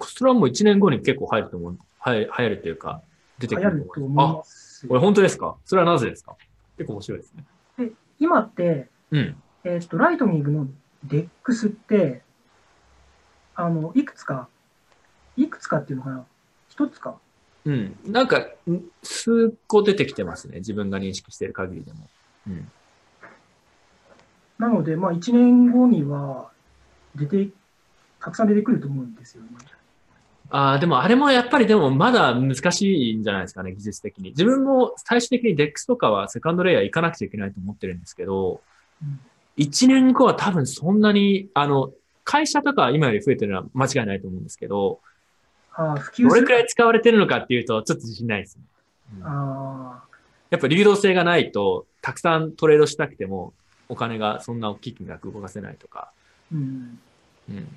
[0.03, 1.79] それはもう1年後に結構入ると思う。
[1.99, 3.03] はい、流行るっていうか、
[3.39, 4.95] 出てくるると思いあ、ますこ。
[4.95, 5.57] れ本当ですか？
[5.65, 6.37] それはなぜですか？
[6.77, 7.91] 結構面白いですね。
[8.20, 9.37] 今って、うん。
[9.65, 10.69] えっ、と、ライトニングの
[11.07, 12.23] DEX って、
[13.59, 14.48] あの、いくつか、
[15.36, 16.24] いくつかっていうのかな？
[16.68, 17.16] 一つか？
[17.64, 17.98] うん。
[18.06, 20.59] なんか、ん数個出てきてますね。
[20.59, 21.98] 自分が認識している限りでも。
[22.47, 22.70] うん。
[24.60, 26.51] なので、まあ、1年後には、
[27.16, 27.48] 出て、
[28.20, 29.48] たくさん出てくると思うんですよね。
[30.51, 34.30] ああ、でもあれもやっぱりでもまだ難しいんじゃないですかね、技術的に。
[34.30, 38.62] 自分も最終的に DEX とかはセカンドレイヤー行かなくちゃいけないと思ってるんですけど、
[39.02, 39.20] うん
[39.59, 41.90] 1年後は多分そんなに、あの、
[42.28, 45.00] 会社とかは今より増えてるのは間違いないと思うんですけど、
[45.72, 46.28] ああ、普及。
[46.28, 48.62] どれくらい使われてるのかっていうとちょっと自信ないですね。
[49.16, 50.02] うんあ
[50.50, 53.55] やっぱ流動性がないと、たくさんトレードしたくても、
[53.88, 56.12] お金がそんな大きい金額動かせないとか、あ、
[56.52, 56.98] うん。
[57.50, 57.68] うん。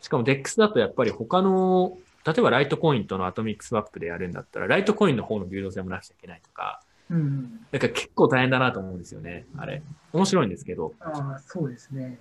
[0.00, 6.80] しかも DEX だとやっぱり他の、例えばライトコインとのアトミックスワップでやるんだったら、ライトコインの方の流動性もなくちゃいけないとか、
[7.10, 7.66] うん。
[7.72, 9.82] だから結構大変だなと思うんですよね、あれ。
[10.12, 12.18] 面白いんですけど、ああ、そうですね。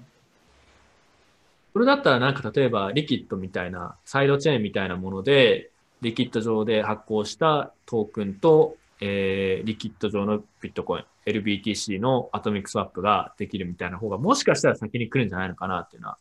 [1.77, 5.69] それだったらなんか例えばリキッドみたいな、サイドチェーンみたいなもので、
[6.01, 16.17] リキッド上で発行したトークンと、えー、リキッド上のビットコイン、LBTC のアトミックスワップができるみたいな方がもしかしたら先に来るんじゃないのかなっていうのは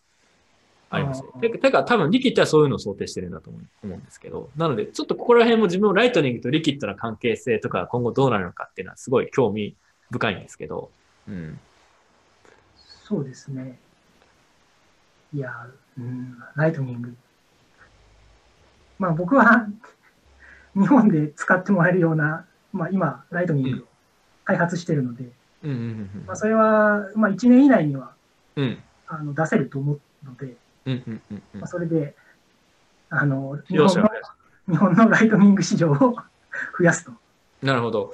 [0.90, 9.74] ありますてか、てか多分リキッドはそういうのを想定してるんだと思う思うんですけど、なのでちょっとここら辺も自分のライトニングとリキッドの関係性とか今後どうなるのかっていうのはすごい興味
[10.10, 10.90] 深いんですけど、
[11.26, 11.58] うん。
[13.08, 13.78] そうですね。
[15.32, 15.66] いや、
[15.98, 17.16] うん、ライトニング。
[18.98, 19.66] まあ僕は
[20.74, 23.86] 日本で使ってもらえるような、まあ今、ライトニングを
[24.44, 25.31] 開発してるので、
[25.62, 25.81] うんうんう
[26.19, 28.12] んまあそれは、まあ1年以内には
[28.57, 28.65] うん。
[28.65, 28.78] うん。
[29.09, 32.15] あの出せると思うので、うんうんうんうんまあ、それで、
[33.09, 34.11] あの、日本の
[34.69, 35.97] 日本のライトニング市場を
[36.78, 37.12] 増やすと。
[37.62, 38.12] なるほど。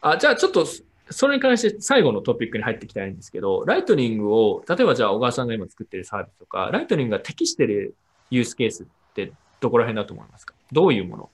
[0.00, 0.66] あ、じゃあちょっと、
[1.10, 7.94] それに関して最後のトピックに入っていきたいんですけど、ライトニングを、例えばじゃあ小川さんが今作ってるサービスとか、ライトニングが適してる
[8.30, 10.54] ユースケースってどこら辺だと思いますか？
[10.70, 11.30] どういうもの？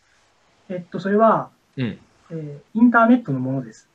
[0.69, 1.99] えっと、それは、うん。
[2.31, 3.89] えーインターネットのものです。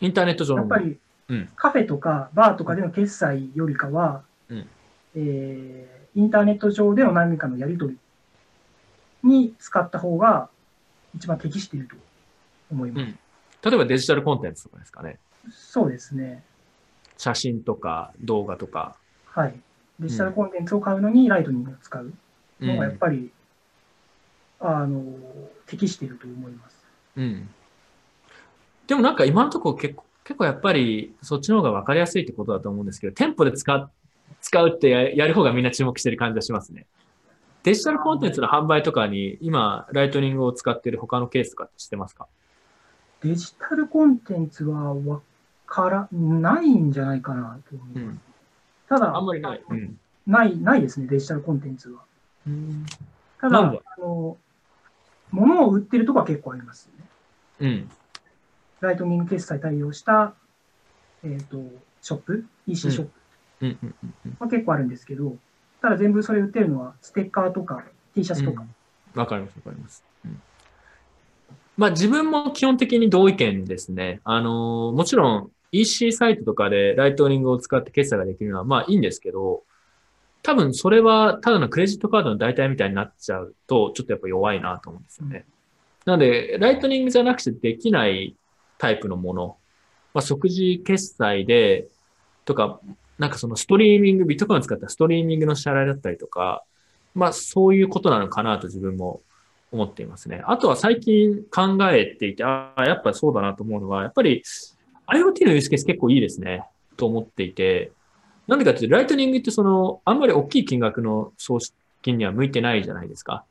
[0.00, 0.76] インターネット上のもの。
[0.76, 0.98] やっぱり
[1.28, 4.66] うんカフェとかバーとかでの決済よりかは、うん
[5.16, 7.98] えーインターネット上での何かのやり取
[9.24, 10.48] りに使った方が
[11.16, 11.96] 一番適していると
[12.70, 13.02] 思います。
[13.04, 13.18] うん
[13.64, 15.18] 例えばデジタルコンテンツとかですかね。
[15.50, 16.42] そうですね。
[17.16, 18.96] 写真とか動画とか。
[19.26, 19.54] はい。
[20.00, 22.12] デジタルコンテンツを買うのにライトニングを使う
[22.60, 22.98] うのがやっん。
[22.98, 23.30] ぱり、
[24.60, 25.02] あの、
[25.66, 26.84] 適していると思います。
[27.16, 27.48] うん。
[28.86, 33.90] でもなんか今のところ結構、結構やっぱりそっちの方が分かりやすいってことだと思うんですけど、店舗で使う、
[34.40, 36.86] 使うってややる方がみんな注目してる感じがしますね。
[37.62, 42.26] デジタルコンテンツの販売とかに今、ライトニングを使ってる他のケースとかって知ってますか？
[43.24, 45.22] デジタルコンテンツはわ
[45.66, 48.00] からないんじゃないかなと思います。
[48.00, 48.20] うん。
[48.86, 49.62] ただ、あんまりない。
[49.66, 49.98] うん。
[50.26, 52.02] ない、ないですね、デジタルコンテンツは。
[52.46, 52.84] うん。
[53.40, 54.36] ただ、あの、
[55.30, 57.04] 物を売ってるとこは結構ありますね。
[57.60, 57.90] うん。
[58.80, 60.34] ライトニング決済対応した、
[61.24, 61.56] えっ、と、
[62.02, 63.10] ショップ、EC ショップ
[63.62, 63.68] うん。
[63.68, 63.78] うん。
[63.82, 64.36] うんうん。
[64.38, 65.34] は結構あるんですけど、
[65.80, 67.84] ただ全部それ売ってるのは、ステッカーとか
[68.14, 68.62] T シャツとか。
[68.62, 68.74] うん
[69.14, 70.04] わかります、わかります。
[70.26, 70.42] うん
[71.76, 74.20] まあ自分も基本的に同意見ですね。
[74.24, 79.64] あのもちろん EC サイトとかでライトニングを使って決済ができるのはまあいいんですけど、
[80.42, 85.46] 多分それはただのクレジットカードの代替みたいになっちゃうと、ちょっとやっぱ弱いなと思うんですよね。
[86.04, 88.36] なので、ライトニングじゃなくてできない
[88.78, 89.56] タイプのもの、
[90.12, 91.88] まあ、即時決済で、
[92.44, 92.78] とか、
[93.18, 96.62] なんかそのストリーミング、ビットコインを使ったストリーミングの支払いだったりとか、
[97.14, 99.22] まあそういうことなのかなと自分も
[99.74, 100.42] 思っていますね。
[100.46, 104.42] あとは最近考えていて、ああ、やっぱそうだなと思うのは、やっぱり
[105.08, 106.64] IoT のユースケース結構いいですね、
[106.96, 107.90] と思っていて、
[108.46, 111.58] なんでかっていうと、ライトニングってその、あんまり大きい金額の送
[112.02, 113.44] 金には向いてないじゃないですか。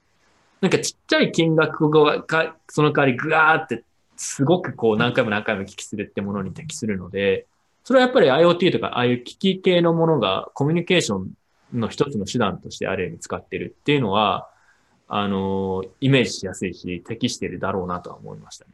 [0.61, 3.83] なんかちっちゃい金額が、がその代わりグワーって、
[4.15, 7.47] すごくこう何回も何回も聞きするってものに適するので、
[7.83, 11.31] それはやっぱり IoT とか、ああいう機器系のものがコミュニケーション
[11.73, 14.47] の一つの手段としてあるように使ってるっていうのは、
[15.15, 18.71] あの、イメージしやすいし、適してるだろうなとは思いましたね。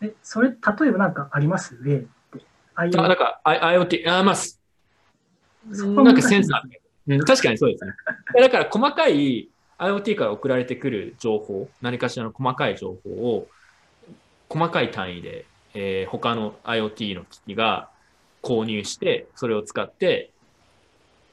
[0.00, 0.56] え、それ、例
[0.88, 1.76] えばなんかあります？
[1.82, 2.08] 例って。
[2.74, 4.58] あなんか、I- IoT、あ、まあ、す
[5.70, 7.12] なんかセンサー。
[7.12, 7.92] うん、確かにそうですね。
[8.40, 13.46] だから細かい IoT から送られてくる情報、何かしらの細かい情報を、
[14.48, 17.90] 細かい単位で、えー他の IoT の機器が
[18.42, 20.30] 購入して、それを使って、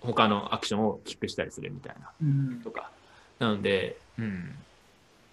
[0.02, 2.10] 他のアクションをキックしたりするみたいな。
[2.22, 2.92] うんとか。
[3.40, 4.56] なので、うん。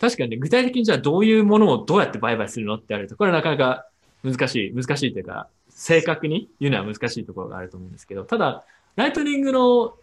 [0.00, 3.86] 確かにね、具体的にじゃあどういうものをどうやって売買するのってあると、これはなかなか
[4.24, 8.64] 難しい、難しいというか、正確に言うのは難しいところがあると思うんですけど、ただ、
[8.96, 9.94] ライトニングの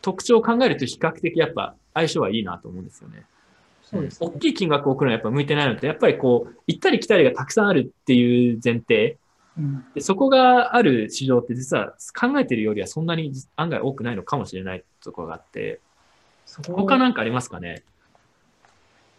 [0.00, 3.24] 特徴を考えると比較的やっぱ相性はいいなと思うんですよね。
[3.84, 9.18] そうですね大きい金額を送るのはやっぱ向いてないので、やっぱりこう、行ったり来たりがたくさんあるっていう前提、
[9.58, 15.80] うんでそこがある市場って実は考えてるよりはそんなに案外多くないのかもしれないところがあって、
[16.52, 17.82] そこ他なんかありますかね？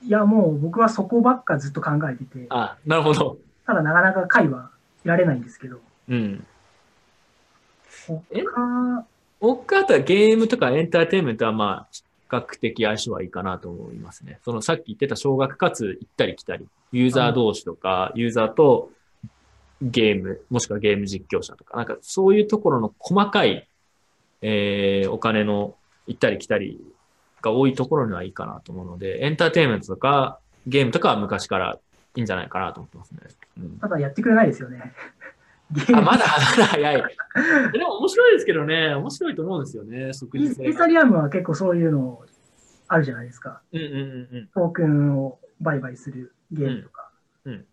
[0.05, 3.37] いや、もう僕はそこばっかずっと考えてて、あ、なるほど。
[3.65, 4.69] ただなかなか会は
[4.99, 5.79] 得られないんですけど、
[6.09, 6.45] うん。
[8.29, 8.43] え？
[8.43, 9.05] 他、
[9.39, 14.39] 僕あとはゲームとかエンターテインメントはまあ、比較的相性はいいかなと思いますね。
[14.45, 18.91] そのさっき言ってた少額かつ行ったり来たり、ユーザー同士とか、ユーザーと
[19.81, 23.67] ゲーム、もしくはゲーム実況者とか、なんかそういうところの細かい、
[24.41, 25.75] えー、お金の
[26.07, 26.81] 行ったり来たり
[27.43, 31.77] が多いところにはいいかなと思うので、エンターテインメントとかゲームとかは昔から
[32.15, 33.19] いいんじゃないかなと思ってますね。
[33.59, 34.93] うんただやってくれないですよね。
[35.93, 37.03] あ、ムまだ、まだ早い。
[37.73, 40.87] でも面白いですけどね、面白いと思うんですよね、即イ時性がイーサ。
[40.87, 42.21] リアムは結構そういうの
[42.87, 43.61] あるじゃないですか。
[43.71, 43.95] うんうんう
[44.31, 44.47] んうん。
[44.53, 47.09] トークンを売買するゲームとか。
[47.45, 47.65] うんうん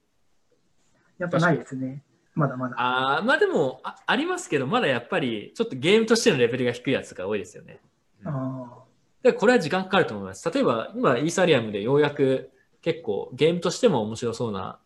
[1.18, 2.02] やっぱないですね。
[2.34, 2.80] まだまだ。
[2.80, 7.78] ああ、まあでもあ、ありますけど、まだやっぱり、ちょっとゲームとしてのレベルが低いやつが多いですよね。
[8.24, 8.84] あ
[9.22, 10.50] でこれは時間かかると思います。
[10.50, 12.50] 例えば、今、イーサリアムでようやく
[12.82, 14.78] 結構ゲームとしても面白そうな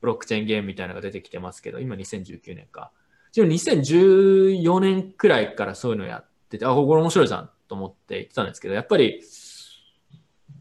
[0.00, 2.90] ブロックチェーンゲームみたいなのが出てきてますけど、今2019年か。
[3.34, 9.22] でも2014年くらいからそういうのやってて、あ、これ面白いじゃんと思って言ってたんですけど、やっぱり、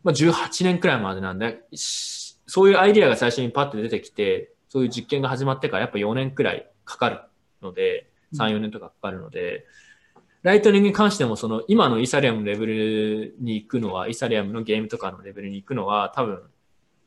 [0.04, 7.22] まあ18年くらいまでなんで、そういうアイディアが最初にパッと出てきて、そういう実験が始まってからやっぱ4年くらいかかる
[7.62, 9.66] ので、3、4年とかかかるので、
[10.44, 16.42] ライトニングに関しても、その今のイーサリアムのレベルに行くのは、イーサリアムのゲームとかのレベルに行くのは、多分、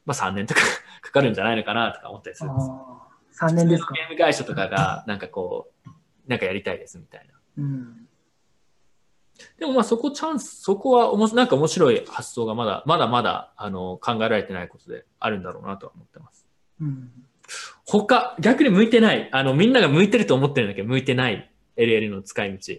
[0.05, 0.61] まあ3年とか
[1.02, 2.69] かかるんじゃないのかなとか思ったりすあるんです。
[2.70, 4.02] ああ、3年ですかゲ。
[4.02, 5.90] ーム会社とかが、なんかこう、
[6.27, 7.35] なんかやりたいですみたいな。
[7.59, 8.07] うん。
[9.59, 16.47] でもまあそこチャンス、そこはおもしなんか面白い発想がまだ、まだまだ、あの、考えられてないことであるんだろうなとは思ってます。
[16.81, 17.11] うん。
[17.86, 19.28] 他、逆に向いてない。
[19.32, 22.74] あの、みんなが向いてると思ってるんだけど、向いてない LL の使い道。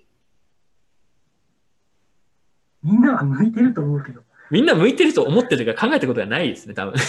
[2.83, 4.21] みんなは向いてると思うけど。
[4.49, 6.95] みんな向いてると思ってるとか考えたことがないですね、多分。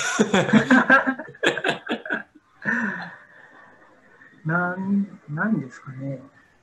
[4.45, 6.23] なん、なんですかね。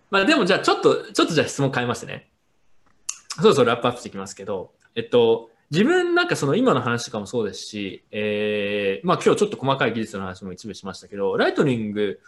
[0.10, 2.30] まあでもじゃあちょっと、ちょっとじゃあ質問変えますね。
[3.41, 12.19] そろそろラップアップしていきますけど、えっと、自分なんかその今の話とかもそうですし、えー、まあ今日ちょっと細かい技術の話も一部しましたけど、ライトニング、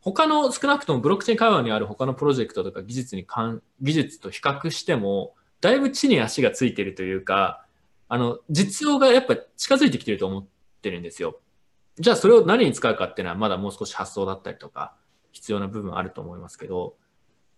[0.00, 7.64] 他の少なくともブロックチェーン会話にある他のプロジェクトとか技術に関、技術と比較しても、だいぶ地に足がついてるというか、
[8.08, 10.46] あの、実用がやっぱ近づいてきてると思っ
[10.82, 11.40] てるんですよ。
[11.98, 14.94] じゃあそれを何に使うかっていうのはまだもう少し発想だったりとか、
[15.32, 16.96] 必要な部分あると思いますけど、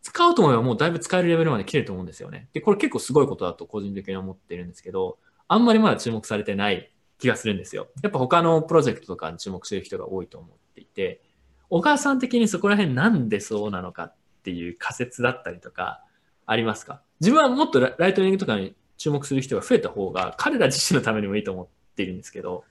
[0.02, 2.48] 使おうと思えばもうだいぶ使えるレベルまで来てると思うんですよね。
[2.52, 7.88] で、これ結構すごいことだと個人的に思ってるんですけど、あんまりまだ注目されてない気がするんですよ。
[8.02, 11.20] やっぱ他のプロジェクトとかに注目してる人が多いと思っていて、
[11.68, 16.02] 小川さん的にそこら辺なんでそうなのかっていう仮説だったりとか
[16.50, 17.00] ありますか？
[17.20, 22.64] 自分はもっとラライトニングとかに注目する人が増えた方が彼ら自身のためにもいいと思っているんですけど、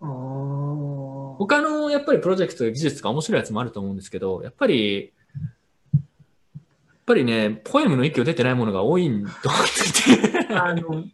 [0.00, 5.12] 他のやっぱりプロジェクトや技術とか面白いやつもあると思うんですけど、やっぱり、
[5.94, 6.02] やっ
[7.06, 10.54] ぱりね、ポエムの息を出てないものが多いんって。
[10.54, 11.04] あの、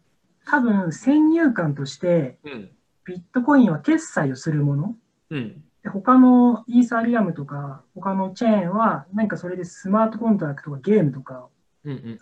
[0.47, 2.71] 多分先入観として、うん。
[3.05, 4.97] ビットコインは決済をするもの。
[5.29, 5.63] うん。
[5.83, 11.49] で他のイーサリアムとか、他のチェーンは、何かそれでスマートコントラクトとかゲームとか。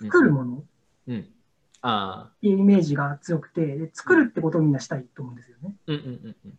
[0.01, 0.57] 作るもの？
[0.59, 0.65] っ
[1.09, 1.27] うん。
[1.83, 2.33] ああ。
[2.41, 5.75] ていうイメージが強くて、で作るってことをみんなしたいと思うんですよね。
[5.87, 6.59] うんうんうんうん。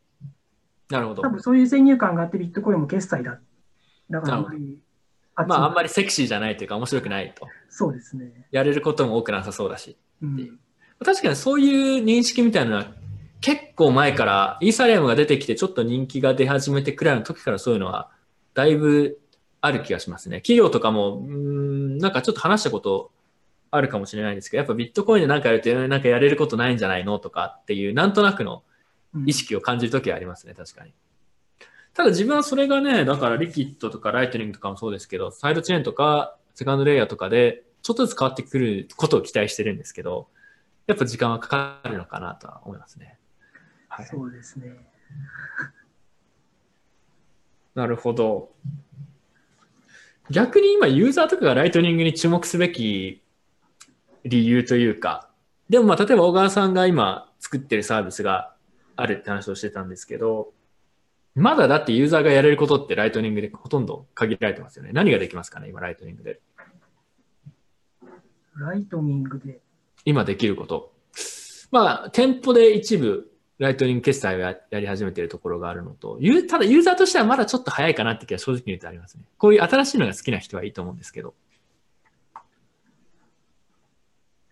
[0.89, 1.29] なるほど多。
[1.29, 3.39] 分そういう先入観があってビットコインも決済だ。
[4.09, 4.79] だからあんまり、
[5.35, 5.87] まあ、あんまり。
[5.87, 7.47] りセクシーじゃないというか面白くないと。
[7.69, 8.47] そうですね。
[8.51, 9.97] やれることも多くなさそうだし。
[10.21, 10.59] うん。
[11.03, 12.87] 確かにそういう認識みたいなのは
[13.39, 18.09] 結構前からイーサリアムが出てきてちょっと人気が出始めてくらいの時からそういうのは
[18.55, 19.19] だいぶ
[19.67, 20.37] ある気がしますね。
[20.37, 23.11] 企業とかも、うーん、なんかちょっと話したこと
[23.69, 28.63] あるかもしれないんですけど、やっぱビットコインでなんかやるとなんかやれることないんじゃないのとかっていうなんとなくの
[29.13, 30.93] うん意識を感じる時はありますね、確かに。
[31.93, 40.27] ただ自分はそれがね、だからリキッドとかライトニングとかもそうですけど、サイドチェーンとかセカンドレイヤーとかでちょっとずつ変わってくることを期待してるんですけど、
[40.85, 43.17] やっぱ時間はかかるのかなとは思いますね。
[43.87, 44.05] はい。
[44.05, 44.71] そうですね。
[47.73, 48.51] なるほど。
[50.29, 53.21] 逆に今ユーザーとかがライトニングに注目すべき
[54.25, 55.29] 理由というか、
[55.69, 58.53] でもまあ例えば小川さんが今作ってるサービスが
[58.95, 60.53] あるって話をしてたんですけど、
[61.35, 64.89] まだだってユーザーがやれることってライトニングでほとんど限られてますよね。
[64.91, 66.39] 何ができますかね今ライトニングで。
[68.55, 69.59] ライトニングで。
[70.03, 70.93] 今できること。
[71.69, 79.23] まあ、店舗で一部、ライトニング決済をややり始めているところがあるのと、ただユーザーとしてはまだちょっと早いかなって気は正直に言うとありますね。
[79.37, 81.33] こういう新しいのが好きな人はいいと思うんですけど、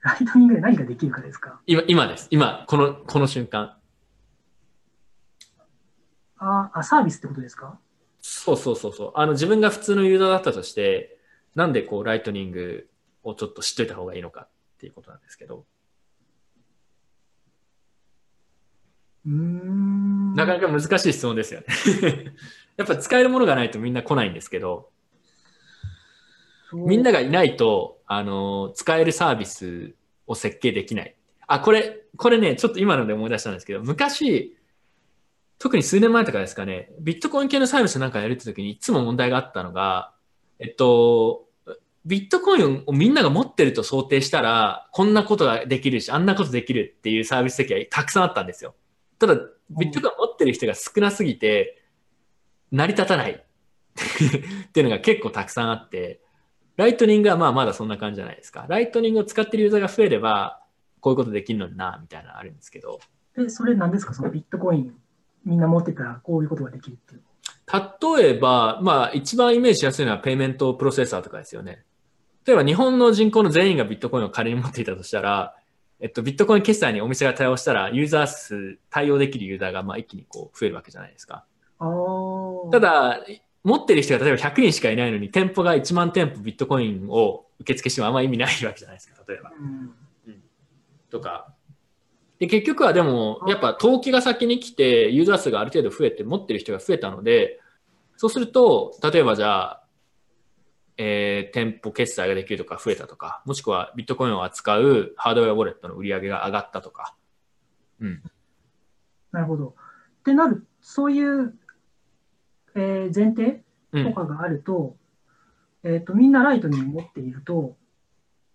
[0.02, 1.60] ライトニングで何ができるかですか？
[1.68, 2.27] 今、今です。
[2.32, 3.76] 今、この、この瞬間。
[6.38, 7.80] ああ、サービスってことですか？
[8.22, 9.11] そうそうそうそう。
[9.15, 11.19] あの、自分が普通のユーザーだったとして、
[11.53, 12.90] なんでこう、ライトニング
[13.23, 14.49] をちょっと知っといた方がいいのかっ
[14.80, 15.65] ていうことなんですけど、
[19.26, 20.34] うーん。
[20.36, 21.68] なかなか難しい質問ですよね。
[22.78, 24.90] やっぱ使えるものがないとみんな来ないんですけど、
[26.74, 29.96] みんながいないと、あの、使えるサービス
[30.28, 31.16] を設計できない。
[31.48, 34.58] あ、これ、これね、ちょっと今ので思い出したんですけど、昔、
[35.58, 40.14] 特に数年前とかですかね、ビットコイン系のサービスなんかやるって時にいつも問題があったのが、
[40.60, 41.46] えっと、
[42.06, 48.76] ビットコインをみんなが持ってると想定したら、こんなことができるし、あんなことできるっていうサービス設計がたくさんあったんですよ。
[49.20, 49.36] ただ、
[49.70, 51.82] ビットコインを持ってる人が少なすぎて、
[52.72, 53.32] 成り立たない
[54.68, 56.22] っていうのが結構たくさんあって、
[56.78, 58.66] ライトニングはまあまだそんな感じじゃないですか。
[58.68, 60.62] ライトニングを使ってるユーザーが増えれば、
[61.00, 63.00] こういうことできるのにな、みたいなのあるんですけど、
[63.38, 64.14] え、それ何ですか？
[64.14, 64.96] そのビットコイン
[65.46, 67.22] みんな持ってたらこういうことができるっていう。
[68.20, 71.84] 例えば、まあ一番イメージしやすいのはペイメントプロセッサーとかですよね。
[72.46, 75.56] 例えば日本の人口の全員がビットコインを仮に持っていたとしたら、
[76.06, 81.45] えっと、ビットコイン決済にお店が対応したら、ユーザー数、対応できるユーザーがまあ一気にこう増えるわけじゃないですか。
[82.72, 83.26] ただ、
[83.64, 89.52] 持ってる人が例えば100人しかいないのに、店舗が1万店舗ビットコインを受付してもあんま意味ないわけじゃないですか、例えば。
[89.57, 90.44] うん、
[91.10, 91.56] とか。
[92.38, 97.60] で、結局はでも、やっぱ登記が先に来て、ユーザー数がある程度増えて、持ってる人が増えたので、
[98.15, 99.85] そうすると、例えばじゃあ、
[100.98, 107.16] えー店舗決済ができるとか増えたとか、もしくはビットコインを扱うハードウェアウォレットの売り上げが上がったとか。
[108.00, 108.24] うん。
[109.32, 109.76] なるほど。
[110.20, 111.54] ってなる、そういう
[112.76, 114.06] えー前提うん。
[114.06, 114.98] とかがあると、
[115.84, 117.78] えっ、と、みんなライトニング持っていると、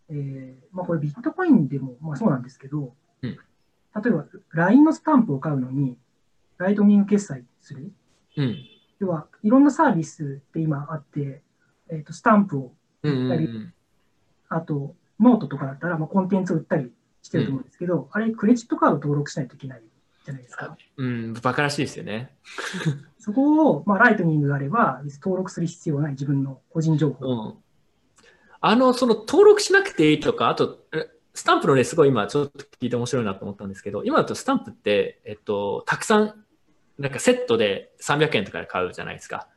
[0.08, 3.38] えーまあこれビットコインでも、まあそうなんですけど、うん
[3.92, 5.96] 例えば LINE のスタンプを買うのに、
[6.58, 7.92] ライトニング決済する。
[8.36, 8.56] うん。
[9.00, 11.42] 要は、いろんなサービスって今あって、
[11.90, 12.72] えっ、と、スタンプを、
[13.02, 13.74] うんうんうん。
[14.48, 16.90] あと、ノートとかだったら、まあ、コンテンツを売ったり
[17.22, 19.82] してると思うんですけど、あれ、クレジットカード登録しないといけない
[20.24, 20.76] じゃないですか。
[20.96, 22.34] うん、バカらしいですよね。
[23.18, 27.26] そこを、まあ、ライトニングがあれば、登録する必要はない自分の個人情報。
[27.26, 27.54] うん。
[28.62, 36.44] あの、その登録しなくていいとか、あと、えスタンプのね、すごい今ちょっと聞いて面白いなと思ったんですけど、今だとスタンプって、えっと、たくさん、
[36.98, 39.48] なんかセットで300円とかで買うじゃないですか。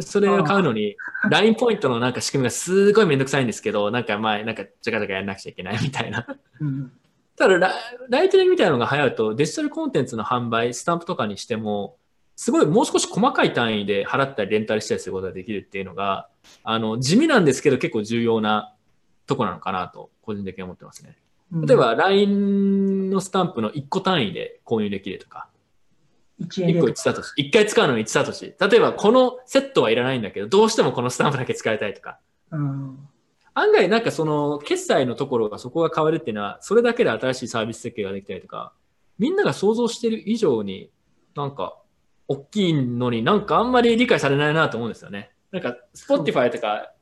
[0.00, 0.96] それを買うのに、
[1.30, 6.26] LINE ポイントのなんか仕組みがすごいめんどくさいんですけど、なんか前、なんかジャカジャカやんなくちゃいけないみたいな。
[6.60, 6.92] うん
[7.40, 7.74] ただラ、
[8.10, 11.96] ライトニングみたいなのが流行ると、デジタルコンテンツの販売、スタンプとかにしても、
[12.36, 16.28] すごいもう少し細かい単位で払ったりレンタルしたりすることができるっていうのが、
[16.64, 18.74] あの、地味なんですけど結構重要な
[19.26, 21.16] とこなのかなと、個人的に思ってますね。
[21.52, 25.48] うん例えば、LINE のスタンプの1個単位で購入できるとか、
[26.40, 28.54] 1円1個1サトシ、1回使うのに1サトシ。
[28.58, 32.18] 例えば、このセットはいらないんだけど、どうしてもこのスタンプだけ使いたいとか。
[32.50, 32.98] うん
[33.52, 38.72] 案外なんかその決済のところがそこが変わるっていうのは、それだけで新しいサービス設計ができたりとか、
[39.18, 40.90] みんなが想像してる以上に
[41.34, 41.76] なんか
[42.28, 45.32] 大きいのになんかあんまり理解されないなと思うんですよね。
[45.50, 46.92] なんか Spotify とか、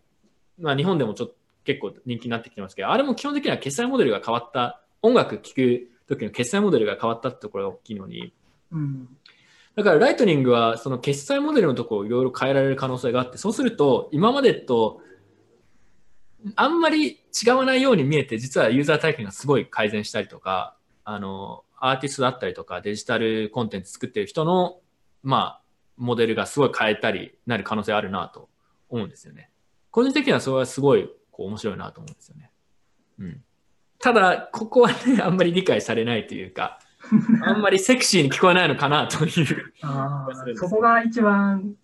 [0.59, 8.33] まあ日本でもちょっと結構人気になってきてますけど、あれも基本的には決済モデルが変わった、音楽聴く時の決済モデルが変わったってところが大きいのに、
[8.73, 9.09] うん
[9.77, 15.01] だからライトニングはその決済モデルのとこをいろいろ変えられる可能性があって、そうすると今までと
[16.57, 24.81] あんまり違わないように見えて、実はユーザー体験がすごい改善したりとか、あの、アーティストだったりとかデジタルコンテンツ作ってる人の、
[25.23, 25.63] まあ、
[25.97, 28.49] モデルがすごい変えたりなる可能性あるなと
[28.89, 29.51] 思うんですよね。
[29.91, 32.51] 個人的にはそれはすごいこう面白いなと思うんですよね。
[33.21, 33.45] うん。
[34.01, 36.81] ただ、ここはね、あんまり理解されないというか、
[37.43, 39.73] あんまりセクシーに聞こえないのかなという。
[39.83, 41.75] あそこが一番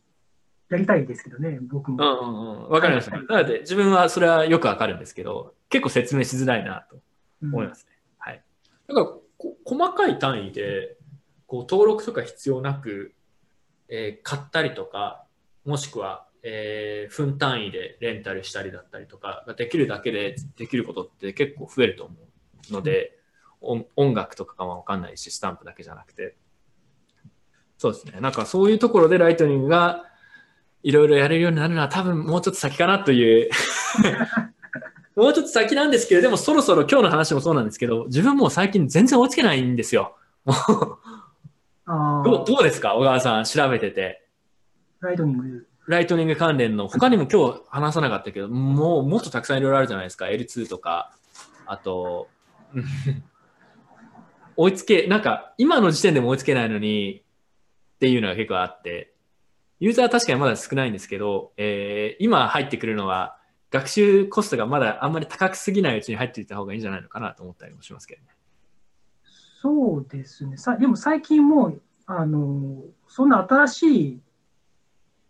[0.71, 2.03] やりたいですけどね、僕も。
[2.03, 2.69] うんうんうん。
[2.71, 3.17] わかりました。
[3.21, 6.97] なので、自分はそれはよくわかるんですけど、結構説明しづらいなと
[7.43, 7.93] うん思いますね。
[8.19, 8.43] はい。
[8.89, 10.97] だからこ、細かい単位で、
[11.47, 13.15] こう、登録とか必要なく、
[13.89, 15.25] えー買ったりとか、
[15.65, 22.15] もしくは、えー分単位でレンタルしたりだったりとかができるだけでできることって結構増えると思
[22.71, 23.24] うので、音
[23.97, 26.37] 音楽とかかもわかんないし、スタンプだけじゃなくて。
[27.79, 28.21] そうですね。
[28.21, 30.05] なんかそういうところでライトニングが
[30.83, 33.51] いろいろやれるようになるのは多分もうちょっと先かなという。
[35.17, 40.17] もうちょっと先なんですけど、でもそろそろ今日の話もそうなんですけど、自分もう最近全然追いつけないんですよ。
[41.87, 42.95] どうどうですか？
[42.95, 44.27] 小川さん、調べてて。
[45.01, 45.67] ライトニング。
[45.87, 50.25] ライトニング関連の、他にも今日話さなかったけど、もうもっとたくさんいろいろあるじゃないですか。
[50.27, 51.13] L2 とか、
[51.67, 52.29] あと、
[52.75, 52.85] うん
[54.57, 57.23] 追いつけ、なんか今の時点でも追いつけないのに
[57.97, 59.13] っていうのが結構あって、
[59.81, 63.37] ユーザーは確かにまだ少ないんですけど、えー今入ってくるのは
[63.71, 68.29] 学習コストがまだあんまり高くすぎないうちに入っていった方がいいんじゃないのかなと思ったりもしますけどね。
[69.61, 70.57] そうですね。
[70.59, 74.21] さでも最近もう、あの、そんな新しい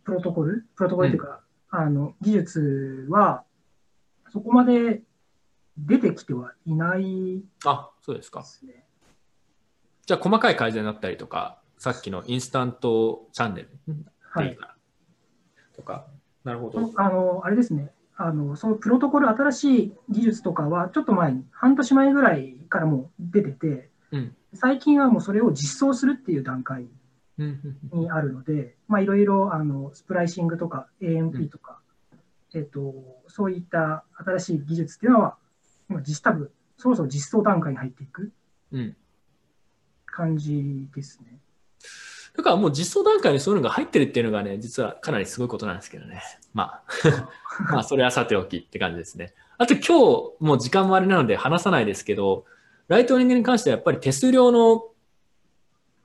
[0.04, 1.40] プロトコル、プロトコルというか、
[1.70, 3.44] あの、技術は、
[4.30, 5.02] そこまで
[5.78, 8.44] 出てきてはいないであ、そうですか。
[10.06, 13.68] じゃあ細かい改善だったりとか、さっきのインスタントチャンネル
[14.20, 14.56] はい
[15.74, 16.06] とか。
[16.44, 16.92] なるほど。
[16.96, 17.90] あの、あれですね。
[18.16, 24.36] あの、そのプロトコル、新しい技術とかは、ちょっと前に、半年前ぐらいからもう出てて、うん。
[24.52, 26.86] 最近はもうそれを実装するっていう段階
[27.38, 31.80] うんうんにあるので、まあ、いろいろ、あの、スプライシングとか AMP とか、
[32.54, 32.94] えっと、
[33.26, 35.36] そういった新しい技術っていうのは、
[35.90, 38.32] 今実多分、そろそろ実装段階に入っていく
[38.70, 38.96] うん。
[40.14, 41.38] 感じですね。
[42.36, 46.22] だからもう実装段階にそういうのが入ってるっていうのがね、実はかなりすごいことなんですけどね。
[46.52, 46.84] まあ、
[47.70, 49.34] まあ、それはさておきって感じですね。
[49.58, 52.44] あと今日、もう時間もあれなので話さないですけど、
[52.88, 54.84] ライトニングに関してはやっぱり手数料の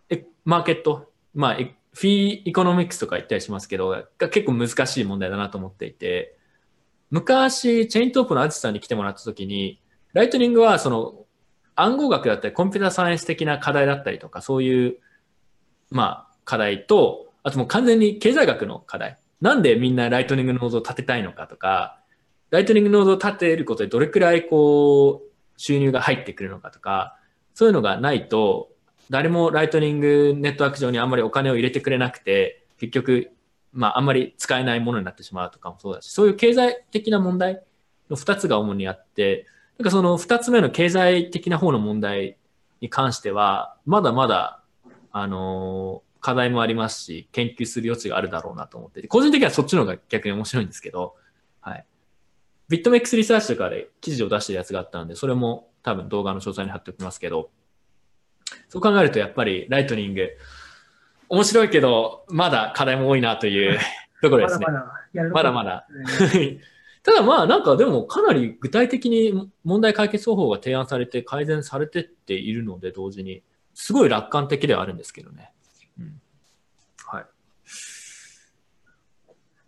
[0.10, 6.36] えマーケット、まあ、え fee economics とか言ったりしますけど、が結構難しい問題だなと思っていて、
[7.10, 9.82] 昔、 Chaintope のアジさんに来てもらった時に、
[10.14, 11.26] ライトニングはその
[11.82, 14.98] 暗号学だったりコンピューターサイエンス的な課題だったりとか、そういう
[15.92, 19.18] まあ、課題と、あともう完全に経済学の課題。
[19.42, 22.00] なんでみんなライトニングノードを立てたいのかとか、
[22.50, 27.18] ライトニングノードを立てることでどれくらいこう、収入が入ってくるのかとか、
[27.54, 28.70] そういうのがないと、
[29.10, 33.32] 誰もライトニングネットワーク上にあんまりお金を入れてくれなくて、結局、
[33.74, 37.64] まあ、あんまり使えないものになってしまうとかもそうだし、そういう経済的な問題
[38.10, 39.46] の2つが主にあって、
[39.80, 42.38] なんかその2つ目の経済的な方の問題
[42.82, 44.62] に関しては、まだまだ、
[45.14, 51.16] あのー、課題もありますし、研究する余地があるだろうなと思ってて、個人的にはそっちの方が逆に面白いんですけど、
[51.62, 51.86] はい。
[52.68, 57.50] ビットメックスリサーチとかで記事を出してるやつがあったので、それも多分動画の詳細に貼っておきますけど、
[58.68, 60.28] そう考えるとやっぱりライトニング、
[61.30, 63.80] 面白いけど、まだ課題も多いなという
[64.22, 64.66] ところですね。
[64.66, 65.30] まだまだ。
[65.30, 65.88] まだまだ。
[67.04, 73.44] ただまあなんかでもかなり具体的に問題解決方法が提案されて改善されてっているので同時に、
[73.74, 75.54] すごい楽観的ではあるんですけどね。
[75.98, 76.22] うん、
[77.06, 77.26] はい。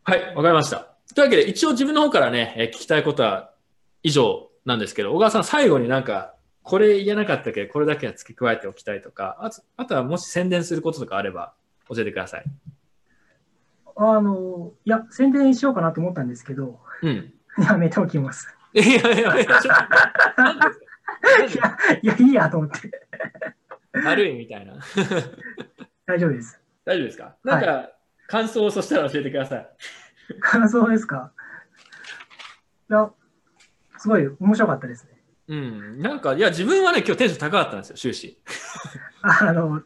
[0.03, 0.89] はい、わかりました。
[1.15, 3.51] というわけで一応自分の方からね、え聞きたいことは
[4.03, 11.53] 以上なんですけど、小川さん最後になんかこれ言えなかったけど、これだけは付け加えておきたいとか、あとあとはもし宣伝することとかあれば
[11.89, 12.43] 教えてください。
[13.95, 17.33] あの、いや、宣伝しようかなと思ったんですけど、うん、
[17.63, 18.47] やめておきます。
[18.73, 19.35] いやいやいや、いや、
[22.01, 22.91] いや、いいやと思って。
[24.05, 24.73] 悪いみたいな。
[26.05, 26.59] 大丈夫です。
[26.85, 27.35] 大丈夫ですか？
[27.43, 27.93] なんか、はい、
[28.27, 29.69] 感想をそしたら教えてください。
[30.39, 31.31] 感想ですか？
[32.89, 33.11] いや、
[33.97, 35.11] すごい面白かったですね。
[35.47, 38.39] うん、なんか、いや、自分はね、今日テンション高かったんですよ、終始。
[39.21, 39.81] あの、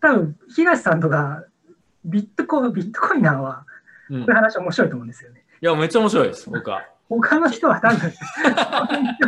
[0.00, 1.44] 多分東さんとか、
[2.04, 3.66] ビットコビットコイナーは、
[4.08, 5.43] こういう話面白いと思うんですよね。
[5.60, 6.84] いや、めっちゃ面白いです、僕は。
[7.08, 8.12] 他の人は多分、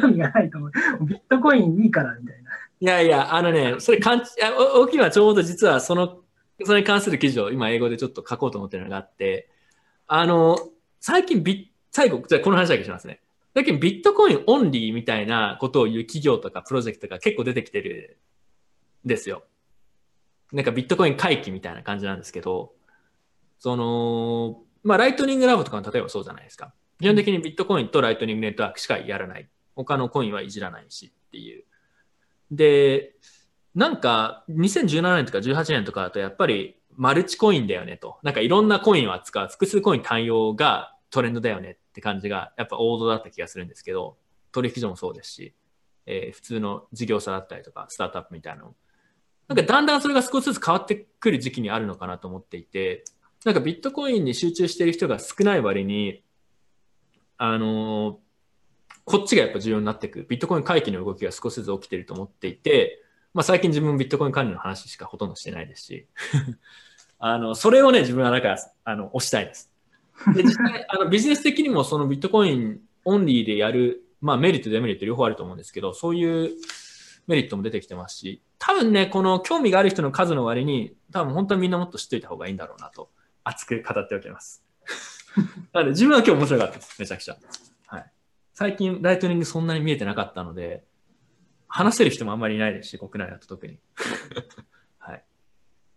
[0.01, 0.71] 興味がないと思う。
[1.03, 2.51] ビットコインいいからみたいな。
[2.79, 6.21] いやいや、あのね、それかん、大きいのはちょうど実はその、
[6.65, 9.49] それに関する記事を今英語でちょっと書こうと思ってるのがあって、
[10.07, 10.59] あの、
[11.01, 13.21] 最近ビ最後、じゃこの話だけしますね。
[13.55, 18.19] だけどビットコインオンリーみたいなことを言う企業とかプロジェクトが結構出てきてる
[19.05, 19.45] んですよ。
[20.53, 22.75] なんかビットコイン回帰みたいな感じなんですけど、
[23.59, 26.73] その、まあライトニングラボとかの例えばそうじゃないですか。
[27.01, 29.49] 基本的にビットコインとライトニングネットワークしかやらない。
[29.75, 31.65] 他のコインはいじらないしっていう。
[32.53, 33.17] で、
[33.75, 38.19] なんか2017年とか18年とかだとやっぱりマルチコインだよねと。
[38.23, 44.17] なんかいろんなコインを扱う複数コイン対応がトレンドだよねって感じがやっぱ王道だった気がするんですけど、
[44.53, 45.55] 取引所もそうですし、
[46.07, 48.75] えー、普通の事業者だったりとか、スタートアップみたいなの。
[49.49, 53.05] なんかだんだんそれが少しずつ変わってくる時期にあるのかなと思っていて、
[53.47, 56.25] なんかビットコインに集中している人が少ない割に、
[57.39, 58.17] あのー、
[59.05, 60.27] こっちがやっぱ重要になっていく。
[60.29, 63.05] ビットコイン回帰の動きが少しずつ起きていると思っていて、
[63.35, 66.09] まあ最近自分ビットコイン管理の話しかほとんどしてないですし、
[67.21, 69.73] あの、それをね、自分はなんか、あの、押したいです。
[70.35, 76.51] で実際 あのビジネス的にもそのビットコインオンリーでやる、まあ、メリット、デメリット両方あると思うんですけど、そういう
[77.29, 83.11] メリットも出てきてますし、多分ね、この興味がある人の数の割に、多分本当にみんなもっと知っておいた方がいいんだろうなと、
[83.49, 84.65] 熱く語っておきます。
[85.73, 87.37] なので、自分は今日面白かったです、めちゃくちゃ。
[87.87, 88.13] はい。
[88.55, 90.85] 最近、ライトニングそんなに見えてなかったので、
[91.69, 93.79] 話せる人もあんまりいないですし、国内だと特に。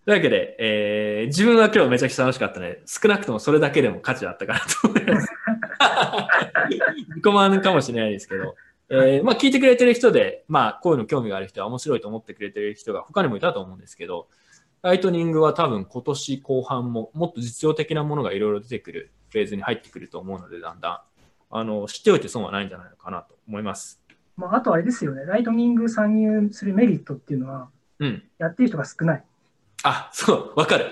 [0.09, 5.27] というわけで、えー、自分は今日めちゃくちゃ楽しかったので、少なくともそれだけでも価値あったかなと思います。
[7.09, 8.55] 自己満かもしれないですけど、
[8.89, 14.27] えー、まあ聞いてくれてる人で、まあこういうの興味がある人は面白いと思ってくれてる人が他にもいたと思うんですけど、
[14.81, 20.99] ライトニングは多分今年後半ももっと実用的なものがいろいろ出てくるフェーズに入ってくると思うので、だんだん、
[21.51, 24.01] あの、知っておいて損はないんじゃないのかなと思います。
[24.37, 27.69] まあ、あとあれですよね、ライトニング参入するメリットっていうのは、
[27.99, 29.23] うん、やってる人が少ない。
[29.83, 30.85] あ、そう、わかる。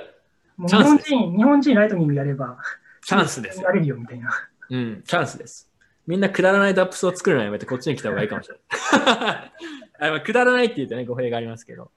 [0.59, 2.57] 日本人、日本人ライトニングやれば、
[3.03, 3.61] チャンスです。
[3.61, 4.31] やれるよみたいな。
[4.69, 5.72] うん、チャンスです。
[6.05, 8.55] みんなくだらない DApps を作るのやめてこっちに来た方がいいかもしれ
[9.99, 10.22] ない。
[10.23, 11.91] くだらないって言うとね、語弊がありますけど、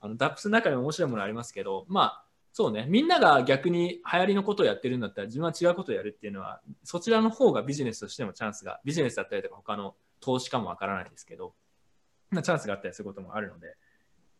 [0.00, 11.54] あのダップスの中にも面白いものありますけど、まあ、そうね、みんなが逆に流行りのことをやってるんだったら自分は違うことをやるっていうのは、そちらの方がビジネスとしてもチャンスが、ビジネスだったりとか他の投資かもわからないですけど、
[12.30, 13.76] まあ、チャンスがあったりすることもあるので、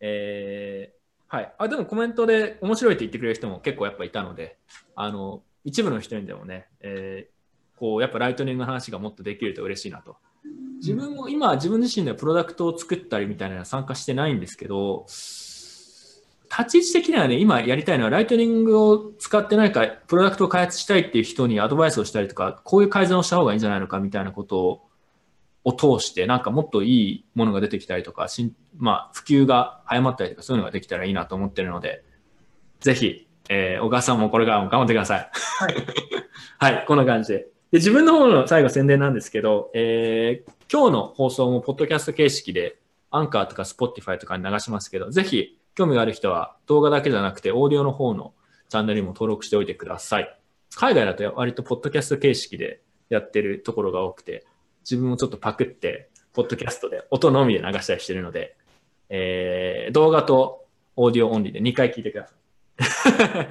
[0.00, 1.54] えー、はい。
[1.58, 4.58] あ、でもコメントで面白いって言ってくれる人も結構やっぱいたので、
[4.94, 10.16] あの、一部の人にでもね、えー、こう、やっぱライトニングの話がもっとできると嬉しいなと。
[10.76, 15.04] 自分も今、自分自身でプロダクトを作ったりみたいなのは参加してないんですけど、
[16.50, 24.88] 立ち位置的にはね、今やりたいのは、ライトニングを使ってないか、プロダクトを開発したいっていう人にアドバイスをしたりとか、こういう改善をした方がいいんじゃないのかみたいなことを
[25.68, 32.04] を通して、なんかもっといいものが出てきたりとか、しまあ、普及が早まったりとか、そういうのができたらいいなと思ってるので、
[32.80, 35.30] ぜひ、えー、小川さんもこれからも頑張ってください。
[35.32, 35.74] はい。
[36.58, 37.38] はい、こんな感じで。
[37.38, 42.78] で、自分の方の最後宣伝なんですけど、えー、今日の放送もポッドキャスト形式で、
[43.10, 48.34] アンカーとか Spotify とかに流しますけど、ぜひ、興味がある人は動画だけじゃなくて、オーディオの方の
[48.68, 50.38] チャンネルにも登録しておいてください。
[50.74, 54.44] 海外だと割とポッドキャスト形式でやってるところが多くて、
[54.80, 58.56] 自分もちょっとパクって、ポッドキャストで音のみで流したりしてるので、
[59.08, 62.34] えー、動画とオーディオオンリーで2回聞いてくださ
[63.10, 63.48] い。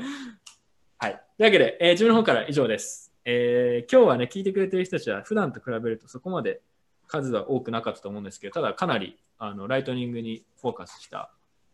[0.99, 1.22] はい。
[1.38, 3.14] というわけで、えー、自分の方から以上です。
[3.24, 6.60] えー、今日はね、聞いてくれてる人たちは普段と比べるとそこまで
[7.08, 11.32] 数は多くなかったと思うんですけど、ただかなりあのライトニングにフォーカスした、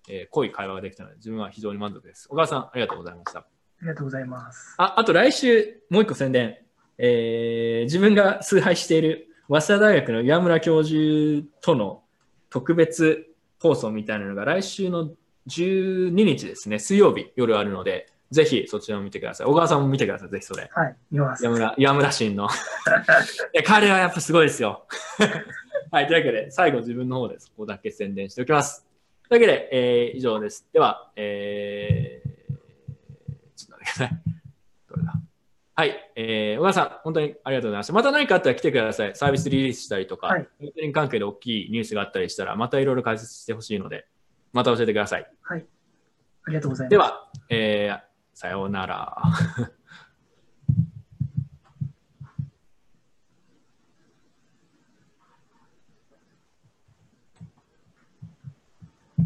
[0.09, 2.27] えー、濃い会話ができたので、自分は非常に満足です。
[2.27, 3.39] 小川さん、ありがとうございました。
[3.39, 3.45] あ
[3.81, 4.75] りがとうございます。
[4.77, 6.57] ああと来週、もう一個宣伝。
[6.97, 12.03] えー、自分が崇拝している早稲田大学の岩村教授との
[12.49, 13.27] 特別
[13.59, 15.11] 放送みたいなのが来週の
[15.47, 19.47] 12日ですね、水曜日夜あるので、ぜひそちらも見てください。
[19.47, 20.69] 小川さんも見てください、ぜひそれ。
[20.73, 21.43] はい、見ます。
[21.43, 22.45] 岩村、岩村慎の。
[22.45, 22.47] い
[23.57, 24.85] や、彼はやっぱすごいですよ。
[25.91, 28.85] はい、というわけで、最後自分の方でそこだけ宣伝しておきます。
[29.33, 30.69] というわけで、えー、以上です。
[30.71, 32.53] では、えー、
[33.55, 34.21] ちょっと待ってください。
[34.87, 35.13] どれだ？
[35.73, 37.93] はい、えー、小川さん、本当にありがとうございました。
[37.93, 39.15] また何かあったら来てください。
[39.15, 40.47] サービスリリースしたりとか、はい、
[40.93, 44.05] 関係で大きいニュースがあったりしたら、またいろいろ解説してほしいので、
[44.51, 45.27] また教えてください。
[45.41, 45.65] はい。
[46.43, 46.91] ありがとうございます。
[46.91, 48.01] では、えー、
[48.35, 49.17] さようなら。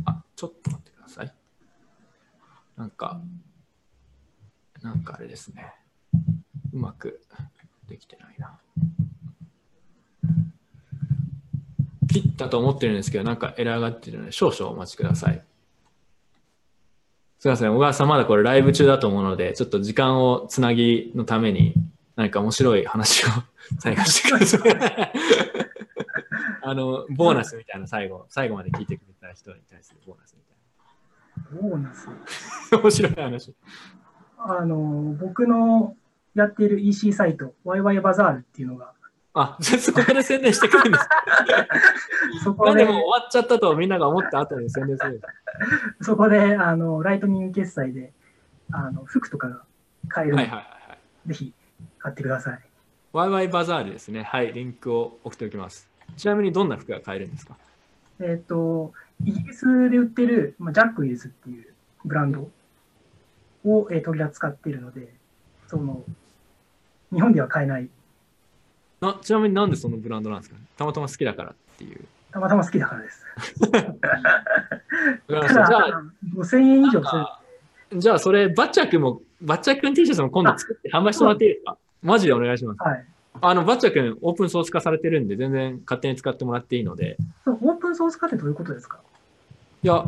[0.05, 1.33] あ、ちょっと待ってください。
[2.77, 3.19] なんか、
[4.83, 5.73] なんかあれですね。
[6.71, 7.19] うまく
[7.89, 8.59] できてないな。
[12.07, 15.43] 切ったと思ってるんですけど、なんかエラーが出てるので、少々お待ちください。
[17.39, 21.73] すみません、小川さん、まだこれライブ中だと思うので、ちょっと時間をつなぎのために、
[22.15, 23.27] 何か面白い話を
[23.81, 25.46] 最後してください。
[26.69, 31.69] あの、ボーナスみたいな最後、最後まで聞いてくれた人に対するボーナスみたいな。
[31.69, 32.09] ボーナス
[32.75, 33.55] 面白い話。
[34.37, 35.95] あの、僕の
[36.35, 38.91] やっている EC サイト、ワイワイバザールっていうのが。
[39.33, 41.23] あ、じゃそこから宣伝してくるんですか？
[42.43, 42.85] そこで。
[42.85, 45.21] でも終わっちゃったとみんなが思った後に宣伝する。
[46.01, 48.13] そこで、あの、ライトニング決済で、
[48.71, 49.61] あの、服とかが
[50.07, 50.63] 買えるはいはいは
[51.25, 51.53] い、ぜひ
[51.99, 52.59] 買ってください。
[53.13, 54.23] ワイワイバザールですね。
[54.23, 55.86] はい、リンクを送っておきます。
[56.15, 57.57] ちなみにどんな服が買えるんですか？
[58.19, 58.93] えっ、ー、と、
[59.23, 61.67] イギリスで売ってる、まあ、ジャックイズっていう
[62.05, 62.49] ブランド
[63.65, 65.13] を、えー、取り扱っているので、
[65.67, 66.03] その、
[67.13, 67.89] 日本では買えない。
[69.01, 72.05] なちなみになんでそのブランドなんですか、ね、たまたま好きだからっていう。
[72.31, 73.25] たまたま好きだからです。
[75.29, 76.03] じゃあ、
[76.35, 77.15] 5000円以上す
[77.91, 77.99] る。
[77.99, 81.77] じゃあ、それ、バッチャー君も、バッチャー君 T シャツも今度作って販売してもらっていいですか？
[82.01, 82.81] マジでお願いします。
[82.81, 83.05] はい。
[83.41, 87.17] あの、バッチャー君、オープンソース化されてるんで、全然勝手に使ってもらっていいので。
[87.45, 88.99] オープンソース化ってどういうことですか？
[89.83, 90.05] いや、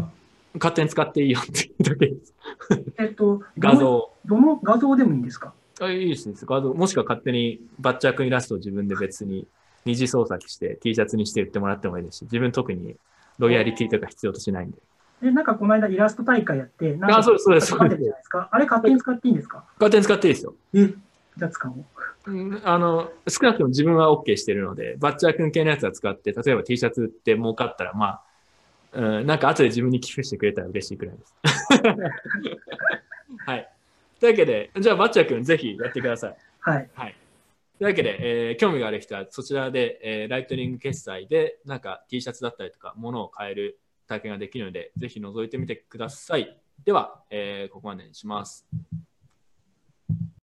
[0.56, 2.34] 勝手に使っていいよっていうだけです。
[2.98, 4.12] えっと、 画像。
[4.26, 5.54] どの画像でもいいんですか？
[5.82, 6.36] あいいですね。
[6.42, 9.48] 画像、もしくは勝手にバッチャー君イラストを自分で別に
[9.86, 12.96] 二次創作して T シャツにして売ってもらってもいいですし、自分特に
[13.38, 14.78] ロイヤリティとか必要としないんで。
[15.22, 17.44] え、なんかこの間イラスト大会やって、なんかあ、そうです。
[17.44, 17.74] そうです
[18.52, 19.64] あれ勝手に使っていいんですか？
[19.76, 20.56] 勝手に使っていいですよ。
[20.74, 20.88] え
[21.38, 21.86] じゃあ使おう。
[22.26, 28.24] あの、少なくとも自分は OK してるので、バッチャー君系のやつは使って、例えば T シャツって儲かったら、まあ、
[28.94, 31.36] うん、なんか後で自分に寄付してくれたら嬉しいくらいです。
[33.46, 33.70] はい。
[34.20, 36.38] というわけで、じゃあ、バッチャー君、ぜひやってください。
[36.60, 36.90] はい。
[36.94, 37.16] はい。
[37.80, 46.58] というわけで、えー、興味がある人はそちらで、えー、ライトニング決済でなんか T シャツだったりとか物を買える体験ができるので、ぜひ覗いてみてください。
[46.84, 48.68] では、えー、ここまでにします。